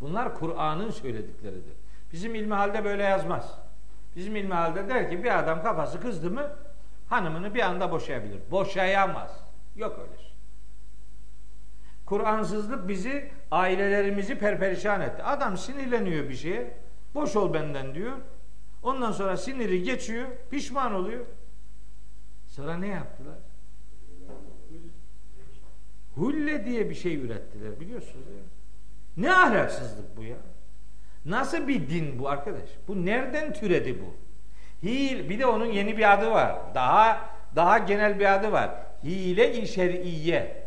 Bunlar 0.00 0.34
Kur'an'ın 0.34 0.90
söyledikleridir. 0.90 1.74
Bizim 2.12 2.34
ilmihalde 2.34 2.84
böyle 2.84 3.02
yazmaz. 3.02 3.58
Bizim 4.16 4.36
ilmihalde 4.36 4.88
der 4.88 5.10
ki 5.10 5.24
bir 5.24 5.38
adam 5.38 5.62
kafası 5.62 6.00
kızdı 6.00 6.30
mı 6.30 6.50
hanımını 7.08 7.54
bir 7.54 7.60
anda 7.60 7.90
boşayabilir. 7.90 8.40
Boşayamaz. 8.50 9.44
Yok 9.76 9.98
öyle 9.98 10.22
şey. 10.22 10.32
Kur'ansızlık 12.06 12.88
bizi, 12.88 13.30
ailelerimizi 13.50 14.38
perperişan 14.38 15.00
etti. 15.00 15.22
Adam 15.22 15.56
sinirleniyor 15.56 16.28
bir 16.28 16.34
şeye. 16.34 16.74
Boş 17.14 17.36
ol 17.36 17.54
benden 17.54 17.94
diyor. 17.94 18.12
Ondan 18.82 19.12
sonra 19.12 19.36
siniri 19.36 19.82
geçiyor. 19.82 20.28
Pişman 20.50 20.94
oluyor. 20.94 21.24
Sonra 22.46 22.76
ne 22.76 22.86
yaptılar? 22.86 23.38
Hulle 26.14 26.64
diye 26.64 26.90
bir 26.90 26.94
şey 26.94 27.16
ürettiler 27.16 27.80
biliyorsunuz 27.80 28.26
değil 28.26 28.38
mi? 28.38 28.59
Ne 29.16 29.34
ahlaksızlık 29.34 30.16
bu 30.16 30.22
ya? 30.22 30.36
Nasıl 31.24 31.68
bir 31.68 31.90
din 31.90 32.18
bu 32.18 32.28
arkadaş? 32.28 32.70
Bu 32.88 33.06
nereden 33.06 33.52
türedi 33.52 33.98
bu? 34.00 34.14
Hil 34.86 35.28
bir 35.28 35.38
de 35.38 35.46
onun 35.46 35.66
yeni 35.66 35.96
bir 35.96 36.12
adı 36.12 36.30
var. 36.30 36.56
Daha 36.74 37.30
daha 37.56 37.78
genel 37.78 38.18
bir 38.18 38.34
adı 38.34 38.52
var. 38.52 38.70
Hile-i 39.04 39.66
şer'iyye. 39.66 40.62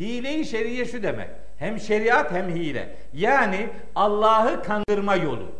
Hile-i 0.00 0.44
şeriye 0.44 0.84
şu 0.84 1.02
demek. 1.02 1.28
Hem 1.58 1.80
şeriat 1.80 2.32
hem 2.32 2.48
hile. 2.48 2.96
Yani 3.12 3.68
Allah'ı 3.94 4.62
kandırma 4.62 5.16
yolu. 5.16 5.52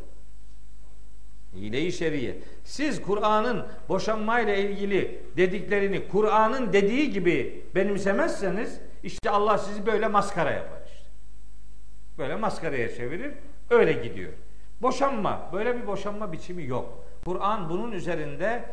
Hile-i 1.55 1.93
şeriye. 1.93 2.37
Siz 2.65 3.03
Kur'an'ın 3.03 3.67
boşanmayla 3.89 4.55
ilgili 4.55 5.23
dediklerini 5.37 6.09
Kur'an'ın 6.09 6.73
dediği 6.73 7.11
gibi 7.11 7.65
benimsemezseniz 7.75 8.81
işte 9.03 9.31
Allah 9.31 9.59
sizi 9.59 9.87
böyle 9.87 10.09
maskara 10.09 10.51
yapar. 10.51 10.84
Böyle 12.19 12.37
maskaraya 12.37 12.95
çevirir. 12.95 13.33
Öyle 13.71 13.93
gidiyor. 13.93 14.33
Boşanma. 14.83 15.51
Böyle 15.53 15.77
bir 15.77 15.87
boşanma 15.87 16.33
biçimi 16.33 16.67
yok. 16.67 17.05
Kur'an 17.25 17.69
bunun 17.69 17.93
üzerinde 17.93 18.65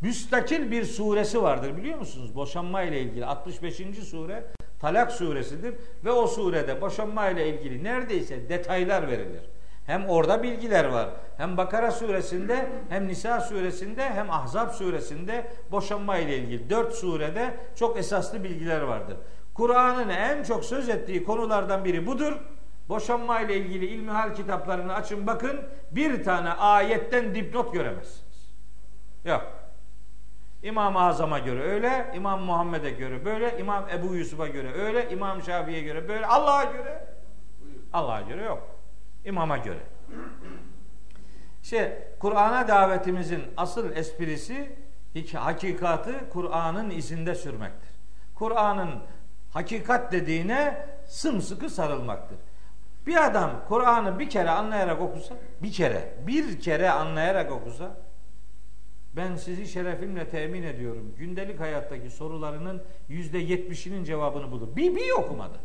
müstakil 0.00 0.70
bir 0.70 0.84
suresi 0.84 1.42
vardır 1.42 1.76
biliyor 1.76 1.98
musunuz? 1.98 2.34
Boşanma 2.34 2.82
ile 2.82 3.00
ilgili 3.00 3.26
65. 3.26 3.76
sure 4.10 4.44
Talak 4.80 5.12
suresidir 5.12 5.74
ve 6.04 6.10
o 6.10 6.26
surede 6.26 6.80
boşanma 6.80 7.30
ile 7.30 7.48
ilgili 7.48 7.84
neredeyse 7.84 8.48
detaylar 8.48 9.08
verilir. 9.08 9.42
Hem 9.86 10.08
orada 10.08 10.42
bilgiler 10.42 10.84
var. 10.84 11.08
Hem 11.36 11.56
Bakara 11.56 11.90
suresinde 11.90 12.68
hem 12.88 13.08
Nisa 13.08 13.40
suresinde 13.40 14.10
hem 14.10 14.30
Ahzab 14.30 14.70
suresinde 14.70 15.46
boşanma 15.70 16.18
ile 16.18 16.38
ilgili 16.38 16.70
dört 16.70 16.94
surede 16.94 17.54
çok 17.76 17.98
esaslı 17.98 18.44
bilgiler 18.44 18.80
vardır. 18.80 19.16
Kur'an'ın 19.54 20.08
en 20.08 20.42
çok 20.42 20.64
söz 20.64 20.88
ettiği 20.88 21.24
konulardan 21.24 21.84
biri 21.84 22.06
budur. 22.06 22.32
Boşanma 22.88 23.40
ile 23.40 23.56
ilgili 23.56 23.86
ilmihal 23.86 24.34
kitaplarını 24.34 24.94
açın 24.94 25.26
bakın 25.26 25.60
bir 25.90 26.24
tane 26.24 26.50
ayetten 26.50 27.34
dipnot 27.34 27.72
göremezsiniz. 27.72 28.54
Yok. 29.24 29.44
İmam-ı 30.62 31.00
Azam'a 31.00 31.38
göre 31.38 31.62
öyle, 31.62 32.12
İmam 32.14 32.42
Muhammed'e 32.42 32.90
göre 32.90 33.24
böyle, 33.24 33.58
İmam 33.58 33.88
Ebu 33.88 34.14
Yusuf'a 34.14 34.46
göre 34.46 34.72
öyle, 34.72 35.10
İmam 35.10 35.42
Şafii'ye 35.42 35.82
göre 35.82 36.08
böyle, 36.08 36.26
Allah'a 36.26 36.64
göre 36.64 37.06
Allah'a 37.92 38.20
göre 38.20 38.42
yok. 38.42 38.62
İmama 39.24 39.56
göre. 39.56 39.80
İşte 41.62 42.12
Kur'an'a 42.20 42.68
davetimizin 42.68 43.42
asıl 43.56 43.96
esprisi 43.96 44.76
hakikatı 45.34 46.30
Kur'an'ın 46.30 46.90
izinde 46.90 47.34
sürmektir. 47.34 47.90
Kur'an'ın 48.34 49.02
hakikat 49.52 50.12
dediğine 50.12 50.88
sımsıkı 51.06 51.70
sarılmaktır. 51.70 52.38
Bir 53.06 53.26
adam 53.26 53.50
Kur'an'ı 53.68 54.18
bir 54.18 54.30
kere 54.30 54.50
anlayarak 54.50 55.00
okusa, 55.00 55.34
bir 55.62 55.72
kere, 55.72 56.14
bir 56.26 56.60
kere 56.60 56.90
anlayarak 56.90 57.52
okusa, 57.52 57.96
ben 59.16 59.36
sizi 59.36 59.68
şerefimle 59.68 60.28
temin 60.28 60.62
ediyorum. 60.62 61.14
Gündelik 61.18 61.60
hayattaki 61.60 62.10
sorularının 62.10 62.82
yüzde 63.08 63.38
yetmişinin 63.38 64.04
cevabını 64.04 64.50
bulur. 64.50 64.76
Bir, 64.76 64.96
bir 64.96 65.10
okumada. 65.10 65.56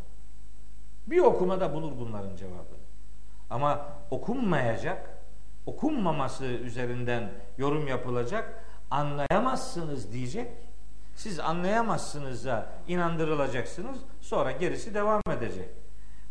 Bir 1.06 1.18
okumada 1.18 1.74
bulur 1.74 1.92
bunların 1.98 2.36
cevabını. 2.36 2.82
Ama 3.50 3.88
okunmayacak, 4.10 5.10
okunmaması 5.66 6.44
üzerinden 6.44 7.30
yorum 7.58 7.86
yapılacak, 7.86 8.64
anlayamazsınız 8.90 10.12
diyecek. 10.12 10.48
Siz 11.14 11.40
anlayamazsınız'a 11.40 12.66
inandırılacaksınız. 12.88 13.98
Sonra 14.20 14.52
gerisi 14.52 14.94
devam 14.94 15.20
edecek. 15.30 15.68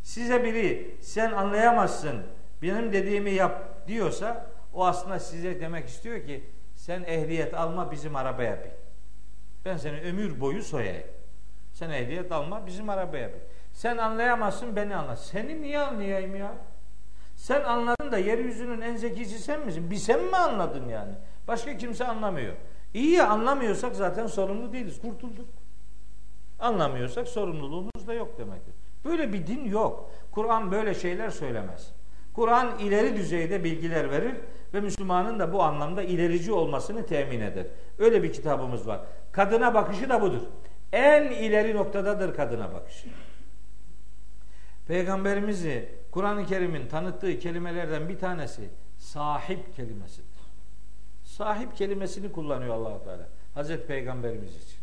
Size 0.03 0.43
biri 0.43 0.95
sen 1.01 1.31
anlayamazsın, 1.31 2.21
benim 2.61 2.93
dediğimi 2.93 3.31
yap 3.31 3.87
diyorsa 3.87 4.47
o 4.73 4.85
aslında 4.85 5.19
size 5.19 5.59
demek 5.59 5.87
istiyor 5.87 6.25
ki 6.25 6.43
sen 6.75 7.03
ehliyet 7.03 7.53
alma 7.53 7.91
bizim 7.91 8.15
arabaya 8.15 8.63
bin. 8.63 8.71
Ben 9.65 9.77
seni 9.77 10.01
ömür 10.01 10.39
boyu 10.39 10.63
soyayım. 10.63 11.07
Sen 11.73 11.89
ehliyet 11.89 12.31
alma 12.31 12.65
bizim 12.65 12.89
arabaya 12.89 13.29
bin. 13.29 13.39
Sen 13.73 13.97
anlayamazsın 13.97 14.75
beni 14.75 14.95
anla. 14.95 15.15
Seni 15.15 15.61
niye 15.61 15.79
anlayayım 15.79 16.35
ya? 16.35 16.53
Sen 17.35 17.63
anladın 17.63 18.11
da 18.11 18.17
yeryüzünün 18.17 18.81
en 18.81 18.95
zekisi 18.95 19.39
sen 19.39 19.65
misin? 19.65 19.91
Bir 19.91 19.95
sen 19.95 20.23
mi 20.23 20.35
anladın 20.35 20.89
yani? 20.89 21.13
Başka 21.47 21.77
kimse 21.77 22.05
anlamıyor. 22.05 22.53
İyi 22.93 23.23
anlamıyorsak 23.23 23.95
zaten 23.95 24.27
sorumlu 24.27 24.73
değiliz. 24.73 25.01
Kurtulduk. 25.01 25.49
Anlamıyorsak 26.59 27.27
sorumluluğumuz 27.27 28.07
da 28.07 28.13
yok 28.13 28.37
demektir. 28.37 28.73
Böyle 29.05 29.33
bir 29.33 29.47
din 29.47 29.65
yok. 29.65 30.11
Kur'an 30.31 30.71
böyle 30.71 30.93
şeyler 30.93 31.29
söylemez. 31.29 31.91
Kur'an 32.33 32.79
ileri 32.79 33.15
düzeyde 33.15 33.63
bilgiler 33.63 34.11
verir 34.11 34.35
ve 34.73 34.81
Müslümanın 34.81 35.39
da 35.39 35.53
bu 35.53 35.63
anlamda 35.63 36.03
ilerici 36.03 36.51
olmasını 36.51 37.05
temin 37.05 37.41
eder. 37.41 37.65
Öyle 37.99 38.23
bir 38.23 38.33
kitabımız 38.33 38.87
var. 38.87 39.01
Kadına 39.31 39.73
bakışı 39.73 40.09
da 40.09 40.21
budur. 40.21 40.41
En 40.93 41.23
ileri 41.23 41.75
noktadadır 41.75 42.35
kadına 42.35 42.73
bakışı. 42.73 43.07
Peygamberimizi 44.87 45.89
Kur'an-ı 46.11 46.45
Kerim'in 46.45 46.87
tanıttığı 46.87 47.39
kelimelerden 47.39 48.09
bir 48.09 48.19
tanesi 48.19 48.69
sahip 48.97 49.75
kelimesidir. 49.75 50.41
Sahip 51.23 51.75
kelimesini 51.75 52.31
kullanıyor 52.31 52.75
allah 52.75 53.03
Teala. 53.03 53.27
Hazreti 53.53 53.87
Peygamberimiz 53.87 54.55
için. 54.55 54.79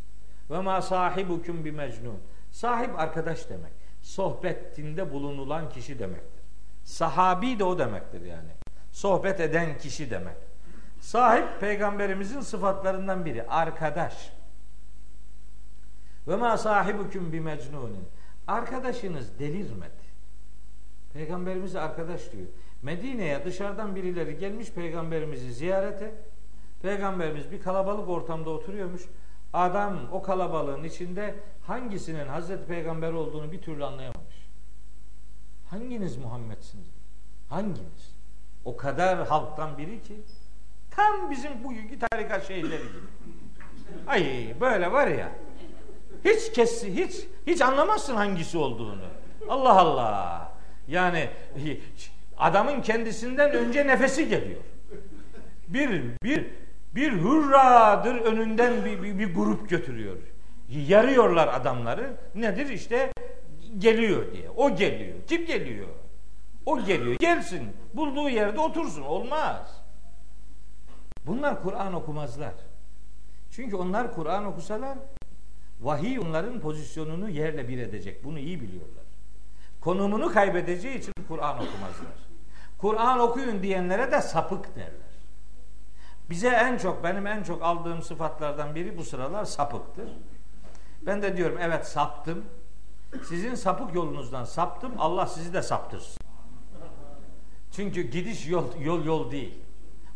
Ve 0.51 0.61
ma 0.61 0.83
sahibukum 0.83 1.65
bi 1.65 1.73
mecnun. 1.73 2.19
Sahip 2.51 2.99
arkadaş 2.99 3.49
demek. 3.51 3.78
Sohbetinde 4.09 5.13
bulunulan 5.13 5.69
kişi 5.71 5.99
demektir. 5.99 6.43
Sahabi 6.85 7.59
de 7.59 7.65
o 7.65 7.79
demektir 7.79 8.21
yani. 8.21 8.51
Sohbet 8.93 9.41
eden 9.41 9.79
kişi 9.79 10.11
demek. 10.11 10.37
Sahip 11.01 11.61
peygamberimizin 11.61 12.41
sıfatlarından 12.41 13.25
biri. 13.25 13.43
Arkadaş. 13.43 14.33
Ve 16.29 16.37
ma 16.37 16.59
sahibukum 16.59 17.33
bi 17.33 17.41
mecnunin. 17.41 18.09
Arkadaşınız 18.47 19.39
delirmedi. 19.39 20.09
Peygamberimiz 21.13 21.77
arkadaş 21.77 22.33
diyor. 22.33 22.47
Medine'ye 22.83 23.45
dışarıdan 23.45 23.97
birileri 23.97 24.39
gelmiş 24.39 24.73
peygamberimizi 24.73 25.53
ziyarete. 25.53 26.15
Peygamberimiz 26.83 27.51
bir 27.51 27.63
kalabalık 27.63 28.09
ortamda 28.09 28.51
oturuyormuş. 28.51 29.03
Adam 29.53 29.99
o 30.13 30.23
kalabalığın 30.23 30.85
içinde 30.85 31.35
hangisinin 31.67 32.29
Hazreti 32.29 32.67
Peygamber 32.67 33.13
olduğunu 33.13 33.53
bir 33.53 33.61
türlü 33.61 33.85
anlayamamış. 33.85 34.37
Hanginiz 35.71 36.17
Muhammed'siniz? 36.17 36.89
Hanginiz? 37.49 38.15
O 38.65 38.77
kadar 38.77 39.27
halktan 39.27 39.79
biri 39.79 40.03
ki 40.03 40.15
tam 40.91 41.31
bizim 41.31 41.65
bugünkü 41.65 41.99
tarikat 41.99 42.47
şeyleri 42.47 42.83
gibi. 42.83 43.07
Ay 44.07 44.55
böyle 44.61 44.93
var 44.93 45.07
ya. 45.07 45.33
Hiç 46.25 46.53
kesi 46.53 46.95
hiç 46.97 47.27
hiç 47.47 47.61
anlamazsın 47.63 48.17
hangisi 48.17 48.59
olduğunu. 48.59 49.05
Allah 49.49 49.79
Allah. 49.79 50.53
Yani 50.89 51.31
adamın 52.39 52.81
kendisinden 52.83 53.51
önce 53.51 53.87
nefesi 53.87 54.29
geliyor. 54.29 54.61
Bir 55.69 56.03
bir 56.23 56.47
bir 56.99 57.13
hurradır 57.13 58.15
önünden 58.15 58.85
bir, 58.85 59.03
bir, 59.03 59.19
bir 59.19 59.35
grup 59.35 59.69
götürüyor. 59.69 60.17
Yarıyorlar 60.69 61.49
adamları. 61.49 62.17
Nedir 62.35 62.67
işte 62.67 63.13
geliyor 63.79 64.33
diye. 64.33 64.51
O 64.51 64.77
geliyor. 64.77 65.19
Kim 65.27 65.47
geliyor? 65.47 65.89
O 66.67 66.85
geliyor. 66.85 67.17
Gelsin. 67.21 67.73
Bulduğu 67.95 68.29
yerde 68.29 68.61
otursun. 68.61 69.03
Olmaz. 69.03 69.83
Bunlar 71.27 71.63
Kur'an 71.63 71.93
okumazlar. 71.93 72.55
Çünkü 73.51 73.77
onlar 73.77 74.15
Kur'an 74.15 74.45
okusalar 74.45 74.99
vahiy 75.81 76.19
onların 76.19 76.61
pozisyonunu 76.61 77.31
yerle 77.31 77.69
bir 77.69 77.79
edecek. 77.79 78.25
Bunu 78.25 78.39
iyi 78.39 78.61
biliyorlar. 78.61 79.05
Konumunu 79.81 80.33
kaybedeceği 80.33 80.99
için 80.99 81.13
Kur'an 81.29 81.55
okumazlar. 81.55 82.19
Kur'an 82.79 83.21
okuyun 83.21 83.63
diyenlere 83.63 84.13
de 84.13 84.21
sapık 84.21 84.77
derler. 84.77 85.08
Bize 86.31 86.49
en 86.49 86.79
çok, 86.79 87.05
benim 87.05 87.27
en 87.27 87.43
çok 87.43 87.63
aldığım 87.63 88.03
sıfatlardan 88.03 88.75
biri 88.75 88.99
bu 88.99 89.05
sıralar 89.05 89.45
sapıktır. 89.45 90.09
Ben 91.03 91.23
de 91.23 91.37
diyorum 91.37 91.59
evet 91.61 91.87
saptım. 91.87 92.45
Sizin 93.29 93.55
sapık 93.55 93.95
yolunuzdan 93.95 94.45
saptım. 94.45 94.93
Allah 94.99 95.27
sizi 95.27 95.53
de 95.53 95.63
saptırsın. 95.63 96.23
Çünkü 97.73 98.03
gidiş 98.03 98.49
yol 98.49 98.65
yol 98.81 99.05
yol 99.05 99.31
değil. 99.31 99.59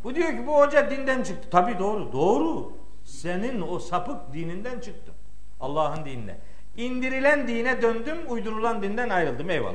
Bu 0.05 0.15
diyor 0.15 0.29
ki 0.29 0.47
bu 0.47 0.59
hoca 0.59 0.91
dinden 0.91 1.23
çıktı. 1.23 1.49
Tabii 1.51 1.79
doğru. 1.79 2.13
Doğru. 2.13 2.73
Senin 3.05 3.63
o 3.63 3.79
sapık 3.79 4.33
dininden 4.33 4.81
çıktım. 4.81 5.15
Allah'ın 5.61 6.05
dinine. 6.05 6.39
İndirilen 6.77 7.49
dine 7.49 7.83
döndüm, 7.83 8.19
uydurulan 8.29 8.83
dinden 8.83 9.09
ayrıldım. 9.09 9.51
Eyvallah. 9.51 9.75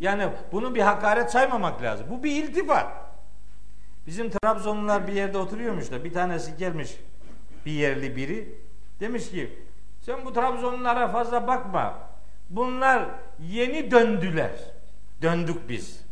Yani 0.00 0.28
bunu 0.52 0.74
bir 0.74 0.80
hakaret 0.80 1.30
saymamak 1.30 1.82
lazım. 1.82 2.06
Bu 2.10 2.24
bir 2.24 2.42
iltifat. 2.42 3.03
Bizim 4.06 4.30
Trabzonlular 4.30 5.06
bir 5.06 5.12
yerde 5.12 5.38
oturuyormuş 5.38 5.90
da 5.90 6.04
bir 6.04 6.12
tanesi 6.12 6.56
gelmiş 6.56 6.96
bir 7.66 7.72
yerli 7.72 8.16
biri. 8.16 8.48
Demiş 9.00 9.30
ki 9.30 9.58
sen 10.00 10.24
bu 10.24 10.32
Trabzonlulara 10.32 11.08
fazla 11.08 11.46
bakma. 11.46 11.98
Bunlar 12.50 13.08
yeni 13.50 13.90
döndüler. 13.90 14.50
Döndük 15.22 15.68
biz. 15.68 16.04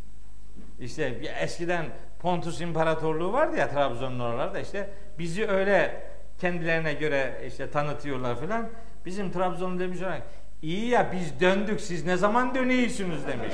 İşte 0.79 1.03
eskiden 1.39 1.85
Pontus 2.19 2.61
İmparatorluğu 2.61 3.33
vardı 3.33 3.57
ya 3.57 3.69
Trabzonlu 3.69 4.23
oralarda 4.23 4.59
işte 4.59 4.89
bizi 5.19 5.47
öyle 5.47 6.03
kendilerine 6.41 6.93
göre 6.93 7.41
işte 7.47 7.71
tanıtıyorlar 7.71 8.39
filan. 8.39 8.69
Bizim 9.05 9.31
Trabzonlu 9.31 9.79
demiş 9.79 10.01
olarak 10.01 10.21
iyi 10.61 10.87
ya 10.87 11.11
biz 11.11 11.39
döndük 11.39 11.81
siz 11.81 12.05
ne 12.05 12.17
zaman 12.17 12.55
dönüyorsunuz 12.55 13.27
demiş. 13.27 13.53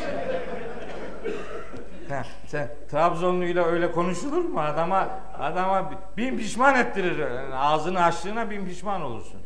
Ha, 2.09 2.25
sen 2.47 2.75
Trabzonluyla 2.91 3.65
öyle 3.65 3.91
konuşulur 3.91 4.45
mu? 4.45 4.59
Adama 4.59 5.09
adama 5.39 5.91
bin 6.17 6.37
pişman 6.37 6.75
ettirir. 6.75 7.19
Yani 7.19 7.55
ağzını 7.55 8.03
açtığına 8.03 8.49
bin 8.49 8.65
pişman 8.65 9.01
olursun. 9.01 9.41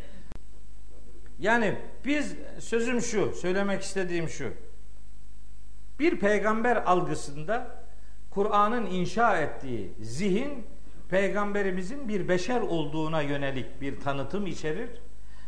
Yani 1.40 1.78
biz 2.06 2.36
sözüm 2.60 3.02
şu, 3.02 3.34
söylemek 3.34 3.82
istediğim 3.82 4.30
şu. 4.30 4.54
Bir 6.00 6.20
peygamber 6.20 6.76
algısında 6.76 7.68
Kur'an'ın 8.30 8.86
inşa 8.86 9.38
ettiği 9.38 9.94
zihin 10.02 10.68
peygamberimizin 11.10 12.08
bir 12.08 12.28
beşer 12.28 12.62
olduğuna 12.62 13.22
yönelik 13.22 13.82
bir 13.82 14.00
tanıtım 14.00 14.48
içerir 14.48 14.90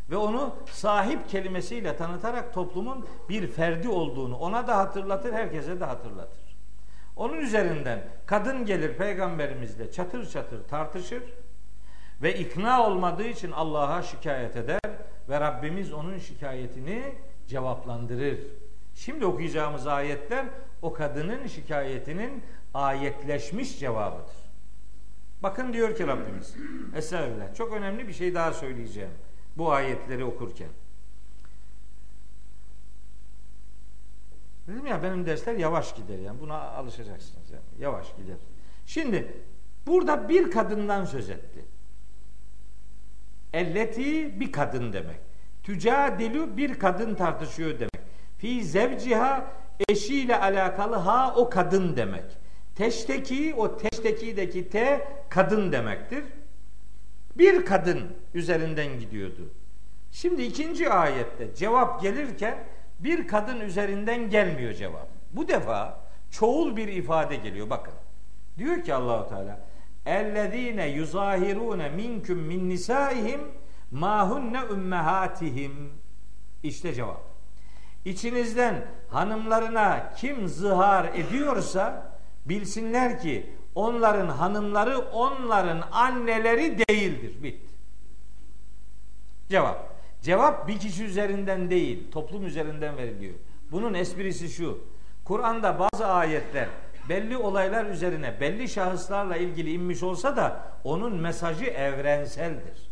ve 0.10 0.18
onu 0.18 0.56
sahip 0.72 1.30
kelimesiyle 1.30 1.98
tanıtarak 1.98 2.54
toplumun 2.54 3.06
bir 3.30 3.48
ferdi 3.48 3.90
olduğunu 3.90 4.38
ona 4.38 4.68
da 4.68 4.78
hatırlatır, 4.78 5.34
herkese 5.34 5.80
de 5.80 5.86
hatırlatır. 5.86 6.45
Onun 7.16 7.38
üzerinden 7.38 8.00
kadın 8.26 8.66
gelir 8.66 8.98
peygamberimizle 8.98 9.92
çatır 9.92 10.30
çatır 10.30 10.68
tartışır 10.68 11.24
ve 12.22 12.40
ikna 12.40 12.88
olmadığı 12.88 13.28
için 13.28 13.52
Allah'a 13.52 14.02
şikayet 14.02 14.56
eder 14.56 14.80
ve 15.30 15.40
Rabbimiz 15.40 15.94
onun 15.94 16.18
şikayetini 16.18 17.16
cevaplandırır. 17.48 18.40
Şimdi 18.96 19.26
okuyacağımız 19.26 19.88
ayetler 19.88 20.46
o 20.82 20.94
kadının 20.94 21.48
şikayetinin 21.48 22.44
ayetleşmiş 22.74 23.80
cevabıdır. 23.80 24.36
Bakın 25.44 25.74
diyor 25.74 25.96
ki 25.96 26.08
Rabbimiz. 26.08 26.56
Estağfirullah. 26.96 27.56
Çok 27.56 27.74
önemli 27.74 28.08
bir 28.08 28.14
şey 28.14 28.36
daha 28.36 28.54
söyleyeceğim 28.54 29.12
bu 29.58 29.72
ayetleri 29.72 30.24
okurken. 30.24 30.70
Dedim 34.68 34.86
ya 34.86 35.04
benim 35.04 35.26
dersler 35.26 35.56
yavaş 35.56 35.96
gider 35.96 36.18
yani 36.20 36.40
buna 36.40 36.62
alışacaksınız 36.62 37.52
yani 37.52 37.64
yavaş 37.80 38.16
gider. 38.18 38.38
Şimdi 38.86 39.28
burada 39.88 40.30
bir 40.30 40.52
kadından 40.52 41.06
söz 41.06 41.30
etti. 41.30 41.66
Elleti 43.54 44.40
bir 44.40 44.52
kadın 44.52 44.94
demek. 44.94 45.20
Tücadilu 45.64 46.58
bir 46.58 46.80
kadın 46.80 47.16
tartışıyor 47.16 47.80
demek. 47.80 48.06
Fi 48.38 48.66
zevciha 48.66 49.52
eşiyle 49.90 50.40
alakalı 50.40 50.96
ha 50.96 51.34
o 51.38 51.50
kadın 51.50 51.96
demek. 51.96 52.26
Teşteki 52.76 53.54
o 53.58 53.78
teştekideki 53.78 54.70
te 54.70 55.08
kadın 55.30 55.72
demektir. 55.72 56.24
Bir 57.38 57.66
kadın 57.66 58.02
üzerinden 58.34 59.00
gidiyordu. 59.00 59.50
Şimdi 60.12 60.44
ikinci 60.44 60.90
ayette 60.90 61.56
cevap 61.56 62.02
gelirken 62.02 62.58
bir 63.00 63.28
kadın 63.28 63.60
üzerinden 63.60 64.30
gelmiyor 64.30 64.74
cevap. 64.74 65.08
Bu 65.32 65.48
defa 65.48 66.00
çoğul 66.32 66.76
bir 66.76 66.88
ifade 66.88 67.36
geliyor 67.36 67.70
bakın. 67.70 67.94
Diyor 68.58 68.84
ki 68.84 68.94
Allahu 68.94 69.30
Teala 69.30 69.60
ellezine 70.06 70.88
yuzahirune 70.88 71.90
minkum 71.90 72.38
min 72.38 72.70
nisaihim 72.70 73.42
ma 73.92 74.30
hunne 74.30 74.64
ummahatihim 74.64 75.90
işte 76.64 76.94
cevap. 76.94 77.22
İçinizden 78.06 78.86
hanımlarına 79.10 80.14
kim 80.18 80.48
zihar 80.48 81.06
ediyorsa 81.06 82.12
bilsinler 82.46 83.20
ki 83.20 83.50
onların 83.76 84.28
hanımları 84.28 85.00
onların 85.00 85.84
anneleri 85.92 86.78
değildir. 86.90 87.44
Bit. 87.44 87.62
Cevap. 89.50 89.95
Cevap 90.26 90.68
bir 90.68 90.80
kişi 90.80 91.04
üzerinden 91.04 91.70
değil, 91.70 92.12
toplum 92.12 92.46
üzerinden 92.46 92.98
veriliyor. 92.98 93.34
Bunun 93.72 93.94
esprisi 93.94 94.50
şu. 94.50 94.80
Kur'an'da 95.24 95.80
bazı 95.80 96.08
ayetler 96.08 96.68
belli 97.10 97.38
olaylar 97.38 97.86
üzerine 97.86 98.40
belli 98.40 98.70
şahıslarla 98.70 99.38
ilgili 99.38 99.74
inmiş 99.74 100.04
olsa 100.04 100.38
da 100.38 100.60
onun 100.84 101.16
mesajı 101.16 101.66
evrenseldir. 101.66 102.90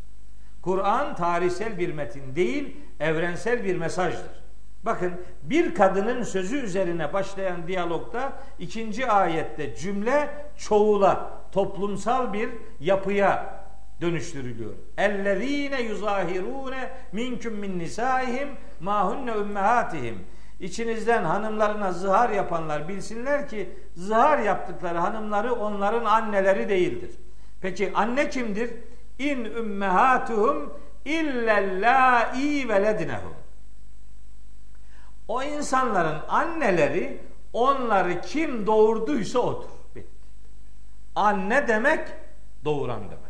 Kur'an 0.61 1.15
tarihsel 1.15 1.77
bir 1.77 1.93
metin 1.93 2.35
değil, 2.35 2.77
evrensel 2.99 3.63
bir 3.63 3.75
mesajdır. 3.75 4.43
Bakın 4.83 5.13
bir 5.43 5.75
kadının 5.75 6.23
sözü 6.23 6.57
üzerine 6.57 7.13
başlayan 7.13 7.67
diyalogda 7.67 8.33
ikinci 8.59 9.07
ayette 9.07 9.75
cümle 9.75 10.29
çoğula, 10.57 11.31
toplumsal 11.51 12.33
bir 12.33 12.49
yapıya 12.79 13.52
dönüştürülüyor. 14.03 14.73
Ellezine 14.97 15.81
yuzahirune 15.81 16.89
minkum 17.11 17.53
min 17.53 17.79
nisaihim 17.79 18.49
ma 18.79 19.09
hunne 19.09 19.31
ummahatihim. 19.31 20.19
İçinizden 20.59 21.23
hanımlarına 21.23 21.91
zihar 21.91 22.29
yapanlar 22.29 22.87
bilsinler 22.87 23.49
ki 23.49 23.69
zihar 23.95 24.39
yaptıkları 24.39 24.97
hanımları 24.97 25.53
onların 25.53 26.05
anneleri 26.05 26.69
değildir. 26.69 27.11
Peki 27.61 27.91
anne 27.95 28.29
kimdir? 28.29 28.71
İn 29.19 29.45
ümmehatuhum 29.45 30.73
illellâi 31.05 32.69
velednehum. 32.69 33.33
O 35.27 35.43
insanların 35.43 36.21
anneleri 36.27 37.21
onları 37.53 38.21
kim 38.21 38.67
doğurduysa 38.67 39.39
odur. 39.39 39.69
Bitti. 39.95 40.07
Anne 41.15 41.67
demek 41.67 42.07
doğuran 42.65 43.01
demektir. 43.01 43.22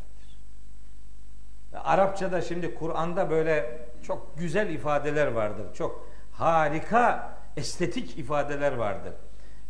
Arapçada 1.84 2.42
şimdi 2.42 2.76
Kur'an'da 2.76 3.30
böyle 3.30 3.80
çok 4.04 4.38
güzel 4.38 4.70
ifadeler 4.70 5.28
vardır. 5.28 5.74
Çok 5.74 6.08
harika 6.32 7.34
estetik 7.58 8.18
ifadeler 8.18 8.74
vardır. 8.74 9.14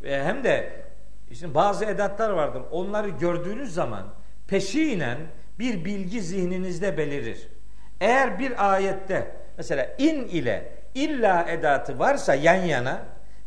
Ve 0.01 0.24
hem 0.24 0.43
de 0.43 0.84
işte 1.32 1.53
bazı 1.53 1.86
edatlar 1.86 2.30
vardır. 2.30 2.61
Onları 2.72 3.09
gördüğünüz 3.09 3.74
zaman 3.74 4.03
peşinen 4.47 5.18
bir 5.59 5.86
bilgi 5.86 6.22
zihninizde 6.22 6.97
belirir. 6.97 7.47
Eğer 8.01 8.39
bir 8.39 8.74
ayette 8.74 9.36
mesela 9.57 9.95
in 9.97 10.24
ile 10.28 10.72
illa 10.95 11.49
edatı 11.49 11.99
varsa 11.99 12.36
yan 12.36 12.55
yana 12.55 13.01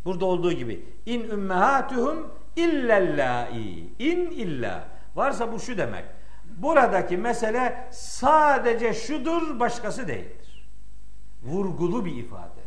burada 0.05 0.27
olduğu 0.27 0.53
gibi 0.53 0.85
in 1.07 1.31
ümmehatuhum 1.31 2.33
illellai 2.57 3.89
in 3.99 4.31
illa 4.31 4.85
varsa 5.15 5.53
bu 5.53 5.61
şu 5.61 5.79
demek. 5.79 6.05
Buradaki 6.57 7.17
mesele 7.17 7.89
sadece 7.91 8.95
şudur 8.95 9.61
başkası 9.61 10.09
değildir. 10.09 10.69
Vurgulu 11.43 12.05
bir 12.05 12.17
ifade. 12.17 12.61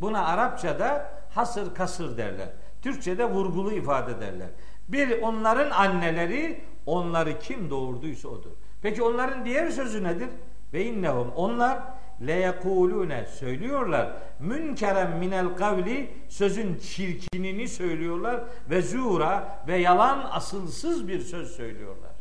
Buna 0.00 0.24
Arapçada 0.26 1.10
hasır 1.30 1.74
kasır 1.74 2.16
derler. 2.16 2.48
Türkçede 2.82 3.24
vurgulu 3.24 3.72
ifade 3.72 4.20
derler. 4.20 4.48
Bir 4.88 5.22
onların 5.22 5.70
anneleri 5.70 6.60
onları 6.86 7.38
kim 7.38 7.70
doğurduysa 7.70 8.28
odur. 8.28 8.50
Peki 8.82 9.02
onların 9.02 9.44
diğer 9.44 9.70
sözü 9.70 10.04
nedir? 10.04 10.28
Ve 10.72 10.84
innehum 10.84 11.30
onlar 11.36 11.78
leyekulune 12.26 13.26
söylüyorlar. 13.26 14.12
Münkerem 14.38 15.18
minel 15.18 15.56
kavli 15.56 16.10
sözün 16.28 16.78
çirkinini 16.78 17.68
söylüyorlar 17.68 18.44
ve 18.70 18.82
zura 18.82 19.58
ve 19.68 19.76
yalan 19.76 20.28
asılsız 20.32 21.08
bir 21.08 21.20
söz 21.20 21.56
söylüyorlar. 21.56 22.13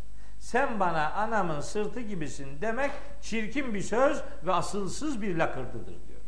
Sen 0.44 0.80
bana 0.80 1.12
anamın 1.12 1.60
sırtı 1.60 2.02
gibisin 2.02 2.62
demek 2.62 2.92
çirkin 3.22 3.74
bir 3.74 3.82
söz 3.82 4.24
ve 4.44 4.54
asılsız 4.54 5.22
bir 5.22 5.38
lakırdıdır 5.38 6.08
diyor. 6.08 6.22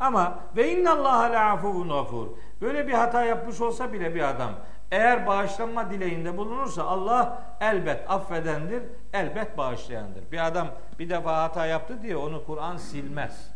Ama 0.00 0.40
ve 0.56 0.72
innallaha 0.72 1.32
la'afuvun 1.32 1.88
gafur. 1.88 2.28
Böyle 2.60 2.88
bir 2.88 2.92
hata 2.92 3.24
yapmış 3.24 3.60
olsa 3.60 3.92
bile 3.92 4.14
bir 4.14 4.28
adam 4.28 4.54
eğer 4.90 5.26
bağışlanma 5.26 5.90
dileğinde 5.90 6.36
bulunursa 6.36 6.82
Allah 6.82 7.42
elbet 7.60 8.10
affedendir, 8.10 8.82
elbet 9.12 9.58
bağışlayandır. 9.58 10.32
Bir 10.32 10.46
adam 10.46 10.68
bir 10.98 11.10
defa 11.10 11.42
hata 11.42 11.66
yaptı 11.66 12.02
diye 12.02 12.16
onu 12.16 12.44
Kur'an 12.44 12.76
silmez. 12.76 13.50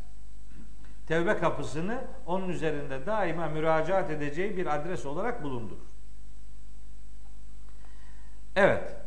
Tevbe 1.09 1.37
kapısını 1.37 2.05
onun 2.27 2.49
üzerinde 2.49 3.07
daima 3.07 3.49
müracaat 3.49 4.11
edeceği 4.11 4.57
bir 4.57 4.75
adres 4.75 5.07
olarak 5.07 5.43
bulundurur. 5.43 5.87
Evet. 8.57 9.02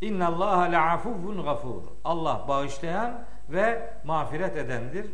İnna 0.00 0.26
Allah 0.26 0.72
la'afuvun 0.72 1.42
gafur. 1.44 1.82
Allah 2.04 2.44
bağışlayan 2.48 3.24
ve 3.48 3.92
mağfiret 4.04 4.56
edendir. 4.56 5.06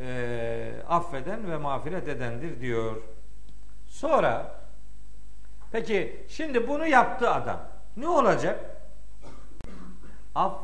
E, 0.00 0.72
affeden 0.88 1.50
ve 1.50 1.56
mağfiret 1.56 2.08
edendir 2.08 2.60
diyor. 2.60 2.96
Sonra 3.86 4.60
peki 5.72 6.26
şimdi 6.28 6.68
bunu 6.68 6.86
yaptı 6.86 7.30
adam. 7.30 7.60
Ne 7.96 8.08
olacak? 8.08 8.60
Af, 10.34 10.54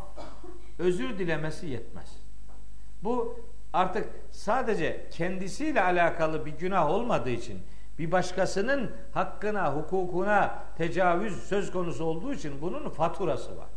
özür 0.78 1.18
dilemesi 1.18 1.66
yetmez. 1.66 2.16
Bu 3.02 3.40
artık 3.72 4.08
sadece 4.30 5.06
kendisiyle 5.10 5.82
alakalı 5.82 6.46
bir 6.46 6.52
günah 6.52 6.90
olmadığı 6.90 7.30
için 7.30 7.62
bir 7.98 8.12
başkasının 8.12 8.90
hakkına, 9.14 9.74
hukukuna 9.74 10.54
tecavüz 10.76 11.42
söz 11.42 11.72
konusu 11.72 12.04
olduğu 12.04 12.32
için 12.32 12.60
bunun 12.60 12.88
faturası 12.88 13.58
var. 13.58 13.68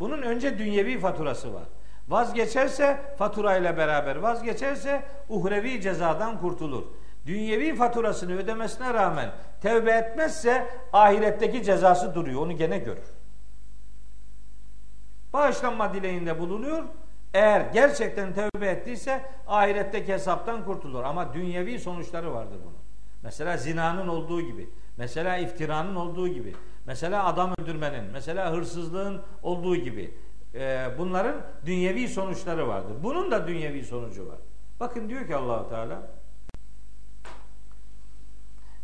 Bunun 0.00 0.22
önce 0.22 0.58
dünyevi 0.58 0.98
faturası 0.98 1.54
var. 1.54 1.64
Vazgeçerse 2.08 3.00
faturayla 3.18 3.76
beraber 3.76 4.16
vazgeçerse 4.16 5.02
uhrevi 5.28 5.80
cezadan 5.80 6.40
kurtulur. 6.40 6.82
Dünyevi 7.26 7.74
faturasını 7.74 8.36
ödemesine 8.36 8.94
rağmen 8.94 9.30
tevbe 9.62 9.90
etmezse 9.90 10.66
ahiretteki 10.92 11.62
cezası 11.62 12.14
duruyor. 12.14 12.42
Onu 12.42 12.56
gene 12.56 12.78
görür. 12.78 13.14
Bağışlanma 15.32 15.94
dileğinde 15.94 16.38
bulunuyor. 16.38 16.84
Eğer 17.34 17.60
gerçekten 17.60 18.32
tevbe 18.32 18.66
ettiyse 18.66 19.20
ahiretteki 19.46 20.12
hesaptan 20.12 20.64
kurtulur. 20.64 21.04
Ama 21.04 21.34
dünyevi 21.34 21.78
sonuçları 21.80 22.34
vardır 22.34 22.58
bunun. 22.64 22.85
Mesela 23.26 23.56
zinanın 23.56 24.08
olduğu 24.08 24.40
gibi. 24.40 24.70
Mesela 24.96 25.36
iftiranın 25.36 25.94
olduğu 25.94 26.28
gibi. 26.28 26.54
Mesela 26.86 27.24
adam 27.24 27.54
öldürmenin. 27.58 28.04
Mesela 28.04 28.52
hırsızlığın 28.52 29.22
olduğu 29.42 29.76
gibi. 29.76 30.14
Ee, 30.54 30.88
bunların 30.98 31.34
dünyevi 31.66 32.08
sonuçları 32.08 32.68
vardır. 32.68 32.96
Bunun 33.02 33.30
da 33.30 33.46
dünyevi 33.46 33.84
sonucu 33.84 34.28
var. 34.28 34.38
Bakın 34.80 35.08
diyor 35.08 35.26
ki 35.26 35.36
Allahu 35.36 35.68
Teala 35.68 36.02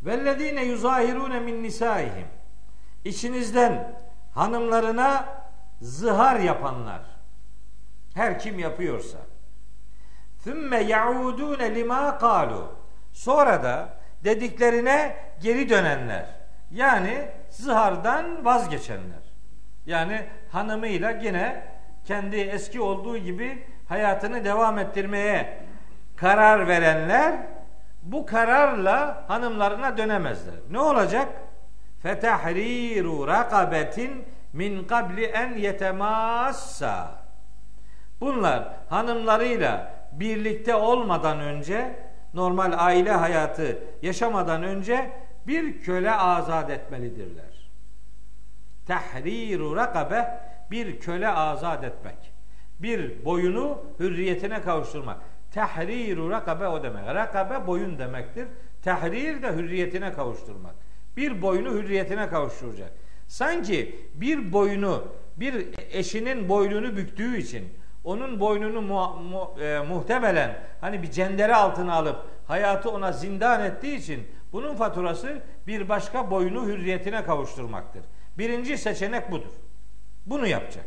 Vellezine 0.02 0.64
yuzahirune 0.64 1.40
min 1.40 1.62
nisaihim 1.62 2.26
İçinizden 3.04 4.00
hanımlarına 4.34 5.28
zihar 5.80 6.40
yapanlar 6.40 7.02
her 8.14 8.38
kim 8.38 8.58
yapıyorsa 8.58 9.18
Thümme 10.44 10.82
yaudune 10.82 11.74
lima 11.74 12.18
kalu 12.18 12.68
Sonra 13.12 13.62
da 13.62 14.01
dediklerine 14.24 15.16
geri 15.42 15.68
dönenler. 15.68 16.26
Yani 16.70 17.28
zıhardan 17.48 18.44
vazgeçenler. 18.44 19.22
Yani 19.86 20.26
hanımıyla 20.52 21.10
yine 21.10 21.64
kendi 22.04 22.36
eski 22.36 22.80
olduğu 22.80 23.18
gibi 23.18 23.66
hayatını 23.88 24.44
devam 24.44 24.78
ettirmeye 24.78 25.58
karar 26.16 26.68
verenler 26.68 27.34
bu 28.02 28.26
kararla 28.26 29.24
hanımlarına 29.28 29.98
dönemezler. 29.98 30.54
Ne 30.70 30.78
olacak? 30.78 31.28
Fetahriru 32.02 33.26
rakabetin 33.26 34.24
min 34.52 34.84
qabli 34.84 35.24
en 35.24 35.54
yetemassa. 35.54 37.10
Bunlar 38.20 38.68
hanımlarıyla 38.88 39.94
birlikte 40.12 40.74
olmadan 40.74 41.40
önce 41.40 41.96
normal 42.34 42.72
aile 42.76 43.10
hayatı 43.10 43.78
yaşamadan 44.02 44.62
önce 44.62 45.10
bir 45.46 45.80
köle 45.82 46.12
azat 46.12 46.70
etmelidirler. 46.70 47.70
Tahriru 48.86 49.76
rakabe 49.76 50.40
bir 50.70 51.00
köle 51.00 51.28
azat 51.28 51.84
etmek. 51.84 52.32
Bir 52.78 53.24
boyunu 53.24 53.78
hürriyetine 54.00 54.60
kavuşturmak. 54.60 55.20
Tahriru 55.54 56.30
rakabe 56.30 56.68
o 56.68 56.82
demek. 56.82 57.06
Rakabe 57.06 57.66
boyun 57.66 57.98
demektir. 57.98 58.46
Tahrir 58.82 59.42
de 59.42 59.52
hürriyetine 59.52 60.12
kavuşturmak. 60.12 60.74
Bir 61.16 61.42
boyunu 61.42 61.70
hürriyetine 61.70 62.28
kavuşturacak. 62.28 62.90
Sanki 63.28 63.96
bir 64.14 64.52
boyunu, 64.52 65.04
bir 65.36 65.68
eşinin 65.90 66.48
boynunu 66.48 66.96
büktüğü 66.96 67.36
için 67.36 67.68
onun 68.04 68.40
boynunu 68.40 68.82
mu, 68.82 69.16
mu, 69.16 69.54
e, 69.60 69.80
muhtemelen 69.88 70.58
hani 70.80 71.02
bir 71.02 71.10
cendere 71.10 71.54
altına 71.54 71.94
alıp 71.94 72.16
hayatı 72.46 72.90
ona 72.90 73.12
zindan 73.12 73.64
ettiği 73.64 73.96
için 73.96 74.28
bunun 74.52 74.74
faturası 74.74 75.42
bir 75.66 75.88
başka 75.88 76.30
boyunu 76.30 76.66
hürriyetine 76.66 77.24
kavuşturmaktır. 77.24 78.02
Birinci 78.38 78.78
seçenek 78.78 79.30
budur. 79.30 79.52
Bunu 80.26 80.46
yapacak. 80.46 80.84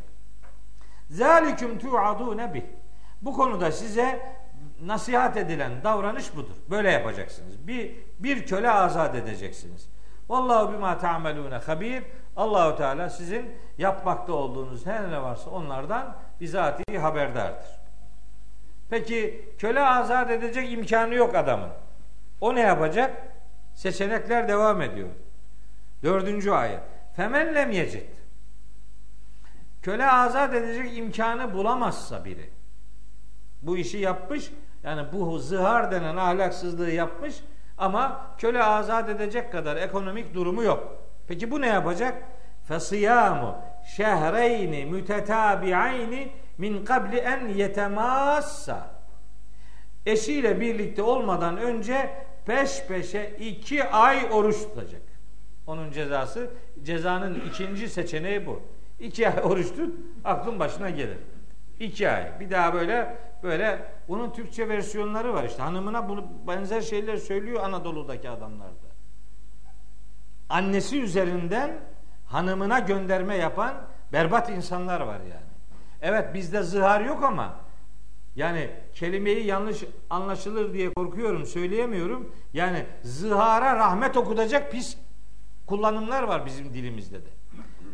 Zaliküm 1.09 1.79
tu'adune 1.79 2.53
bih. 2.53 2.63
Bu 3.21 3.33
konuda 3.33 3.71
size 3.71 4.35
nasihat 4.81 5.37
edilen 5.37 5.71
davranış 5.83 6.35
budur. 6.35 6.55
Böyle 6.69 6.91
yapacaksınız. 6.91 7.67
Bir, 7.67 7.95
bir 8.19 8.45
köle 8.45 8.71
azat 8.71 9.15
edeceksiniz. 9.15 9.89
Vallahu 10.29 10.73
bima 10.73 10.97
ta'melune 10.97 11.55
habir. 11.57 12.03
Allahu 12.35 12.77
Teala 12.77 13.09
sizin 13.09 13.51
yapmakta 13.77 14.33
olduğunuz 14.33 14.85
her 14.85 15.11
ne 15.11 15.21
varsa 15.21 15.49
onlardan 15.49 16.15
bizatihi 16.41 16.97
haberdardır. 16.97 17.67
Peki 18.89 19.49
köle 19.57 19.85
azat 19.85 20.31
edecek 20.31 20.71
imkanı 20.71 21.13
yok 21.15 21.35
adamın. 21.35 21.69
O 22.41 22.55
ne 22.55 22.61
yapacak? 22.61 23.27
Seçenekler 23.73 24.47
devam 24.47 24.81
ediyor. 24.81 25.09
Dördüncü 26.03 26.51
ayet. 26.51 26.79
Femen 27.15 27.55
lem 27.55 27.71
yecid. 27.71 28.09
Köle 29.81 30.07
azat 30.07 30.53
edecek 30.53 30.97
imkanı 30.97 31.53
bulamazsa 31.53 32.25
biri. 32.25 32.49
Bu 33.61 33.77
işi 33.77 33.97
yapmış. 33.97 34.51
Yani 34.83 35.07
bu 35.13 35.39
zihar 35.39 35.91
denen 35.91 36.15
ahlaksızlığı 36.15 36.91
yapmış 36.91 37.35
ama 37.77 38.27
köle 38.37 38.63
azat 38.63 39.09
edecek 39.09 39.51
kadar 39.51 39.75
ekonomik 39.75 40.33
durumu 40.33 40.63
yok. 40.63 40.97
Peki 41.27 41.51
bu 41.51 41.61
ne 41.61 41.67
yapacak? 41.67 42.23
Fesiyamu 42.67 43.55
şehreyni 43.85 44.85
mütetabi'ayni 44.85 46.31
min 46.57 46.85
kabli 46.85 47.17
en 47.17 47.47
yetemassa. 47.47 48.95
Eşiyle 50.05 50.61
birlikte 50.61 51.01
olmadan 51.01 51.57
önce 51.57 52.09
peş 52.45 52.83
peşe 52.87 53.35
iki 53.39 53.83
ay 53.83 54.29
oruç 54.31 54.57
tutacak. 54.57 55.01
Onun 55.67 55.91
cezası, 55.91 56.49
cezanın 56.83 57.41
ikinci 57.49 57.89
seçeneği 57.89 58.45
bu. 58.45 58.61
İki 58.99 59.29
ay 59.29 59.43
oruç 59.43 59.67
tut, 59.67 59.93
aklın 60.23 60.59
başına 60.59 60.89
gelir. 60.89 61.17
İki 61.79 62.09
ay. 62.09 62.39
Bir 62.39 62.51
daha 62.51 62.73
böyle 62.73 63.17
böyle 63.43 63.79
bunun 64.07 64.33
Türkçe 64.33 64.69
versiyonları 64.69 65.33
var 65.33 65.43
işte. 65.43 65.61
Hanımına 65.61 66.09
bunu 66.09 66.25
benzer 66.47 66.81
şeyler 66.81 67.17
söylüyor 67.17 67.63
Anadolu'daki 67.63 68.29
adamlar 68.29 68.69
da. 68.69 68.87
Annesi 70.49 71.01
üzerinden 71.01 71.79
hanımına 72.25 72.79
gönderme 72.79 73.35
yapan 73.35 73.73
berbat 74.13 74.49
insanlar 74.49 75.01
var 75.01 75.19
yani. 75.19 75.45
Evet 76.01 76.33
bizde 76.33 76.63
zihar 76.63 77.01
yok 77.01 77.23
ama 77.23 77.55
yani 78.35 78.69
kelimeyi 78.93 79.45
yanlış 79.45 79.83
anlaşılır 80.09 80.73
diye 80.73 80.93
korkuyorum, 80.93 81.45
söyleyemiyorum. 81.45 82.31
Yani 82.53 82.85
zihara 83.03 83.75
rahmet 83.75 84.17
okutacak 84.17 84.71
pis 84.71 84.97
kullanımlar 85.65 86.23
var 86.23 86.45
bizim 86.45 86.73
dilimizde 86.73 87.25
de. 87.25 87.29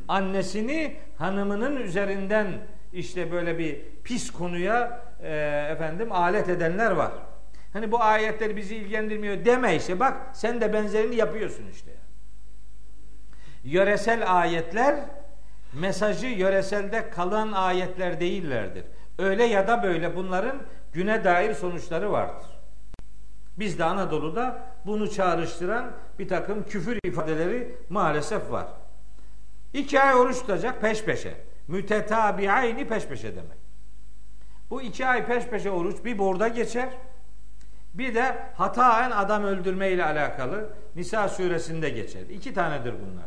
Annesini 0.08 0.98
hanımının 1.18 1.76
üzerinden 1.76 2.48
işte 2.94 3.32
böyle 3.32 3.58
bir 3.58 3.82
pis 4.04 4.32
konuya 4.32 5.06
e, 5.24 5.32
efendim 5.72 6.12
alet 6.12 6.50
edenler 6.50 6.92
var. 6.92 7.12
Hani 7.74 7.92
bu 7.92 8.02
ayetler 8.02 8.56
bizi 8.56 8.76
ilgilendirmiyor 8.76 9.46
deme 9.46 9.76
işte 9.76 10.00
bak 10.00 10.18
sen 10.34 10.62
de 10.62 10.74
benzerini 10.74 11.16
yapıyorsun 11.16 11.64
işte. 11.72 11.92
Yöresel 13.64 14.40
ayetler 14.40 14.96
mesajı 15.74 16.28
yöreselde 16.28 17.10
kalan 17.10 17.52
ayetler 17.52 18.20
değillerdir. 18.20 18.84
Öyle 19.20 19.44
ya 19.44 19.68
da 19.68 19.84
böyle 19.84 20.16
bunların 20.16 20.56
güne 20.94 21.24
dair 21.24 21.54
sonuçları 21.54 22.12
vardır. 22.12 22.48
Biz 23.60 23.80
de 23.80 23.84
Anadolu'da 23.84 24.60
bunu 24.86 25.12
çağrıştıran 25.12 25.92
bir 26.20 26.28
takım 26.28 26.64
küfür 26.64 27.00
ifadeleri 27.04 27.76
maalesef 27.90 28.52
var. 28.52 28.68
İki 29.74 30.02
ay 30.02 30.16
oruç 30.16 30.40
tutacak 30.40 30.82
peş 30.82 31.04
peşe. 31.04 31.34
Mütetabiayni 31.68 32.88
peş 32.88 33.06
peşe 33.06 33.36
demek. 33.36 33.58
Bu 34.70 34.82
iki 34.82 35.06
ay 35.06 35.26
peş 35.26 35.46
peşe 35.46 35.72
oruç 35.72 36.06
bir 36.06 36.18
borda 36.18 36.48
geçer. 36.48 36.90
Bir 37.94 38.16
de 38.16 38.36
hataen 38.56 39.12
adam 39.12 39.44
öldürme 39.44 39.90
ile 39.90 40.06
alakalı 40.06 40.70
Nisa 40.96 41.30
suresinde 41.30 41.90
geçer. 41.90 42.22
İki 42.30 42.54
tanedir 42.54 42.94
bunlar. 42.94 43.26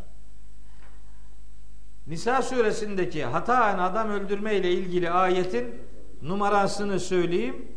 Nisa 2.07 2.43
suresindeki 2.43 3.25
hataen 3.25 3.79
adam 3.79 4.11
öldürme 4.11 4.55
ile 4.55 4.73
ilgili 4.73 5.11
ayetin 5.11 5.75
numarasını 6.23 7.01
söyleyeyim. 7.01 7.69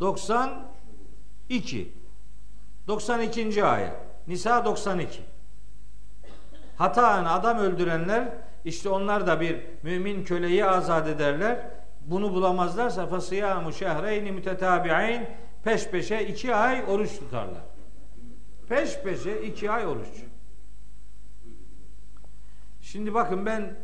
92. 0.00 1.92
92. 2.88 3.64
ayet. 3.64 3.92
Nisa 4.26 4.64
92. 4.64 5.20
Hataen 6.76 7.24
adam 7.24 7.58
öldürenler 7.58 8.28
işte 8.64 8.88
onlar 8.88 9.26
da 9.26 9.40
bir 9.40 9.60
mümin 9.82 10.24
köleyi 10.24 10.64
azat 10.64 11.08
ederler. 11.08 11.70
Bunu 12.06 12.34
bulamazlarsa 12.34 13.06
fasıyamu 13.06 13.72
şehreyni 13.72 14.32
mütetabi'in 14.32 15.26
peş 15.64 15.88
peşe 15.88 16.22
iki 16.22 16.54
ay 16.54 16.84
oruç 16.88 17.18
tutarlar. 17.18 17.62
Peş 18.68 18.98
peşe 18.98 19.42
iki 19.42 19.70
ay 19.70 19.86
oruç. 19.86 20.08
Şimdi 22.96 23.14
bakın 23.14 23.46
ben 23.46 23.76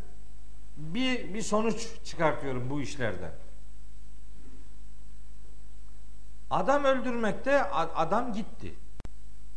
bir, 0.76 1.34
bir 1.34 1.42
sonuç 1.42 1.88
çıkartıyorum 2.04 2.70
bu 2.70 2.80
işlerden. 2.80 3.32
Adam 6.50 6.84
öldürmekte 6.84 7.62
adam 7.70 8.32
gitti. 8.32 8.74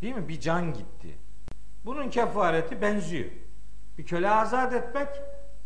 Değil 0.02 0.16
mi? 0.16 0.28
Bir 0.28 0.40
can 0.40 0.74
gitti. 0.74 1.18
Bunun 1.86 2.10
kefareti 2.10 2.82
benziyor. 2.82 3.30
Bir 3.98 4.06
köle 4.06 4.30
azat 4.30 4.74
etmek, 4.74 5.08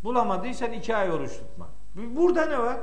bulamadıysan 0.04 0.72
iki 0.72 0.96
ay 0.96 1.12
oruç 1.12 1.32
tutmak. 1.32 1.70
Burada 1.94 2.46
ne 2.46 2.58
var? 2.58 2.80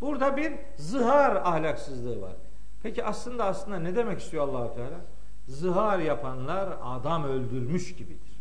Burada 0.00 0.36
bir 0.36 0.52
zihar 0.76 1.36
ahlaksızlığı 1.36 2.20
var. 2.20 2.36
Peki 2.82 3.04
aslında 3.04 3.44
aslında 3.44 3.78
ne 3.78 3.96
demek 3.96 4.20
istiyor 4.20 4.48
Allahu 4.48 4.74
Teala? 4.74 5.00
Zihar 5.48 5.98
yapanlar 5.98 6.78
adam 6.82 7.24
öldürmüş 7.24 7.96
gibidir. 7.96 8.35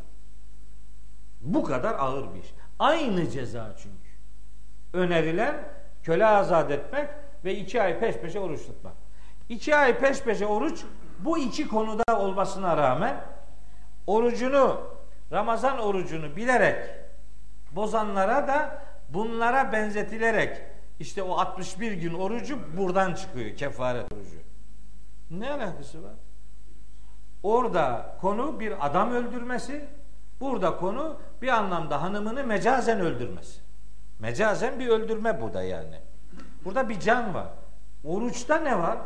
Bu 1.46 1.64
kadar 1.64 1.96
ağır 2.00 2.34
bir 2.34 2.40
iş. 2.40 2.54
Aynı 2.80 3.30
ceza 3.30 3.76
çünkü. 3.78 4.10
Önerilen 4.94 5.56
köle 6.04 6.26
azat 6.26 6.72
etmek 6.72 7.10
ve 7.46 7.56
iki 7.56 7.82
ay 7.82 8.00
peş 8.00 8.16
peşe 8.16 8.40
oruç 8.40 8.66
tutmak. 8.66 8.94
İki 9.50 9.76
ay 9.76 10.00
peş 10.00 10.22
peşe 10.22 10.46
oruç 10.46 10.84
bu 11.20 11.38
iki 11.38 11.68
konuda 11.68 12.20
olmasına 12.20 12.78
rağmen 12.78 13.22
orucunu 14.08 14.82
Ramazan 15.32 15.80
orucunu 15.80 16.36
bilerek 16.36 16.90
bozanlara 17.72 18.48
da 18.48 18.86
bunlara 19.10 19.72
benzetilerek 19.72 20.62
işte 21.00 21.24
o 21.24 21.38
61 21.38 21.92
gün 21.92 22.14
orucu 22.14 22.60
buradan 22.78 23.14
çıkıyor 23.14 23.56
kefaret 23.56 24.14
orucu. 24.14 24.38
Ne 25.32 25.52
alakası 25.52 26.04
var? 26.04 26.14
Orada 27.44 28.16
konu 28.22 28.60
bir 28.60 28.86
adam 28.86 29.12
öldürmesi, 29.12 29.86
burada 30.40 30.78
konu 30.78 31.18
bir 31.46 31.50
anlamda 31.50 32.02
hanımını 32.02 32.44
mecazen 32.44 33.00
öldürmesi. 33.00 33.62
Mecazen 34.20 34.80
bir 34.80 34.88
öldürme 34.88 35.42
bu 35.42 35.54
da 35.54 35.64
yani. 35.64 35.96
Burada 36.66 36.90
bir 36.90 37.00
can 37.00 37.34
var. 37.34 37.48
Oruçta 38.04 38.58
ne 38.58 38.80
var? 38.80 38.98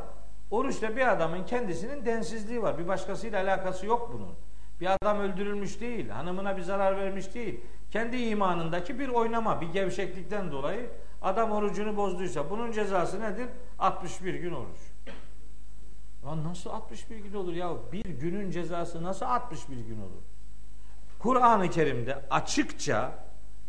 Oruçta 0.52 0.96
bir 0.96 1.12
adamın 1.12 1.46
kendisinin 1.46 2.06
densizliği 2.06 2.62
var. 2.62 2.78
Bir 2.78 2.88
başkasıyla 2.88 3.44
alakası 3.44 3.86
yok 3.86 4.12
bunun. 4.14 4.36
Bir 4.82 4.90
adam 5.02 5.20
öldürülmüş 5.20 5.82
değil, 5.82 6.10
hanımına 6.10 6.58
bir 6.58 6.62
zarar 6.62 6.98
vermiş 6.98 7.34
değil. 7.34 7.60
Kendi 7.92 8.18
imanındaki 8.18 9.00
bir 9.00 9.10
oynama, 9.10 9.62
bir 9.62 9.68
gevşeklikten 9.68 10.52
dolayı 10.52 10.90
adam 11.22 11.52
orucunu 11.52 11.98
bozduysa 11.98 12.50
bunun 12.50 12.72
cezası 12.72 13.22
nedir? 13.22 13.48
61 13.80 14.34
gün 14.34 14.54
oruç. 14.54 14.78
Ya 16.26 16.44
nasıl 16.44 16.70
61 16.70 17.18
gün 17.18 17.34
olur 17.34 17.54
ya? 17.54 17.70
Bir 17.92 18.06
günün 18.06 18.52
cezası 18.52 19.04
nasıl 19.04 19.26
61 19.26 19.76
gün 19.76 20.02
olur? 20.02 20.39
Kur'an-ı 21.20 21.70
Kerim'de 21.70 22.18
açıkça 22.30 23.12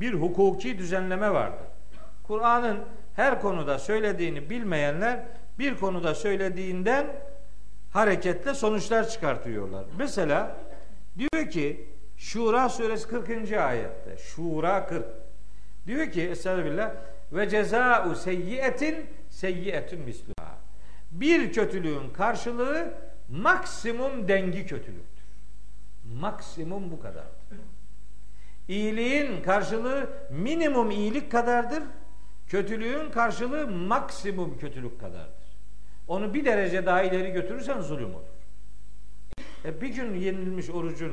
bir 0.01 0.15
hukuki 0.15 0.79
düzenleme 0.79 1.31
vardır. 1.31 1.67
Kur'an'ın 2.23 2.79
her 3.17 3.41
konuda 3.41 3.79
söylediğini 3.79 4.51
bilmeyenler 4.51 5.21
bir 5.59 5.77
konuda 5.77 6.15
söylediğinden 6.15 7.07
hareketle 7.93 8.55
sonuçlar 8.55 9.09
çıkartıyorlar. 9.09 9.85
Mesela 9.99 10.57
diyor 11.19 11.51
ki 11.51 11.89
Şura 12.17 12.69
suresi 12.69 13.09
40. 13.09 13.53
ayette 13.53 14.17
Şura 14.17 14.87
40 14.87 15.05
diyor 15.87 16.11
ki 16.11 16.23
Estağfirullah 16.23 16.91
ve 17.33 17.49
ceza'u 17.49 18.15
seyyiyetin 18.15 19.07
seyyietun 19.29 20.01
misluha 20.01 20.59
bir 21.11 21.53
kötülüğün 21.53 22.11
karşılığı 22.11 22.95
maksimum 23.29 24.29
dengi 24.29 24.67
kötülüktür. 24.67 25.25
Maksimum 26.21 26.91
bu 26.91 27.01
kadardır. 27.01 27.40
İyiliğin 28.71 29.43
karşılığı 29.43 30.07
minimum 30.31 30.91
iyilik 30.91 31.33
kadardır. 31.33 31.83
Kötülüğün 32.49 33.11
karşılığı 33.11 33.67
maksimum 33.67 34.59
kötülük 34.59 35.01
kadardır. 35.01 35.59
Onu 36.09 36.35
bir 36.35 36.45
derece 36.45 36.87
daha 36.87 37.03
ileri 37.03 37.33
götürürsen 37.33 37.81
zulüm 37.81 38.15
olur. 38.15 38.25
E 39.65 39.81
bir 39.81 39.89
gün 39.89 40.15
yenilmiş 40.15 40.71
orucun 40.71 41.13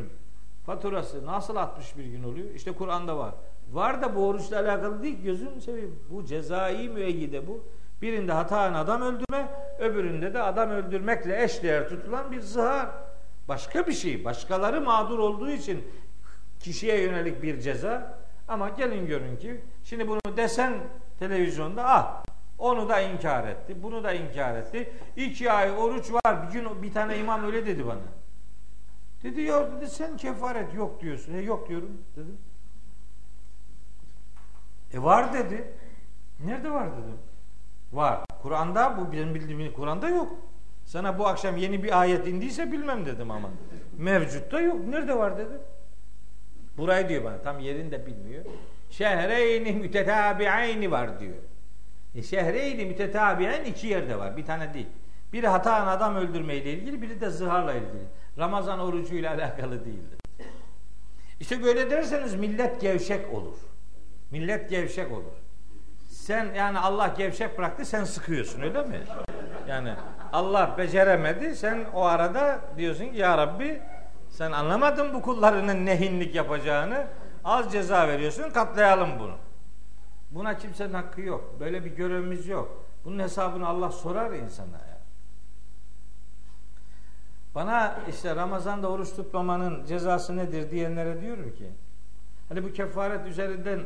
faturası 0.66 1.26
nasıl 1.26 1.56
61 1.56 2.06
gün 2.06 2.24
oluyor? 2.24 2.50
İşte 2.56 2.72
Kur'an'da 2.72 3.18
var. 3.18 3.34
Var 3.72 4.02
da 4.02 4.16
bu 4.16 4.28
oruçla 4.28 4.60
alakalı 4.60 5.04
değil 5.04 5.24
gözün 5.24 5.60
seveyim. 5.60 6.00
Bu 6.10 6.26
cezai 6.26 6.90
müeyyide 6.90 7.48
bu. 7.48 7.64
Birinde 8.02 8.32
hataen 8.32 8.74
adam 8.74 9.02
öldürme, 9.02 9.48
öbüründe 9.80 10.34
de 10.34 10.42
adam 10.42 10.70
öldürmekle 10.70 11.44
eşdeğer 11.44 11.90
tutulan 11.90 12.32
bir 12.32 12.40
zihar. 12.40 12.90
Başka 13.48 13.88
bir 13.88 13.94
şey. 13.94 14.26
Başkaları 14.26 14.82
mağdur 14.82 15.20
olduğu 15.20 15.50
için 15.50 15.84
kişiye 16.60 17.02
yönelik 17.02 17.44
bir 17.44 17.60
ceza. 17.60 18.18
Ama 18.48 18.70
gelin 18.70 19.08
görün 19.08 19.38
ki 19.38 19.62
şimdi 19.84 20.08
bunu 20.08 20.20
desen 20.38 20.74
televizyonda 21.20 21.84
ah 21.86 22.24
onu 22.58 22.90
da 22.90 23.02
inkar 23.02 23.48
etti. 23.48 23.84
Bunu 23.84 24.04
da 24.04 24.14
inkar 24.14 24.56
etti. 24.56 24.92
İki 25.16 25.52
ay 25.52 25.72
oruç 25.72 26.12
var. 26.12 26.48
Bir 26.48 26.54
gün 26.54 26.84
bir 26.84 26.94
tane 26.94 27.18
imam 27.18 27.46
öyle 27.46 27.66
dedi 27.66 27.88
bana. 27.88 28.00
Dedi 29.24 29.42
ya 29.42 29.72
dedi 29.72 29.88
sen 29.90 30.18
kefaret 30.18 30.74
yok 30.74 31.02
diyorsun. 31.02 31.34
E 31.34 31.42
yok 31.42 31.70
diyorum 31.70 32.02
dedim. 32.16 32.38
E 34.94 35.04
var 35.04 35.34
dedi. 35.34 35.74
Nerede 36.46 36.72
var 36.72 36.92
dedim. 36.92 37.18
Var. 37.94 38.20
Kur'an'da 38.42 38.98
bu 38.98 39.12
benim 39.12 39.36
bildiğim 39.36 39.74
Kur'an'da 39.74 40.10
yok. 40.10 40.36
Sana 40.86 41.20
bu 41.20 41.28
akşam 41.28 41.58
yeni 41.58 41.84
bir 41.84 42.02
ayet 42.02 42.28
indiyse 42.28 42.72
bilmem 42.72 43.06
dedim 43.06 43.32
ama. 43.32 43.50
Mevcutta 43.98 44.62
yok. 44.62 44.88
Nerede 44.88 45.18
var 45.18 45.38
dedi. 45.38 45.54
Burayı 46.78 47.10
diyor 47.10 47.24
bana. 47.24 47.42
Tam 47.42 47.60
yerini 47.60 47.92
de 47.92 48.06
bilmiyor. 48.06 48.46
Şehreyni 48.90 49.72
mütetabi'ayni 49.72 50.92
var 50.92 51.20
diyor. 51.20 51.36
E 52.16 52.24
şehreyni 52.24 52.86
mütetabi'ayn 52.86 53.66
iki 53.66 53.88
yerde 53.88 54.20
var. 54.20 54.38
Bir 54.38 54.46
tane 54.46 54.74
değil. 54.74 54.88
Biri 55.34 55.48
hataen 55.48 55.88
adam 55.88 56.16
öldürmeyle 56.16 56.74
ilgili, 56.74 57.02
biri 57.02 57.22
de 57.22 57.30
zıharla 57.30 57.74
ilgili. 57.74 58.04
Ramazan 58.38 58.80
orucuyla 58.80 59.32
alakalı 59.36 59.86
değildir. 59.86 60.20
İşte 61.40 61.64
böyle 61.64 61.92
derseniz 61.92 62.36
millet 62.36 62.82
gevşek 62.82 63.34
olur. 63.34 63.56
Millet 64.32 64.70
gevşek 64.70 65.12
olur. 65.12 65.34
Sen 66.10 66.54
yani 66.54 66.80
Allah 66.80 67.14
gevşek 67.18 67.58
bıraktı 67.58 67.86
sen 67.86 68.04
sıkıyorsun 68.04 68.62
öyle 68.62 68.84
mi? 68.84 69.00
Yani 69.70 69.94
Allah 70.34 70.76
beceremedi 70.78 71.56
sen 71.56 71.86
o 71.94 72.04
arada 72.04 72.62
diyorsun 72.78 73.06
ki 73.06 73.18
ya 73.18 73.38
Rabbi 73.38 73.82
sen 74.30 74.52
anlamadın 74.52 75.14
bu 75.14 75.22
kullarının 75.22 75.86
nehinlik 75.86 76.36
yapacağını 76.36 77.08
az 77.44 77.72
ceza 77.72 78.08
veriyorsun 78.08 78.50
katlayalım 78.50 79.20
bunu. 79.20 79.36
Buna 80.32 80.58
kimsenin 80.58 80.94
hakkı 80.94 81.22
yok. 81.22 81.60
Böyle 81.60 81.86
bir 81.86 81.92
görevimiz 81.92 82.48
yok. 82.48 82.86
Bunun 83.06 83.20
hesabını 83.20 83.68
Allah 83.68 83.92
sorar 83.92 84.32
insana 84.32 84.78
ya. 84.78 84.98
Bana 87.56 88.00
işte 88.10 88.36
Ramazan'da 88.36 88.92
oruç 88.92 89.16
tutmamanın 89.16 89.86
cezası 89.86 90.38
nedir 90.38 90.72
diyenlere 90.72 91.22
diyorum 91.22 91.56
ki 91.56 91.70
hani 92.50 92.64
bu 92.64 92.74
kefaret 92.74 93.28
üzerinden 93.28 93.80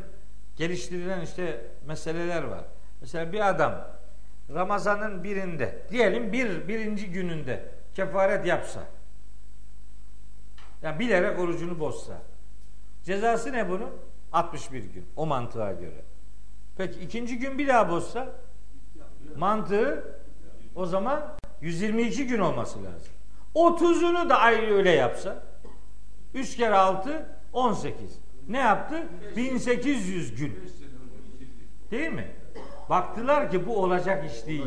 geliştirilen 0.58 1.22
işte 1.22 1.66
meseleler 1.88 2.44
var. 2.44 2.64
Mesela 3.02 3.32
bir 3.32 3.50
adam 3.50 3.88
Ramazan'ın 4.54 5.24
birinde 5.24 5.80
diyelim 5.90 6.34
bir 6.34 6.68
birinci 6.68 7.12
gününde 7.12 7.66
kefaret 7.96 8.46
yapsa 8.46 8.80
yani 10.82 11.00
bilerek 11.00 11.40
orucunu 11.40 11.80
bozsa 11.80 12.22
cezası 13.04 13.54
ne 13.54 13.70
bunun? 13.70 13.90
61 14.32 14.84
gün 14.84 15.06
o 15.16 15.26
mantığa 15.26 15.72
göre. 15.72 16.04
Peki 16.78 17.00
ikinci 17.00 17.40
gün 17.40 17.58
bir 17.58 17.68
daha 17.68 17.90
bozsa 17.90 18.30
mantığı 19.38 20.18
o 20.76 20.86
zaman 20.86 21.38
122 21.62 22.28
gün 22.28 22.40
olması 22.40 22.84
lazım. 22.84 23.14
30'unu 23.56 24.30
da 24.30 24.40
ayrı 24.40 24.76
öyle 24.76 24.92
yapsa 24.92 25.44
3 26.34 26.56
kere 26.58 26.76
6 26.76 27.26
18. 27.54 28.20
Ne 28.48 28.58
yaptı? 28.58 29.08
1800 29.36 30.36
gün. 30.36 30.60
Değil 31.92 32.12
mi? 32.12 32.32
Baktılar 32.90 33.52
ki 33.52 33.68
bu 33.68 33.84
olacak 33.84 34.32
iş 34.32 34.48
değil. 34.48 34.62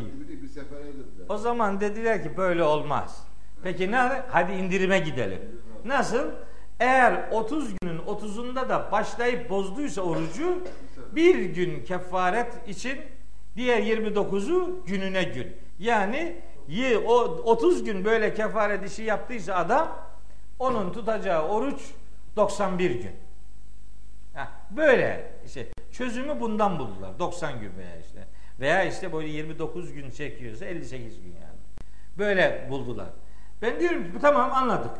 O 1.29 1.37
zaman 1.37 1.81
dediler 1.81 2.23
ki 2.23 2.37
böyle 2.37 2.63
olmaz. 2.63 3.27
Peki 3.63 3.91
ne? 3.91 3.97
Hadi 4.29 4.51
indirime 4.51 4.99
gidelim. 4.99 5.39
Nasıl? 5.85 6.31
Eğer 6.79 7.29
30 7.31 7.75
günün 7.81 7.99
30'unda 7.99 8.69
da 8.69 8.91
başlayıp 8.91 9.49
bozduysa 9.49 10.01
orucu 10.01 10.63
bir 11.11 11.45
gün 11.45 11.83
kefaret 11.83 12.67
için 12.67 13.01
diğer 13.55 13.81
29'u 13.81 14.85
gününe 14.85 15.23
gün. 15.23 15.55
Yani 15.79 16.35
o 17.05 17.13
30 17.23 17.83
gün 17.83 18.05
böyle 18.05 18.33
kefaret 18.33 18.91
işi 18.91 19.03
yaptıysa 19.03 19.55
adam 19.55 19.97
onun 20.59 20.93
tutacağı 20.93 21.47
oruç 21.47 21.81
91 22.35 22.91
gün. 22.91 23.11
Böyle 24.71 25.31
işte 25.45 25.67
çözümü 25.91 26.39
bundan 26.39 26.79
buldular. 26.79 27.19
90 27.19 27.59
gün 27.59 27.71
veya 27.77 27.97
işte. 27.99 28.27
Veya 28.59 28.83
işte 28.83 29.13
böyle 29.13 29.27
29 29.27 29.93
gün 29.93 30.11
çekiyorsa 30.11 30.65
58 30.65 31.21
gün 31.21 31.35
yani. 31.41 31.59
Böyle 32.17 32.67
buldular. 32.69 33.07
Ben 33.61 33.79
diyorum 33.79 34.03
ki 34.03 34.19
tamam 34.21 34.51
anladık. 34.53 34.91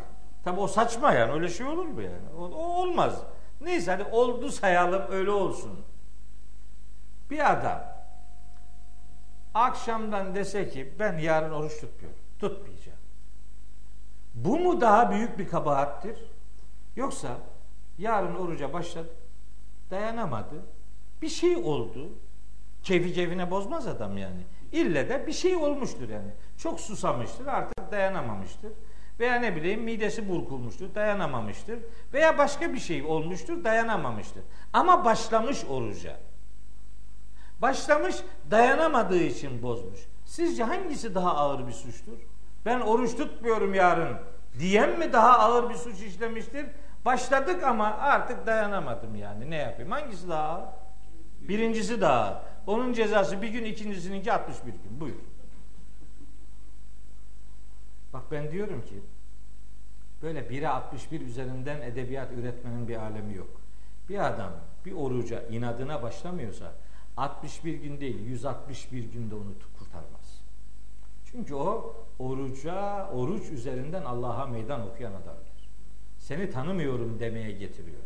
Tabi 0.46 0.60
o 0.60 0.68
saçma 0.68 1.14
yani 1.14 1.32
öyle 1.32 1.50
şey 1.50 1.66
olur 1.68 1.86
mu 1.86 2.02
yani? 2.02 2.30
O, 2.38 2.44
o 2.44 2.82
olmaz. 2.82 3.22
Neyse 3.62 3.92
hadi 3.92 4.04
oldu 4.04 4.52
sayalım 4.52 5.04
öyle 5.12 5.32
olsun. 5.32 5.80
Bir 7.30 7.52
adam 7.52 7.84
akşamdan 9.54 10.36
dese 10.36 10.70
ki 10.70 10.94
ben 11.00 11.18
yarın 11.18 11.52
oruç 11.52 11.80
tutmuyorum. 11.80 12.20
Tutmayacağım. 12.40 13.00
Bu 14.36 14.60
mu 14.60 14.82
daha 14.82 15.12
büyük 15.12 15.38
bir 15.38 15.50
kabahattir? 15.50 16.20
Yoksa 16.96 17.38
yarın 17.98 18.36
oruca 18.36 18.74
başladı. 18.74 19.10
Dayanamadı. 19.92 20.56
Bir 21.22 21.30
şey 21.30 21.56
oldu. 21.56 22.10
Keyfi 22.84 23.14
keyfine 23.14 23.52
bozmaz 23.52 23.88
adam 23.88 24.18
yani. 24.18 24.42
İlle 24.72 25.10
de 25.10 25.28
bir 25.28 25.34
şey 25.34 25.56
olmuştur 25.56 26.10
yani. 26.10 26.32
Çok 26.58 26.80
susamıştır 26.80 27.48
artık 27.48 27.92
dayanamamıştır. 27.92 28.72
Veya 29.20 29.36
ne 29.36 29.56
bileyim 29.56 29.82
midesi 29.84 30.30
burkulmuştur 30.30 30.96
dayanamamıştır. 30.96 31.80
Veya 32.14 32.38
başka 32.38 32.74
bir 32.74 32.80
şey 32.80 33.04
olmuştur 33.04 33.64
dayanamamıştır. 33.64 34.44
Ama 34.74 35.06
başlamış 35.06 35.66
oruca. 35.70 36.18
Başlamış 37.62 38.16
dayanamadığı 38.52 39.24
için 39.24 39.64
bozmuş. 39.64 40.00
Sizce 40.26 40.64
hangisi 40.64 41.16
daha 41.16 41.36
ağır 41.36 41.68
bir 41.68 41.72
suçtur? 41.72 42.18
Ben 42.66 42.80
oruç 42.80 43.16
tutmuyorum 43.18 43.74
yarın 43.74 44.18
diyen 44.60 45.00
mi 45.00 45.14
daha 45.14 45.40
ağır 45.40 45.70
bir 45.70 45.76
suç 45.76 46.02
işlemiştir? 46.02 46.66
Başladık 47.06 47.64
ama 47.64 47.86
artık 47.86 48.48
dayanamadım 48.48 49.16
yani. 49.16 49.50
Ne 49.50 49.56
yapayım? 49.56 49.92
Hangisi 49.92 50.30
daha 50.30 50.44
ağır? 50.44 50.66
Birincisi 51.42 52.02
daha 52.02 52.22
ağır. 52.24 52.38
Onun 52.68 52.94
cezası 52.94 53.42
bir 53.42 53.48
gün, 53.48 53.66
ikincisininki 53.66 54.34
61 54.34 54.72
gün. 54.72 55.00
Buyur. 55.00 55.16
Bak 58.16 58.32
ben 58.32 58.52
diyorum 58.52 58.82
ki 58.82 59.02
böyle 60.22 60.40
1'e 60.40 60.68
61 60.68 61.22
üzerinden 61.22 61.82
edebiyat 61.82 62.32
üretmenin 62.32 62.88
bir 62.88 62.96
alemi 62.96 63.36
yok. 63.36 63.62
Bir 64.10 64.28
adam 64.28 64.52
bir 64.86 64.92
oruca 64.92 65.48
inadına 65.48 66.04
başlamıyorsa 66.04 66.74
61 67.18 67.74
gün 67.74 68.00
değil 68.00 68.26
161 68.26 69.04
günde 69.04 69.36
onu 69.36 69.54
kurtarmaz. 69.80 70.42
Çünkü 71.26 71.56
o 71.56 71.96
oruca, 72.20 73.10
oruç 73.10 73.50
üzerinden 73.52 74.04
Allah'a 74.04 74.46
meydan 74.46 74.88
okuyan 74.90 75.12
adamdır. 75.12 75.70
Seni 76.18 76.50
tanımıyorum 76.50 77.20
demeye 77.20 77.52
getiriyor. 77.52 78.02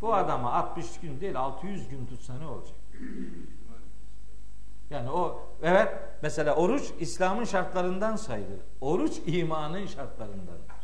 Bu 0.00 0.14
adama 0.14 0.52
60 0.52 1.00
gün 1.00 1.20
değil 1.20 1.36
600 1.36 1.88
gün 1.88 2.06
tutsa 2.06 2.38
ne 2.38 2.46
olacak? 2.46 2.76
Yani 4.90 5.10
o 5.10 5.42
evet 5.62 5.88
mesela 6.22 6.54
oruç 6.54 6.92
İslam'ın 7.00 7.44
şartlarından 7.44 8.16
sayılır. 8.16 8.60
Oruç 8.80 9.20
imanın 9.26 9.86
şartlarındandır. 9.86 10.74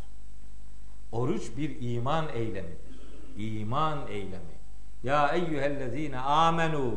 Oruç 1.12 1.56
bir 1.56 1.76
iman 1.80 2.28
eylemidir. 2.34 2.90
İman 3.36 4.08
eylemi. 4.08 4.60
Ya 5.02 5.28
eyyühellezine 5.28 6.18
amenu 6.18 6.94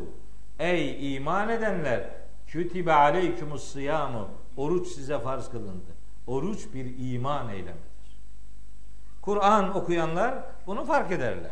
Ey 0.60 1.16
iman 1.16 1.49
edenler 1.49 2.10
kütibe 2.47 2.93
aleykumus 2.93 3.64
sıyamu 3.64 4.30
oruç 4.58 4.88
size 4.88 5.20
farz 5.20 5.49
kılındı. 5.49 5.91
Oruç 6.28 6.74
bir 6.74 7.14
iman 7.14 7.49
eylemidir. 7.49 7.93
Kur'an 9.22 9.76
okuyanlar 9.76 10.36
bunu 10.68 10.86
fark 10.86 11.12
ederler. 11.12 11.51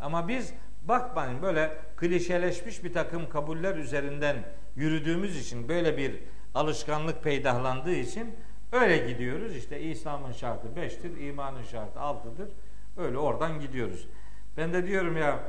Ama 0.00 0.28
biz 0.28 0.54
bakmayın 0.84 1.42
böyle 1.42 1.78
klişeleşmiş 1.96 2.84
bir 2.84 2.92
takım 2.92 3.28
kabuller 3.28 3.76
üzerinden 3.76 4.36
yürüdüğümüz 4.76 5.46
için 5.46 5.68
böyle 5.68 5.96
bir 5.96 6.20
alışkanlık 6.54 7.22
peydahlandığı 7.22 7.94
için 7.94 8.36
öyle 8.72 8.98
gidiyoruz. 9.12 9.56
İşte 9.56 9.80
İslam'ın 9.80 10.32
şartı 10.32 10.76
beştir, 10.76 11.20
imanın 11.20 11.62
şartı 11.62 12.00
altıdır. 12.00 12.48
Öyle 12.96 13.18
oradan 13.18 13.60
gidiyoruz. 13.60 14.08
Ben 14.56 14.72
de 14.72 14.86
diyorum 14.86 15.16
ya 15.16 15.40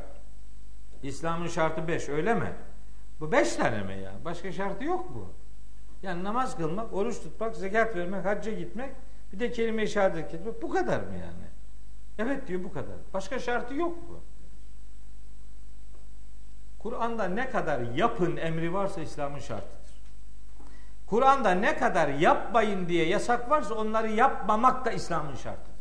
İslam'ın 1.03 1.47
şartı 1.47 1.87
beş 1.87 2.09
öyle 2.09 2.33
mi? 2.33 2.53
Bu 3.19 3.31
beş 3.31 3.55
tane 3.55 3.83
mi 3.83 4.01
ya? 4.03 4.11
Başka 4.25 4.51
şartı 4.51 4.83
yok 4.83 5.09
mu? 5.09 5.29
Yani 6.03 6.23
namaz 6.23 6.57
kılmak, 6.57 6.93
oruç 6.93 7.19
tutmak, 7.19 7.55
zekat 7.55 7.95
vermek, 7.95 8.25
hacca 8.25 8.51
gitmek, 8.51 8.89
bir 9.33 9.39
de 9.39 9.51
kelime-i 9.51 9.87
şehadet 9.87 10.33
etmek. 10.33 10.61
Bu 10.61 10.69
kadar 10.69 10.99
mı 10.99 11.13
yani? 11.13 11.43
Evet 12.19 12.47
diyor 12.47 12.63
bu 12.63 12.73
kadar. 12.73 12.95
Başka 13.13 13.39
şartı 13.39 13.73
yok 13.73 13.97
bu. 14.09 14.19
Kur'an'da 16.83 17.25
ne 17.25 17.49
kadar 17.49 17.79
yapın 17.79 18.37
emri 18.37 18.73
varsa 18.73 19.01
İslam'ın 19.01 19.39
şartıdır. 19.39 19.73
Kur'an'da 21.07 21.51
ne 21.51 21.77
kadar 21.77 22.07
yapmayın 22.07 22.89
diye 22.89 23.07
yasak 23.07 23.49
varsa 23.49 23.73
onları 23.73 24.11
yapmamak 24.11 24.85
da 24.85 24.91
İslam'ın 24.91 25.35
şartıdır. 25.35 25.73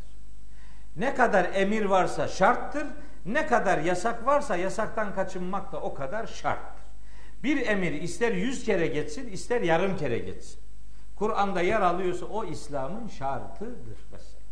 Ne 0.95 1.15
kadar 1.15 1.49
emir 1.53 1.85
varsa 1.85 2.27
şarttır, 2.27 2.87
ne 3.25 3.47
kadar 3.47 3.77
yasak 3.77 4.25
varsa 4.25 4.55
yasaktan 4.55 5.15
kaçınmak 5.15 5.71
da 5.71 5.81
o 5.81 5.93
kadar 5.93 6.27
şarttır. 6.27 6.83
Bir 7.43 7.67
emir 7.67 7.91
ister 7.91 8.31
yüz 8.31 8.65
kere 8.65 8.87
geçsin, 8.87 9.31
ister 9.31 9.61
yarım 9.61 9.97
kere 9.97 10.17
geçsin. 10.17 10.59
Kur'an'da 11.15 11.61
yer 11.61 11.81
alıyorsa 11.81 12.25
o 12.25 12.45
İslam'ın 12.45 13.07
şartıdır 13.07 13.97
mesela. 14.11 14.43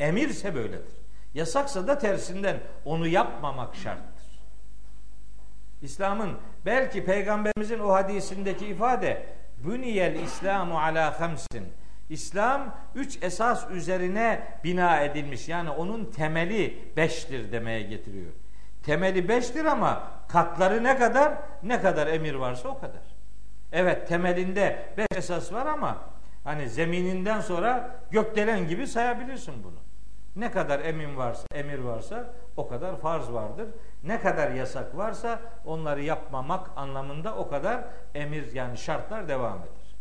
Emirse 0.00 0.54
böyledir. 0.54 0.94
Yasaksa 1.34 1.86
da 1.86 1.98
tersinden 1.98 2.60
onu 2.84 3.06
yapmamak 3.06 3.76
şarttır. 3.76 4.13
İslam'ın 5.84 6.30
belki 6.66 7.04
peygamberimizin 7.04 7.78
o 7.78 7.92
hadisindeki 7.92 8.66
ifade 8.66 9.26
Büniyel 9.58 10.14
İslamu 10.14 10.78
ala 10.78 11.20
hamsin. 11.20 11.68
İslam 12.10 12.76
üç 12.94 13.18
esas 13.22 13.70
üzerine 13.70 14.42
bina 14.64 15.00
edilmiş. 15.00 15.48
Yani 15.48 15.70
onun 15.70 16.04
temeli 16.04 16.92
beştir 16.96 17.52
demeye 17.52 17.82
getiriyor. 17.82 18.32
Temeli 18.82 19.28
beştir 19.28 19.64
ama 19.64 20.02
katları 20.28 20.84
ne 20.84 20.98
kadar? 20.98 21.34
Ne 21.62 21.80
kadar 21.80 22.06
emir 22.06 22.34
varsa 22.34 22.68
o 22.68 22.78
kadar. 22.78 23.02
Evet 23.72 24.08
temelinde 24.08 24.86
beş 24.96 25.06
esas 25.16 25.52
var 25.52 25.66
ama 25.66 25.98
hani 26.44 26.68
zemininden 26.68 27.40
sonra 27.40 27.96
gökdelen 28.10 28.68
gibi 28.68 28.86
sayabilirsin 28.86 29.54
bunu. 29.64 29.78
Ne 30.36 30.50
kadar 30.50 30.80
emin 30.80 31.16
varsa, 31.16 31.46
emir 31.54 31.78
varsa 31.78 32.26
o 32.56 32.68
kadar 32.68 33.00
farz 33.00 33.32
vardır. 33.32 33.66
Ne 34.06 34.20
kadar 34.20 34.50
yasak 34.50 34.96
varsa 34.96 35.40
onları 35.64 36.02
yapmamak 36.02 36.70
anlamında 36.76 37.36
o 37.36 37.48
kadar 37.48 37.84
emir 38.14 38.52
yani 38.52 38.78
şartlar 38.78 39.28
devam 39.28 39.58
eder. 39.58 39.96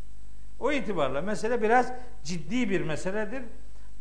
O 0.60 0.72
itibarla 0.72 1.22
mesele 1.22 1.62
biraz 1.62 1.93
ciddi 2.24 2.70
bir 2.70 2.82
meseledir. 2.82 3.43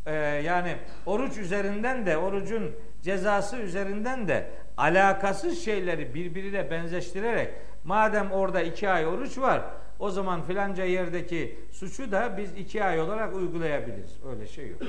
Ee, 0.05 0.13
yani 0.45 0.77
oruç 1.05 1.37
üzerinden 1.37 2.05
de 2.05 2.17
orucun 2.17 2.71
cezası 3.01 3.57
üzerinden 3.57 4.27
de 4.27 4.49
alakasız 4.77 5.59
şeyleri 5.65 6.13
birbiriyle 6.13 6.71
benzeştirerek 6.71 7.53
madem 7.83 8.31
orada 8.31 8.61
iki 8.61 8.89
ay 8.89 9.07
oruç 9.07 9.37
var 9.37 9.63
o 9.99 10.09
zaman 10.09 10.41
filanca 10.41 10.83
yerdeki 10.83 11.59
suçu 11.71 12.11
da 12.11 12.37
biz 12.37 12.53
iki 12.57 12.83
ay 12.83 13.01
olarak 13.01 13.35
uygulayabiliriz. 13.35 14.17
Öyle 14.29 14.47
şey 14.47 14.69
yok. 14.69 14.81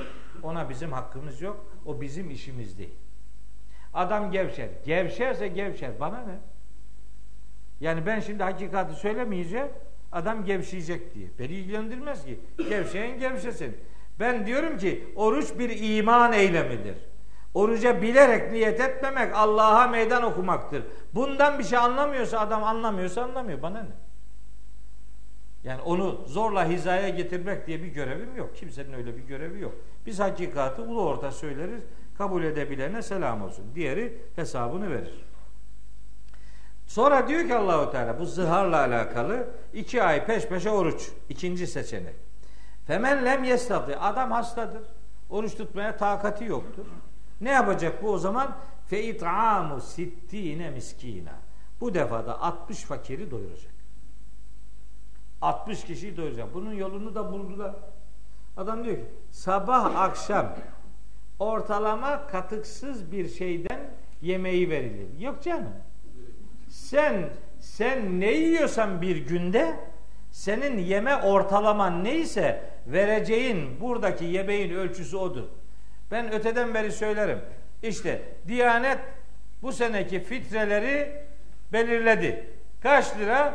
Ona 0.43 0.69
bizim 0.69 0.91
hakkımız 0.91 1.41
yok. 1.41 1.65
O 1.85 2.01
bizim 2.01 2.29
işimiz 2.29 2.77
değil. 2.77 2.95
Adam 3.95 4.31
gevşer. 4.31 4.69
Gevşerse 4.85 5.47
gevşer. 5.47 5.99
Bana 5.99 6.17
ne? 6.17 6.35
Yani 7.79 8.05
ben 8.05 8.19
şimdi 8.19 8.43
hakikati 8.43 8.93
söylemeyeceğim. 8.93 9.67
Adam 10.11 10.45
gevşeyecek 10.45 11.15
diye. 11.15 11.27
Beni 11.39 11.53
ilgilendirmez 11.53 12.25
ki. 12.25 12.39
Gevşeyen 12.69 13.19
gevşesin. 13.19 13.77
Ben 14.19 14.45
diyorum 14.45 14.77
ki 14.77 15.07
oruç 15.15 15.59
bir 15.59 15.97
iman 15.97 16.33
eylemidir. 16.33 16.95
Oruca 17.53 18.01
bilerek 18.01 18.51
niyet 18.51 18.79
etmemek 18.79 19.35
Allah'a 19.35 19.87
meydan 19.87 20.23
okumaktır. 20.23 20.83
Bundan 21.13 21.59
bir 21.59 21.63
şey 21.63 21.77
anlamıyorsa 21.77 22.39
adam 22.39 22.63
anlamıyorsa 22.63 23.21
anlamıyor. 23.23 23.61
Bana 23.61 23.83
ne? 23.83 23.89
Yani 25.63 25.81
onu 25.81 26.21
zorla 26.27 26.69
hizaya 26.69 27.09
getirmek 27.09 27.67
diye 27.67 27.83
bir 27.83 27.87
görevim 27.87 28.35
yok. 28.35 28.55
Kimsenin 28.55 28.93
öyle 28.93 29.17
bir 29.17 29.23
görevi 29.23 29.61
yok. 29.61 29.73
Biz 30.05 30.19
hakikati 30.19 30.81
ulu 30.81 31.05
orta 31.05 31.31
söyleriz. 31.31 31.83
Kabul 32.17 32.43
edebilene 32.43 33.01
selam 33.01 33.41
olsun. 33.41 33.65
Diğeri 33.75 34.21
hesabını 34.35 34.89
verir. 34.89 35.25
Sonra 36.87 37.27
diyor 37.27 37.47
ki 37.47 37.55
Allahu 37.55 37.91
Teala 37.91 38.19
bu 38.19 38.25
zıharla 38.25 38.77
alakalı 38.77 39.47
iki 39.73 40.03
ay 40.03 40.25
peş 40.25 40.47
peşe 40.47 40.69
oruç. 40.69 41.11
İkinci 41.29 41.67
seçenek. 41.67 42.15
Femen 42.87 43.25
lem 43.25 43.43
yestati. 43.43 43.97
Adam 43.97 44.31
hastadır. 44.31 44.83
Oruç 45.29 45.55
tutmaya 45.55 45.97
takati 45.97 46.45
yoktur. 46.45 46.85
Ne 47.41 47.51
yapacak 47.51 48.03
bu 48.03 48.11
o 48.11 48.17
zaman? 48.17 48.57
Fe 48.87 49.03
it'amu 49.03 49.81
sittine 49.81 50.69
miskina. 50.69 51.33
Bu 51.81 51.93
defada 51.93 52.41
60 52.41 52.83
fakiri 52.83 53.31
doyuracak. 53.31 53.73
60 55.41 55.83
kişiyi 55.83 56.17
doyuracak. 56.17 56.53
Bunun 56.53 56.73
yolunu 56.73 57.15
da 57.15 57.31
buldular. 57.31 57.75
Adam 58.57 58.83
diyor 58.83 58.95
ki 58.95 59.05
sabah 59.31 59.95
akşam 59.95 60.55
ortalama 61.39 62.27
katıksız 62.27 63.11
bir 63.11 63.29
şeyden 63.29 63.79
yemeği 64.21 64.69
verilir. 64.69 65.19
Yok 65.19 65.43
canım. 65.43 65.73
Sen 66.69 67.29
sen 67.59 68.19
ne 68.19 68.31
yiyorsan 68.31 69.01
bir 69.01 69.17
günde 69.17 69.75
senin 70.31 70.77
yeme 70.77 71.15
ortalaman 71.15 72.03
neyse 72.03 72.61
vereceğin 72.87 73.79
buradaki 73.81 74.25
yemeğin 74.25 74.73
ölçüsü 74.73 75.17
odur. 75.17 75.43
Ben 76.11 76.31
öteden 76.31 76.73
beri 76.73 76.91
söylerim. 76.91 77.39
İşte 77.83 78.21
Diyanet 78.47 78.99
bu 79.61 79.71
seneki 79.71 80.19
fitreleri 80.19 81.21
belirledi. 81.73 82.49
Kaç 82.81 83.17
lira? 83.17 83.53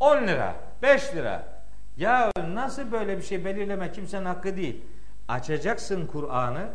10 0.00 0.26
lira, 0.26 0.54
5 0.82 1.14
lira. 1.14 1.48
Ya 1.96 2.30
nasıl 2.48 2.92
böyle 2.92 3.16
bir 3.16 3.22
şey 3.22 3.44
belirleme 3.44 3.92
kimsenin 3.92 4.24
hakkı 4.24 4.56
değil. 4.56 4.80
Açacaksın 5.28 6.06
Kur'an'ı. 6.06 6.68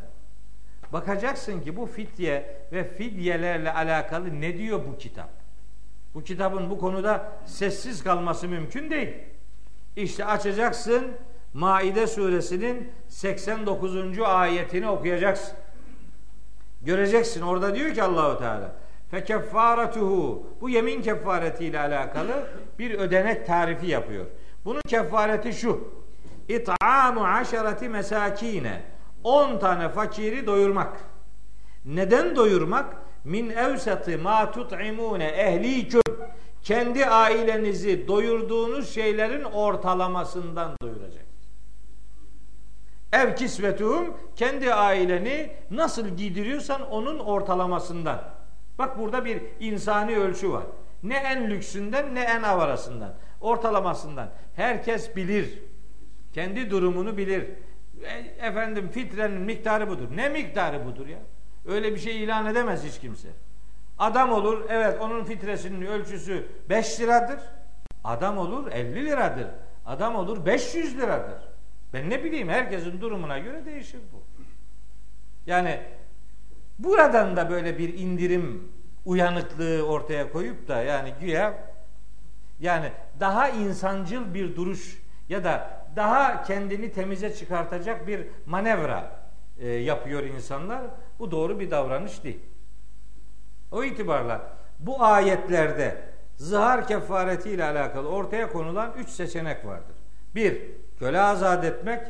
Bakacaksın 0.93 1.61
ki 1.61 1.75
bu 1.75 1.85
fitye 1.85 2.57
ve 2.71 2.83
fidyelerle 2.83 3.73
alakalı 3.73 4.41
ne 4.41 4.57
diyor 4.57 4.81
bu 4.93 4.97
kitap? 4.97 5.29
Bu 6.13 6.23
kitabın 6.23 6.69
bu 6.69 6.79
konuda 6.79 7.31
sessiz 7.45 8.03
kalması 8.03 8.47
mümkün 8.47 8.91
değil. 8.91 9.09
İşte 9.95 10.25
açacaksın 10.25 11.07
Maide 11.53 12.07
suresinin 12.07 12.91
89. 13.07 14.19
ayetini 14.19 14.89
okuyacaksın. 14.89 15.53
Göreceksin 16.81 17.41
orada 17.41 17.75
diyor 17.75 17.93
ki 17.93 18.03
Allahu 18.03 18.39
Teala 18.39 18.75
fekeffaretuhu 19.11 20.47
bu 20.61 20.69
yemin 20.69 21.01
kefaretiyle 21.01 21.79
alakalı 21.79 22.47
bir 22.79 22.93
ödenek 22.93 23.47
tarifi 23.47 23.87
yapıyor. 23.87 24.25
Bunun 24.65 24.81
kefareti 24.87 25.53
şu. 25.53 25.93
İt'amu 26.49 27.25
aşereti 27.25 27.89
mesakine 27.89 28.81
10 29.23 29.59
tane 29.59 29.89
fakiri 29.89 30.47
doyurmak. 30.47 30.97
Neden 31.85 32.35
doyurmak? 32.35 32.95
Min 33.23 33.49
evsati 33.49 34.17
ma 34.17 34.51
tut'imune 34.51 35.27
ehliküm 35.27 36.01
kendi 36.63 37.05
ailenizi 37.05 38.07
doyurduğunuz 38.07 38.89
şeylerin 38.93 39.43
ortalamasından 39.43 40.75
doyuracak. 40.81 41.25
Ev 43.13 43.35
kisvetuhum 43.35 44.17
kendi 44.35 44.73
aileni 44.73 45.51
nasıl 45.71 46.07
giydiriyorsan 46.07 46.91
onun 46.91 47.19
ortalamasından. 47.19 48.23
Bak 48.79 48.99
burada 48.99 49.25
bir 49.25 49.41
insani 49.59 50.17
ölçü 50.17 50.51
var. 50.51 50.63
Ne 51.03 51.15
en 51.15 51.49
lüksünden 51.49 52.15
ne 52.15 52.21
en 52.21 52.43
avarasından. 52.43 53.13
Ortalamasından. 53.41 54.29
Herkes 54.55 55.15
bilir. 55.15 55.59
Kendi 56.33 56.71
durumunu 56.71 57.17
bilir. 57.17 57.45
E, 58.03 58.47
efendim 58.47 58.89
fitrenin 58.89 59.41
miktarı 59.41 59.89
budur. 59.89 60.07
Ne 60.15 60.29
miktarı 60.29 60.85
budur 60.85 61.07
ya? 61.07 61.19
Öyle 61.67 61.93
bir 61.93 61.99
şey 61.99 62.23
ilan 62.23 62.45
edemez 62.45 62.83
hiç 62.83 62.99
kimse. 62.99 63.29
Adam 63.99 64.31
olur, 64.31 64.65
evet 64.69 65.01
onun 65.01 65.23
fitresinin 65.23 65.85
ölçüsü 65.85 66.47
5 66.69 66.99
liradır. 66.99 67.39
Adam 68.03 68.37
olur 68.37 68.71
50 68.71 69.05
liradır. 69.05 69.47
Adam 69.85 70.15
olur 70.15 70.45
500 70.45 70.97
liradır. 70.97 71.49
Ben 71.93 72.09
ne 72.09 72.23
bileyim 72.23 72.49
herkesin 72.49 73.01
durumuna 73.01 73.39
göre 73.39 73.65
değişir 73.65 73.99
bu. 74.13 74.23
Yani 75.45 75.81
buradan 76.79 77.35
da 77.35 77.49
böyle 77.49 77.77
bir 77.77 77.93
indirim 77.93 78.71
uyanıklığı 79.05 79.83
ortaya 79.83 80.31
koyup 80.31 80.67
da 80.67 80.81
yani 80.81 81.13
güya 81.21 81.53
yani 82.59 82.91
daha 83.19 83.49
insancıl 83.49 84.33
bir 84.33 84.55
duruş 84.55 85.01
ya 85.29 85.43
da 85.43 85.78
daha 85.95 86.43
kendini 86.43 86.91
temize 86.91 87.33
çıkartacak 87.33 88.07
bir 88.07 88.27
manevra 88.45 89.11
e, 89.59 89.67
yapıyor 89.67 90.23
insanlar. 90.23 90.81
Bu 91.19 91.31
doğru 91.31 91.59
bir 91.59 91.71
davranış 91.71 92.23
değil. 92.23 92.39
O 93.71 93.83
itibarla 93.83 94.41
bu 94.79 95.03
ayetlerde 95.03 96.01
zihar 96.37 96.87
kefareti 96.87 97.49
ile 97.49 97.63
alakalı 97.63 98.07
ortaya 98.07 98.51
konulan 98.51 98.93
üç 98.97 99.09
seçenek 99.09 99.65
vardır. 99.65 99.95
Bir, 100.35 100.61
köle 100.99 101.21
azat 101.21 101.65
etmek. 101.65 102.01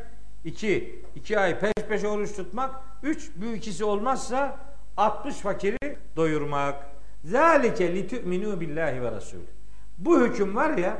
iki 0.44 1.02
iki 1.14 1.38
ay 1.38 1.58
peş 1.58 1.72
peşe 1.88 2.08
oruç 2.08 2.36
tutmak. 2.36 2.74
Üç, 3.02 3.30
bu 3.36 3.44
ikisi 3.44 3.84
olmazsa 3.84 4.56
60 4.96 5.34
fakiri 5.34 5.96
doyurmak. 6.16 6.86
Zalike 7.24 7.94
li 7.94 8.08
tu'minu 8.08 8.60
billahi 8.60 9.02
ve 9.02 9.12
rasul. 9.12 9.38
Bu 9.98 10.20
hüküm 10.20 10.56
var 10.56 10.78
ya 10.78 10.96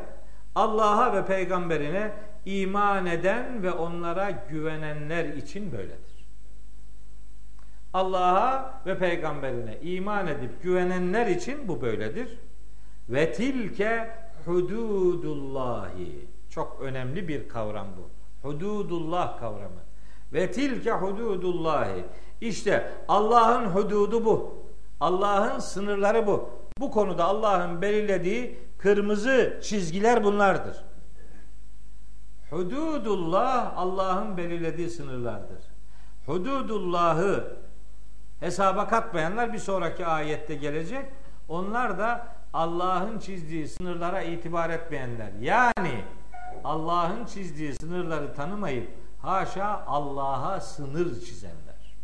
Allah'a 0.54 1.16
ve 1.16 1.26
peygamberine 1.26 2.12
iman 2.44 3.06
eden 3.06 3.62
ve 3.62 3.72
onlara 3.72 4.30
güvenenler 4.30 5.24
için 5.24 5.72
böyledir. 5.72 6.26
Allah'a 7.92 8.80
ve 8.86 8.98
peygamberine 8.98 9.78
iman 9.82 10.26
edip 10.26 10.62
güvenenler 10.62 11.26
için 11.26 11.68
bu 11.68 11.82
böyledir. 11.82 12.38
Ve 13.08 13.32
tilke 13.32 14.10
hududullahi. 14.46 16.28
Çok 16.50 16.80
önemli 16.80 17.28
bir 17.28 17.48
kavram 17.48 17.86
bu. 17.96 18.10
Hududullah 18.48 19.40
kavramı. 19.40 19.80
Ve 20.32 20.50
tilke 20.50 20.92
hududullahi. 20.92 22.04
İşte 22.40 22.92
Allah'ın 23.08 23.66
hududu 23.66 24.24
bu. 24.24 24.54
Allah'ın 25.00 25.58
sınırları 25.58 26.26
bu. 26.26 26.50
Bu 26.78 26.90
konuda 26.90 27.24
Allah'ın 27.24 27.82
belirlediği 27.82 28.58
kırmızı 28.78 29.58
çizgiler 29.62 30.24
bunlardır. 30.24 30.84
Hududullah 32.50 33.72
Allah'ın 33.76 34.36
belirlediği 34.36 34.90
sınırlardır. 34.90 35.62
Hududullah'ı 36.26 37.56
hesaba 38.40 38.88
katmayanlar 38.88 39.52
bir 39.52 39.58
sonraki 39.58 40.06
ayette 40.06 40.54
gelecek. 40.54 41.04
Onlar 41.48 41.98
da 41.98 42.26
Allah'ın 42.52 43.18
çizdiği 43.18 43.68
sınırlara 43.68 44.22
itibar 44.22 44.70
etmeyenler. 44.70 45.32
Yani 45.40 46.04
Allah'ın 46.64 47.24
çizdiği 47.24 47.74
sınırları 47.74 48.34
tanımayıp 48.34 48.90
haşa 49.22 49.84
Allah'a 49.86 50.60
sınır 50.60 51.20
çizenler. 51.20 51.94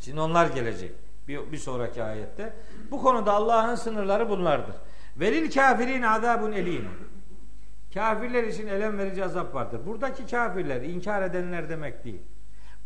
Şimdi 0.00 0.20
onlar 0.20 0.46
gelecek 0.46 0.92
bir, 1.28 1.52
bir 1.52 1.58
sonraki 1.58 2.02
ayette. 2.02 2.54
Bu 2.90 3.02
konuda 3.02 3.32
Allah'ın 3.32 3.74
sınırları 3.74 4.28
bunlardır. 4.28 4.74
Velil 5.16 5.50
kafirin 5.50 6.02
azabun 6.02 6.52
elim. 6.52 6.88
Kafirler 7.94 8.44
için 8.44 8.66
elem 8.66 8.98
verici 8.98 9.24
azap 9.24 9.54
vardır. 9.54 9.80
Buradaki 9.86 10.26
kafirler 10.26 10.82
inkar 10.82 11.22
edenler 11.22 11.68
demek 11.68 12.04
değil. 12.04 12.22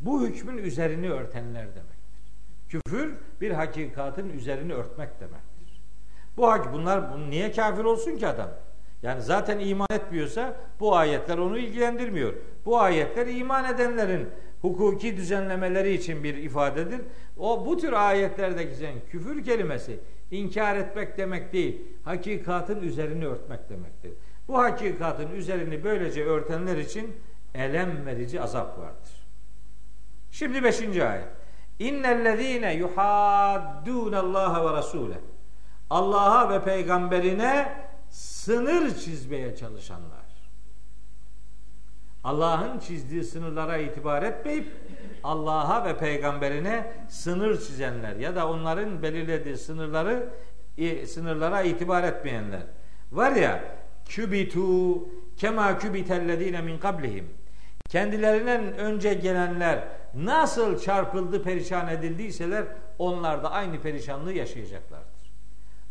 Bu 0.01 0.27
hükmün 0.27 0.59
üzerini 0.59 1.11
örtenler 1.11 1.67
demektir. 1.67 1.95
Küfür 2.69 3.15
bir 3.41 3.51
hakikatin 3.51 4.29
üzerini 4.29 4.75
örtmek 4.75 5.21
demektir. 5.21 5.83
Bu 6.37 6.51
hak 6.51 6.73
bunlar 6.73 7.13
bu 7.13 7.31
niye 7.31 7.53
kafir 7.53 7.85
olsun 7.85 8.17
ki 8.17 8.27
adam? 8.27 8.51
Yani 9.03 9.23
zaten 9.23 9.59
iman 9.59 9.89
etmiyorsa 9.91 10.57
bu 10.81 10.97
ayetler 10.97 11.39
onu 11.39 11.59
ilgilendirmiyor. 11.59 12.35
Bu 12.67 12.81
ayetler 12.81 13.27
iman 13.27 13.75
edenlerin 13.75 14.29
hukuki 14.63 15.17
düzenlemeleri 15.17 15.93
için 15.93 16.25
bir 16.25 16.35
ifadedir. 16.35 17.01
O 17.39 17.67
bu 17.67 17.77
tür 17.77 17.93
ayetlerde 17.93 18.65
geçen 18.65 18.95
küfür 19.11 19.45
kelimesi 19.45 19.99
inkar 20.31 20.77
etmek 20.77 21.19
demek 21.19 21.53
değil. 21.53 21.83
Hakikatin 22.05 22.81
üzerini 22.81 23.27
örtmek 23.27 23.69
demektir. 23.69 24.13
Bu 24.49 24.59
hakikatin 24.59 25.31
üzerini 25.31 25.85
böylece 25.85 26.25
örtenler 26.25 26.77
için 26.77 27.17
elem 27.55 28.07
verici 28.07 28.41
azap 28.41 28.79
vardır. 28.79 29.27
Şimdi 30.31 30.65
beşinci 30.65 31.05
ayet. 31.05 31.29
İnnellezîne 31.79 32.75
yuhaddûne 32.75 34.17
Allah 34.17 34.65
ve 34.65 34.79
Rasûle. 34.79 35.19
Allah'a 35.91 36.51
ve 36.51 36.65
peygamberine 36.65 37.73
sınır 38.11 38.95
çizmeye 38.95 39.57
çalışanlar. 39.57 40.25
Allah'ın 42.25 42.79
çizdiği 42.79 43.25
sınırlara 43.25 43.77
itibar 43.77 44.23
etmeyip 44.23 44.73
Allah'a 45.25 45.85
ve 45.85 45.99
peygamberine 45.99 46.93
sınır 47.09 47.61
çizenler 47.61 48.17
ya 48.17 48.37
da 48.37 48.49
onların 48.49 49.03
belirlediği 49.03 49.57
sınırları 49.57 50.29
sınırlara 51.07 51.63
itibar 51.63 52.03
etmeyenler. 52.03 52.63
Var 53.13 53.33
ya 53.33 53.65
kübitu 54.09 55.09
kema 55.37 55.79
kübitellezine 55.79 56.61
min 56.61 56.79
kablihim. 56.79 57.29
Kendilerinden 57.89 58.79
önce 58.79 59.15
gelenler 59.15 59.89
nasıl 60.15 60.79
çarpıldı, 60.79 61.43
perişan 61.43 61.89
edildiyseler 61.89 62.65
onlar 62.99 63.43
da 63.43 63.51
aynı 63.51 63.81
perişanlığı 63.81 64.33
yaşayacaklardır. 64.33 65.33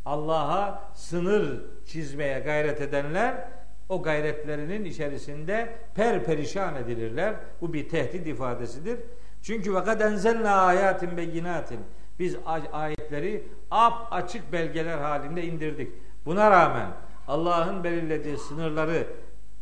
Allah'a 0.06 0.92
sınır 0.94 1.62
çizmeye 1.86 2.40
gayret 2.40 2.82
edenler 2.82 3.48
o 3.90 4.04
gayretlerinin 4.04 4.86
içerisinde 4.86 5.76
per 5.96 6.24
perişan 6.24 6.76
edilirler. 6.76 7.36
Bu 7.62 7.74
bir 7.74 7.90
tehdit 7.90 8.28
ifadesidir. 8.28 9.00
Çünkü 9.42 9.76
ve 9.76 9.84
kad 9.84 10.02
enzelna 10.02 10.52
ayatin 10.52 11.18
beyinatin. 11.18 11.80
Biz 12.20 12.38
ayetleri 12.72 13.48
ap 13.72 14.08
açık 14.12 14.52
belgeler 14.52 14.98
halinde 14.98 15.44
indirdik. 15.44 15.92
Buna 16.26 16.52
rağmen 16.52 16.88
Allah'ın 17.28 17.84
belirlediği 17.84 18.38
sınırları 18.38 19.08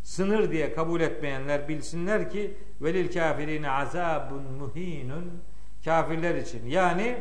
sınır 0.03 0.51
diye 0.51 0.73
kabul 0.73 1.01
etmeyenler 1.01 1.67
bilsinler 1.67 2.29
ki 2.29 2.57
velil 2.81 3.13
kafirine 3.13 3.71
azabun 3.71 4.43
muhinun 4.43 5.41
kafirler 5.85 6.35
için 6.35 6.67
yani 6.67 7.17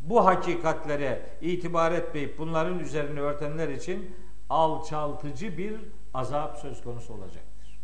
bu 0.00 0.26
hakikatlere 0.26 1.22
itibar 1.40 1.92
etmeyip 1.92 2.38
bunların 2.38 2.78
üzerine 2.78 3.20
örtenler 3.20 3.68
için 3.68 4.16
alçaltıcı 4.50 5.58
bir 5.58 5.80
azap 6.14 6.58
söz 6.58 6.84
konusu 6.84 7.14
olacaktır. 7.14 7.80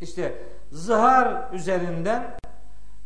İşte 0.00 0.34
zihar 0.70 1.54
üzerinden 1.54 2.38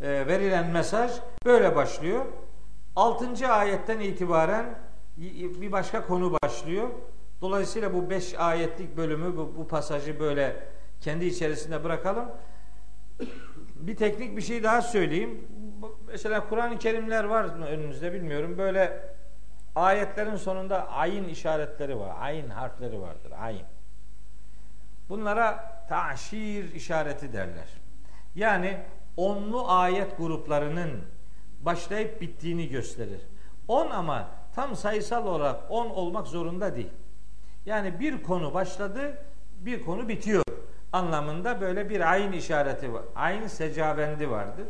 e, 0.01 0.26
verilen 0.26 0.70
mesaj 0.70 1.12
böyle 1.44 1.76
başlıyor. 1.76 2.24
6. 2.97 3.48
ayetten 3.48 4.01
itibaren 4.01 4.78
bir 5.60 5.72
başka 5.72 6.06
konu 6.06 6.36
başlıyor. 6.43 6.88
Dolayısıyla 7.40 7.94
bu 7.94 8.10
5 8.10 8.34
ayetlik 8.34 8.96
bölümü 8.96 9.36
bu, 9.36 9.54
bu 9.56 9.68
pasajı 9.68 10.20
böyle 10.20 10.56
kendi 11.00 11.24
içerisinde 11.24 11.84
bırakalım. 11.84 12.28
Bir 13.74 13.96
teknik 13.96 14.36
bir 14.36 14.42
şey 14.42 14.62
daha 14.62 14.82
söyleyeyim. 14.82 15.48
Mesela 16.06 16.48
Kur'an-ı 16.48 16.78
Kerimler 16.78 17.24
var 17.24 17.44
mı 17.44 17.66
önünüzde 17.66 18.12
bilmiyorum. 18.12 18.58
Böyle 18.58 19.00
ayetlerin 19.74 20.36
sonunda 20.36 20.88
ayin 20.88 21.24
işaretleri 21.24 21.98
var. 21.98 22.14
Ayin 22.20 22.50
harfleri 22.50 23.00
vardır. 23.00 23.32
Ayin. 23.40 23.66
Bunlara 25.08 25.78
taşir 25.88 26.74
işareti 26.74 27.32
derler. 27.32 27.68
Yani 28.34 28.78
onlu 29.16 29.70
ayet 29.70 30.18
gruplarının 30.18 30.90
başlayıp 31.60 32.20
bittiğini 32.20 32.68
gösterir. 32.68 33.20
On 33.68 33.90
ama 33.90 34.28
tam 34.54 34.76
sayısal 34.76 35.26
olarak 35.26 35.70
on 35.70 35.86
olmak 35.86 36.26
zorunda 36.26 36.76
değil. 36.76 36.92
Yani 37.66 38.01
bir 38.01 38.22
konu 38.22 38.55
başladı, 38.55 39.18
bir 39.60 39.84
konu 39.84 40.09
bitiyor 40.09 40.43
anlamında 40.93 41.60
böyle 41.60 41.90
bir 41.90 42.10
ayin 42.12 42.32
işareti 42.32 42.93
var. 42.93 43.02
Ayin 43.14 43.47
secavendi 43.47 44.30
vardır. 44.30 44.66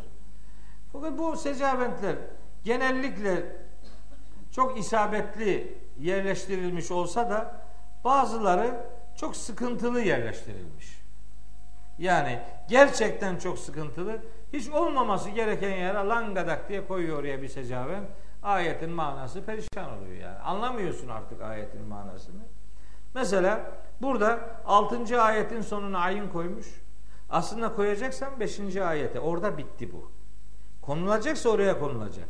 Fakat 0.93 1.19
bu 1.19 1.37
secaventler 1.37 2.17
genellikle 2.65 3.57
çok 4.53 4.79
isabetli 4.79 5.79
yerleştirilmiş 5.99 6.91
olsa 6.91 7.31
da 7.31 7.61
bazıları 8.05 8.75
çok 9.17 9.37
sıkıntılı 9.37 10.01
yerleştirilmiş. 10.01 11.03
Yani 11.99 12.39
gerçekten 12.69 13.39
çok 13.39 13.59
sıkıntılı. 13.59 14.19
Hiç 14.53 14.69
olmaması 14.69 15.31
gereken 15.31 15.71
yere 15.71 15.99
langadak 15.99 16.69
diye 16.69 16.87
koyuyor 16.87 17.19
oraya 17.19 17.43
bir 17.43 17.49
secaven. 17.49 18.05
Ayetin 18.43 18.91
manası 18.91 19.45
perişan 19.45 19.99
oluyor 19.99 20.17
yani. 20.17 20.39
Anlamıyorsun 20.39 21.09
artık 21.09 21.43
ayetin 21.43 21.83
manasını. 21.83 22.43
Mesela 23.17 23.61
burada 24.03 24.41
6. 24.67 25.23
ayetin 25.23 25.61
sonuna 25.61 25.99
ayın 25.99 26.29
koymuş. 26.29 26.67
Aslında 27.31 27.75
koyacaksan 27.75 28.41
5. 28.41 28.77
ayete. 28.77 29.21
Orada 29.21 29.59
bitti 29.59 29.93
bu. 29.93 30.11
Konulacaksa 30.83 31.49
oraya 31.49 31.79
konulacak. 31.79 32.29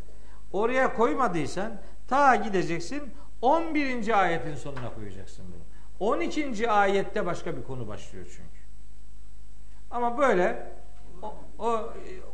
Oraya 0.53 0.95
koymadıysan 0.95 1.73
ta 2.09 2.37
gideceksin 2.37 3.03
11. 3.43 4.21
ayetin 4.23 4.55
sonuna 4.55 4.95
koyacaksın 4.95 5.45
bunu. 5.49 6.11
12. 6.11 6.71
ayette 6.71 7.27
başka 7.27 7.57
bir 7.57 7.63
konu 7.63 7.89
başlıyor 7.89 8.27
çünkü. 8.27 8.61
Ama 9.91 10.19
böyle 10.19 10.73
o, 11.59 11.81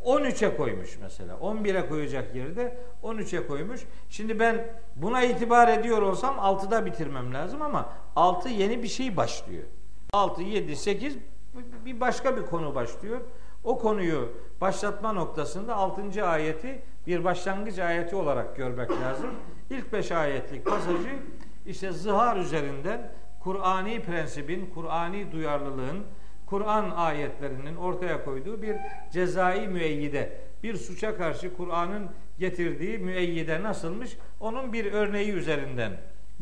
13'e 0.05 0.57
koymuş 0.57 0.97
mesela. 1.01 1.35
11'e 1.35 1.87
koyacak 1.89 2.35
yerde 2.35 2.77
13'e 3.03 3.47
koymuş. 3.47 3.81
Şimdi 4.09 4.39
ben 4.39 4.67
buna 4.95 5.23
itibar 5.23 5.67
ediyor 5.67 6.01
olsam 6.01 6.35
6'da 6.35 6.85
bitirmem 6.85 7.33
lazım 7.33 7.61
ama 7.61 7.89
6 8.15 8.49
yeni 8.49 8.83
bir 8.83 8.87
şey 8.87 9.17
başlıyor. 9.17 9.63
6, 10.13 10.41
7, 10.41 10.75
8 10.75 11.17
bir 11.85 11.99
başka 11.99 12.37
bir 12.37 12.41
konu 12.45 12.75
başlıyor. 12.75 13.21
O 13.63 13.79
konuyu 13.79 14.29
başlatma 14.61 15.13
noktasında 15.13 15.75
6. 15.75 16.25
ayeti 16.25 16.81
bir 17.07 17.23
başlangıç 17.23 17.79
ayeti 17.79 18.15
olarak 18.15 18.55
görmek 18.55 18.91
lazım. 18.91 19.29
İlk 19.69 19.93
5 19.93 20.11
ayetlik 20.11 20.65
pasajı 20.65 21.19
işte 21.65 21.91
zihar 21.91 22.37
üzerinden 22.37 23.11
Kur'ani 23.39 24.01
prensibin, 24.01 24.71
Kur'ani 24.73 25.31
duyarlılığın, 25.31 26.03
Kur'an 26.45 26.91
ayetlerinin 26.91 27.75
ortaya 27.75 28.25
koyduğu 28.25 28.61
bir 28.61 28.75
cezai 29.11 29.67
müeyyide, 29.67 30.37
bir 30.63 30.75
suça 30.75 31.17
karşı 31.17 31.57
Kur'an'ın 31.57 32.09
getirdiği 32.39 32.97
müeyyide 32.97 33.63
nasılmış? 33.63 34.17
Onun 34.39 34.73
bir 34.73 34.93
örneği 34.93 35.31
üzerinden 35.31 35.91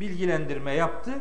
bilgilendirme 0.00 0.74
yaptı. 0.74 1.12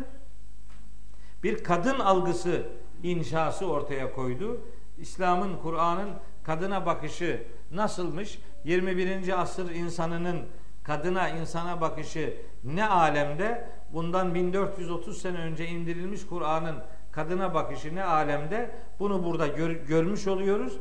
Bir 1.43 1.63
kadın 1.63 1.99
algısı 1.99 2.63
inşası 3.03 3.65
ortaya 3.65 4.13
koydu. 4.13 4.61
İslam'ın, 4.97 5.57
Kur'an'ın 5.57 6.09
kadına 6.43 6.85
bakışı 6.85 7.43
nasılmış? 7.71 8.39
21. 8.63 9.41
asır 9.41 9.71
insanının 9.71 10.45
kadına, 10.83 11.29
insana 11.29 11.81
bakışı 11.81 12.33
ne 12.63 12.85
alemde? 12.85 13.69
Bundan 13.93 14.35
1430 14.35 15.21
sene 15.21 15.37
önce 15.37 15.67
indirilmiş 15.67 16.25
Kur'an'ın 16.25 16.75
kadına 17.11 17.53
bakışı 17.53 17.95
ne 17.95 18.03
alemde 18.03 18.71
bunu 18.99 19.23
burada 19.23 19.47
gör- 19.47 19.71
görmüş 19.87 20.27
oluyoruz. 20.27 20.77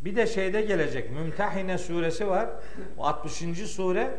Bir 0.00 0.16
de 0.16 0.26
şeyde 0.26 0.62
gelecek 0.62 1.10
Mümtehine 1.10 1.78
suresi 1.78 2.28
var. 2.28 2.48
O 2.98 3.06
60. 3.06 3.34
sure. 3.66 4.14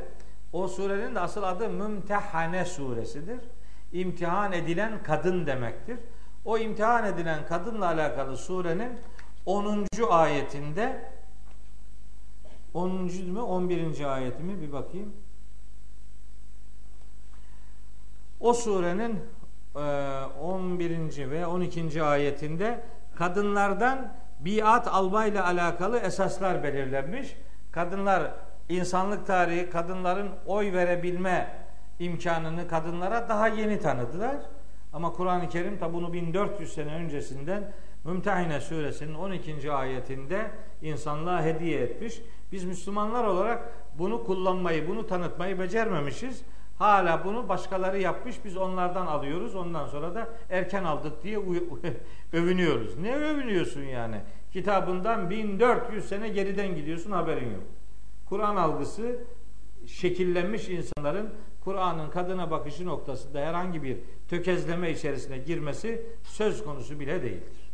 O 0.53 0.67
surenin 0.67 1.15
de 1.15 1.19
asıl 1.19 1.43
adı 1.43 1.69
Mümtehane 1.69 2.65
suresidir. 2.65 3.39
İmtihan 3.93 4.51
edilen 4.51 5.03
kadın 5.03 5.45
demektir. 5.45 5.97
O 6.45 6.57
imtihan 6.57 7.05
edilen 7.05 7.47
kadınla 7.47 7.85
alakalı 7.85 8.37
surenin 8.37 8.91
10. 9.45 9.85
ayetinde 10.09 11.11
10. 12.73 12.91
mü 13.27 13.39
11. 13.39 14.13
ayeti 14.15 14.43
mi 14.43 14.61
bir 14.61 14.71
bakayım. 14.71 15.13
O 18.39 18.53
surenin 18.53 19.19
11. 19.75 21.31
ve 21.31 21.45
12. 21.45 22.03
ayetinde 22.03 22.83
kadınlardan 23.15 24.13
biat 24.39 24.87
almayla 24.87 25.45
alakalı 25.45 25.99
esaslar 25.99 26.63
belirlenmiş. 26.63 27.35
Kadınlar 27.71 28.31
insanlık 28.69 29.27
tarihi 29.27 29.69
kadınların 29.69 30.29
oy 30.45 30.73
verebilme 30.73 31.47
imkanını 31.99 32.67
kadınlara 32.67 33.29
daha 33.29 33.47
yeni 33.47 33.79
tanıdılar. 33.79 34.35
Ama 34.93 35.13
Kur'an-ı 35.13 35.49
Kerim 35.49 35.79
tabi 35.79 35.93
bunu 35.93 36.13
1400 36.13 36.73
sene 36.73 36.93
öncesinden 36.93 37.71
Mümtehine 38.03 38.61
suresinin 38.61 39.13
12. 39.13 39.71
ayetinde 39.71 40.51
insanlığa 40.81 41.43
hediye 41.43 41.81
etmiş. 41.81 42.21
Biz 42.51 42.63
Müslümanlar 42.63 43.23
olarak 43.23 43.73
bunu 43.97 44.23
kullanmayı, 44.23 44.87
bunu 44.87 45.07
tanıtmayı 45.07 45.59
becermemişiz. 45.59 46.41
Hala 46.81 47.25
bunu 47.25 47.49
başkaları 47.49 47.99
yapmış. 47.99 48.45
Biz 48.45 48.57
onlardan 48.57 49.07
alıyoruz. 49.07 49.55
Ondan 49.55 49.87
sonra 49.87 50.15
da 50.15 50.29
erken 50.49 50.83
aldık 50.83 51.23
diye 51.23 51.39
övünüyoruz. 52.33 52.97
Ne 52.97 53.15
övünüyorsun 53.15 53.81
yani? 53.81 54.21
Kitabından 54.53 55.29
1400 55.29 56.05
sene 56.05 56.29
geriden 56.29 56.75
gidiyorsun 56.75 57.11
haberin 57.11 57.51
yok. 57.51 57.63
Kur'an 58.29 58.55
algısı 58.55 59.19
şekillenmiş 59.87 60.69
insanların 60.69 61.29
Kur'an'ın 61.63 62.09
kadına 62.09 62.51
bakışı 62.51 62.85
noktasında 62.85 63.39
herhangi 63.39 63.83
bir 63.83 63.97
tökezleme 64.29 64.91
içerisine 64.91 65.37
girmesi 65.37 66.05
söz 66.23 66.63
konusu 66.63 66.99
bile 66.99 67.23
değildir. 67.23 67.71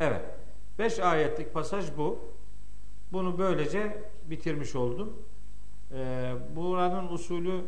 Evet. 0.00 0.22
Beş 0.78 0.98
ayetlik 0.98 1.54
pasaj 1.54 1.84
bu. 1.96 2.18
Bunu 3.12 3.38
böylece 3.38 4.02
bitirmiş 4.30 4.76
oldum. 4.76 5.12
Ee, 5.92 6.32
buranın 6.56 7.08
usulü 7.08 7.64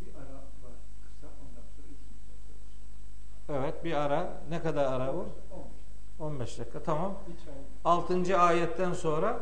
Bir 0.00 0.14
ara 0.14 0.36
var 0.64 0.76
kısa 1.04 1.26
ondan 1.26 1.66
sonra 1.76 1.86
ikinci 1.86 2.22
dakika. 2.28 2.52
Evet 3.48 3.84
bir 3.84 3.92
ara. 3.92 4.32
Ne 4.50 4.62
kadar 4.62 4.92
ara 4.92 5.14
bu? 5.14 5.26
15 6.18 6.30
15 6.34 6.58
dakika. 6.58 6.82
Tamam. 6.82 7.14
Bir 7.28 7.44
çay. 7.44 7.54
6. 7.84 8.38
ayetten 8.38 8.92
sonra 8.92 9.40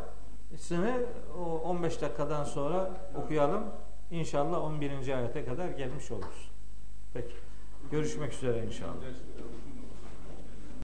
sını 0.56 1.02
o 1.38 1.42
15 1.42 2.02
dakikadan 2.02 2.44
sonra 2.44 2.90
okuyalım. 3.14 3.64
İnşallah 4.10 4.62
11. 4.62 5.08
ayete 5.18 5.44
kadar 5.44 5.68
gelmiş 5.68 6.10
oluruz. 6.10 6.50
Peki. 7.14 7.34
Görüşmek 7.90 8.32
üzere 8.32 8.66
inşallah. 8.66 8.94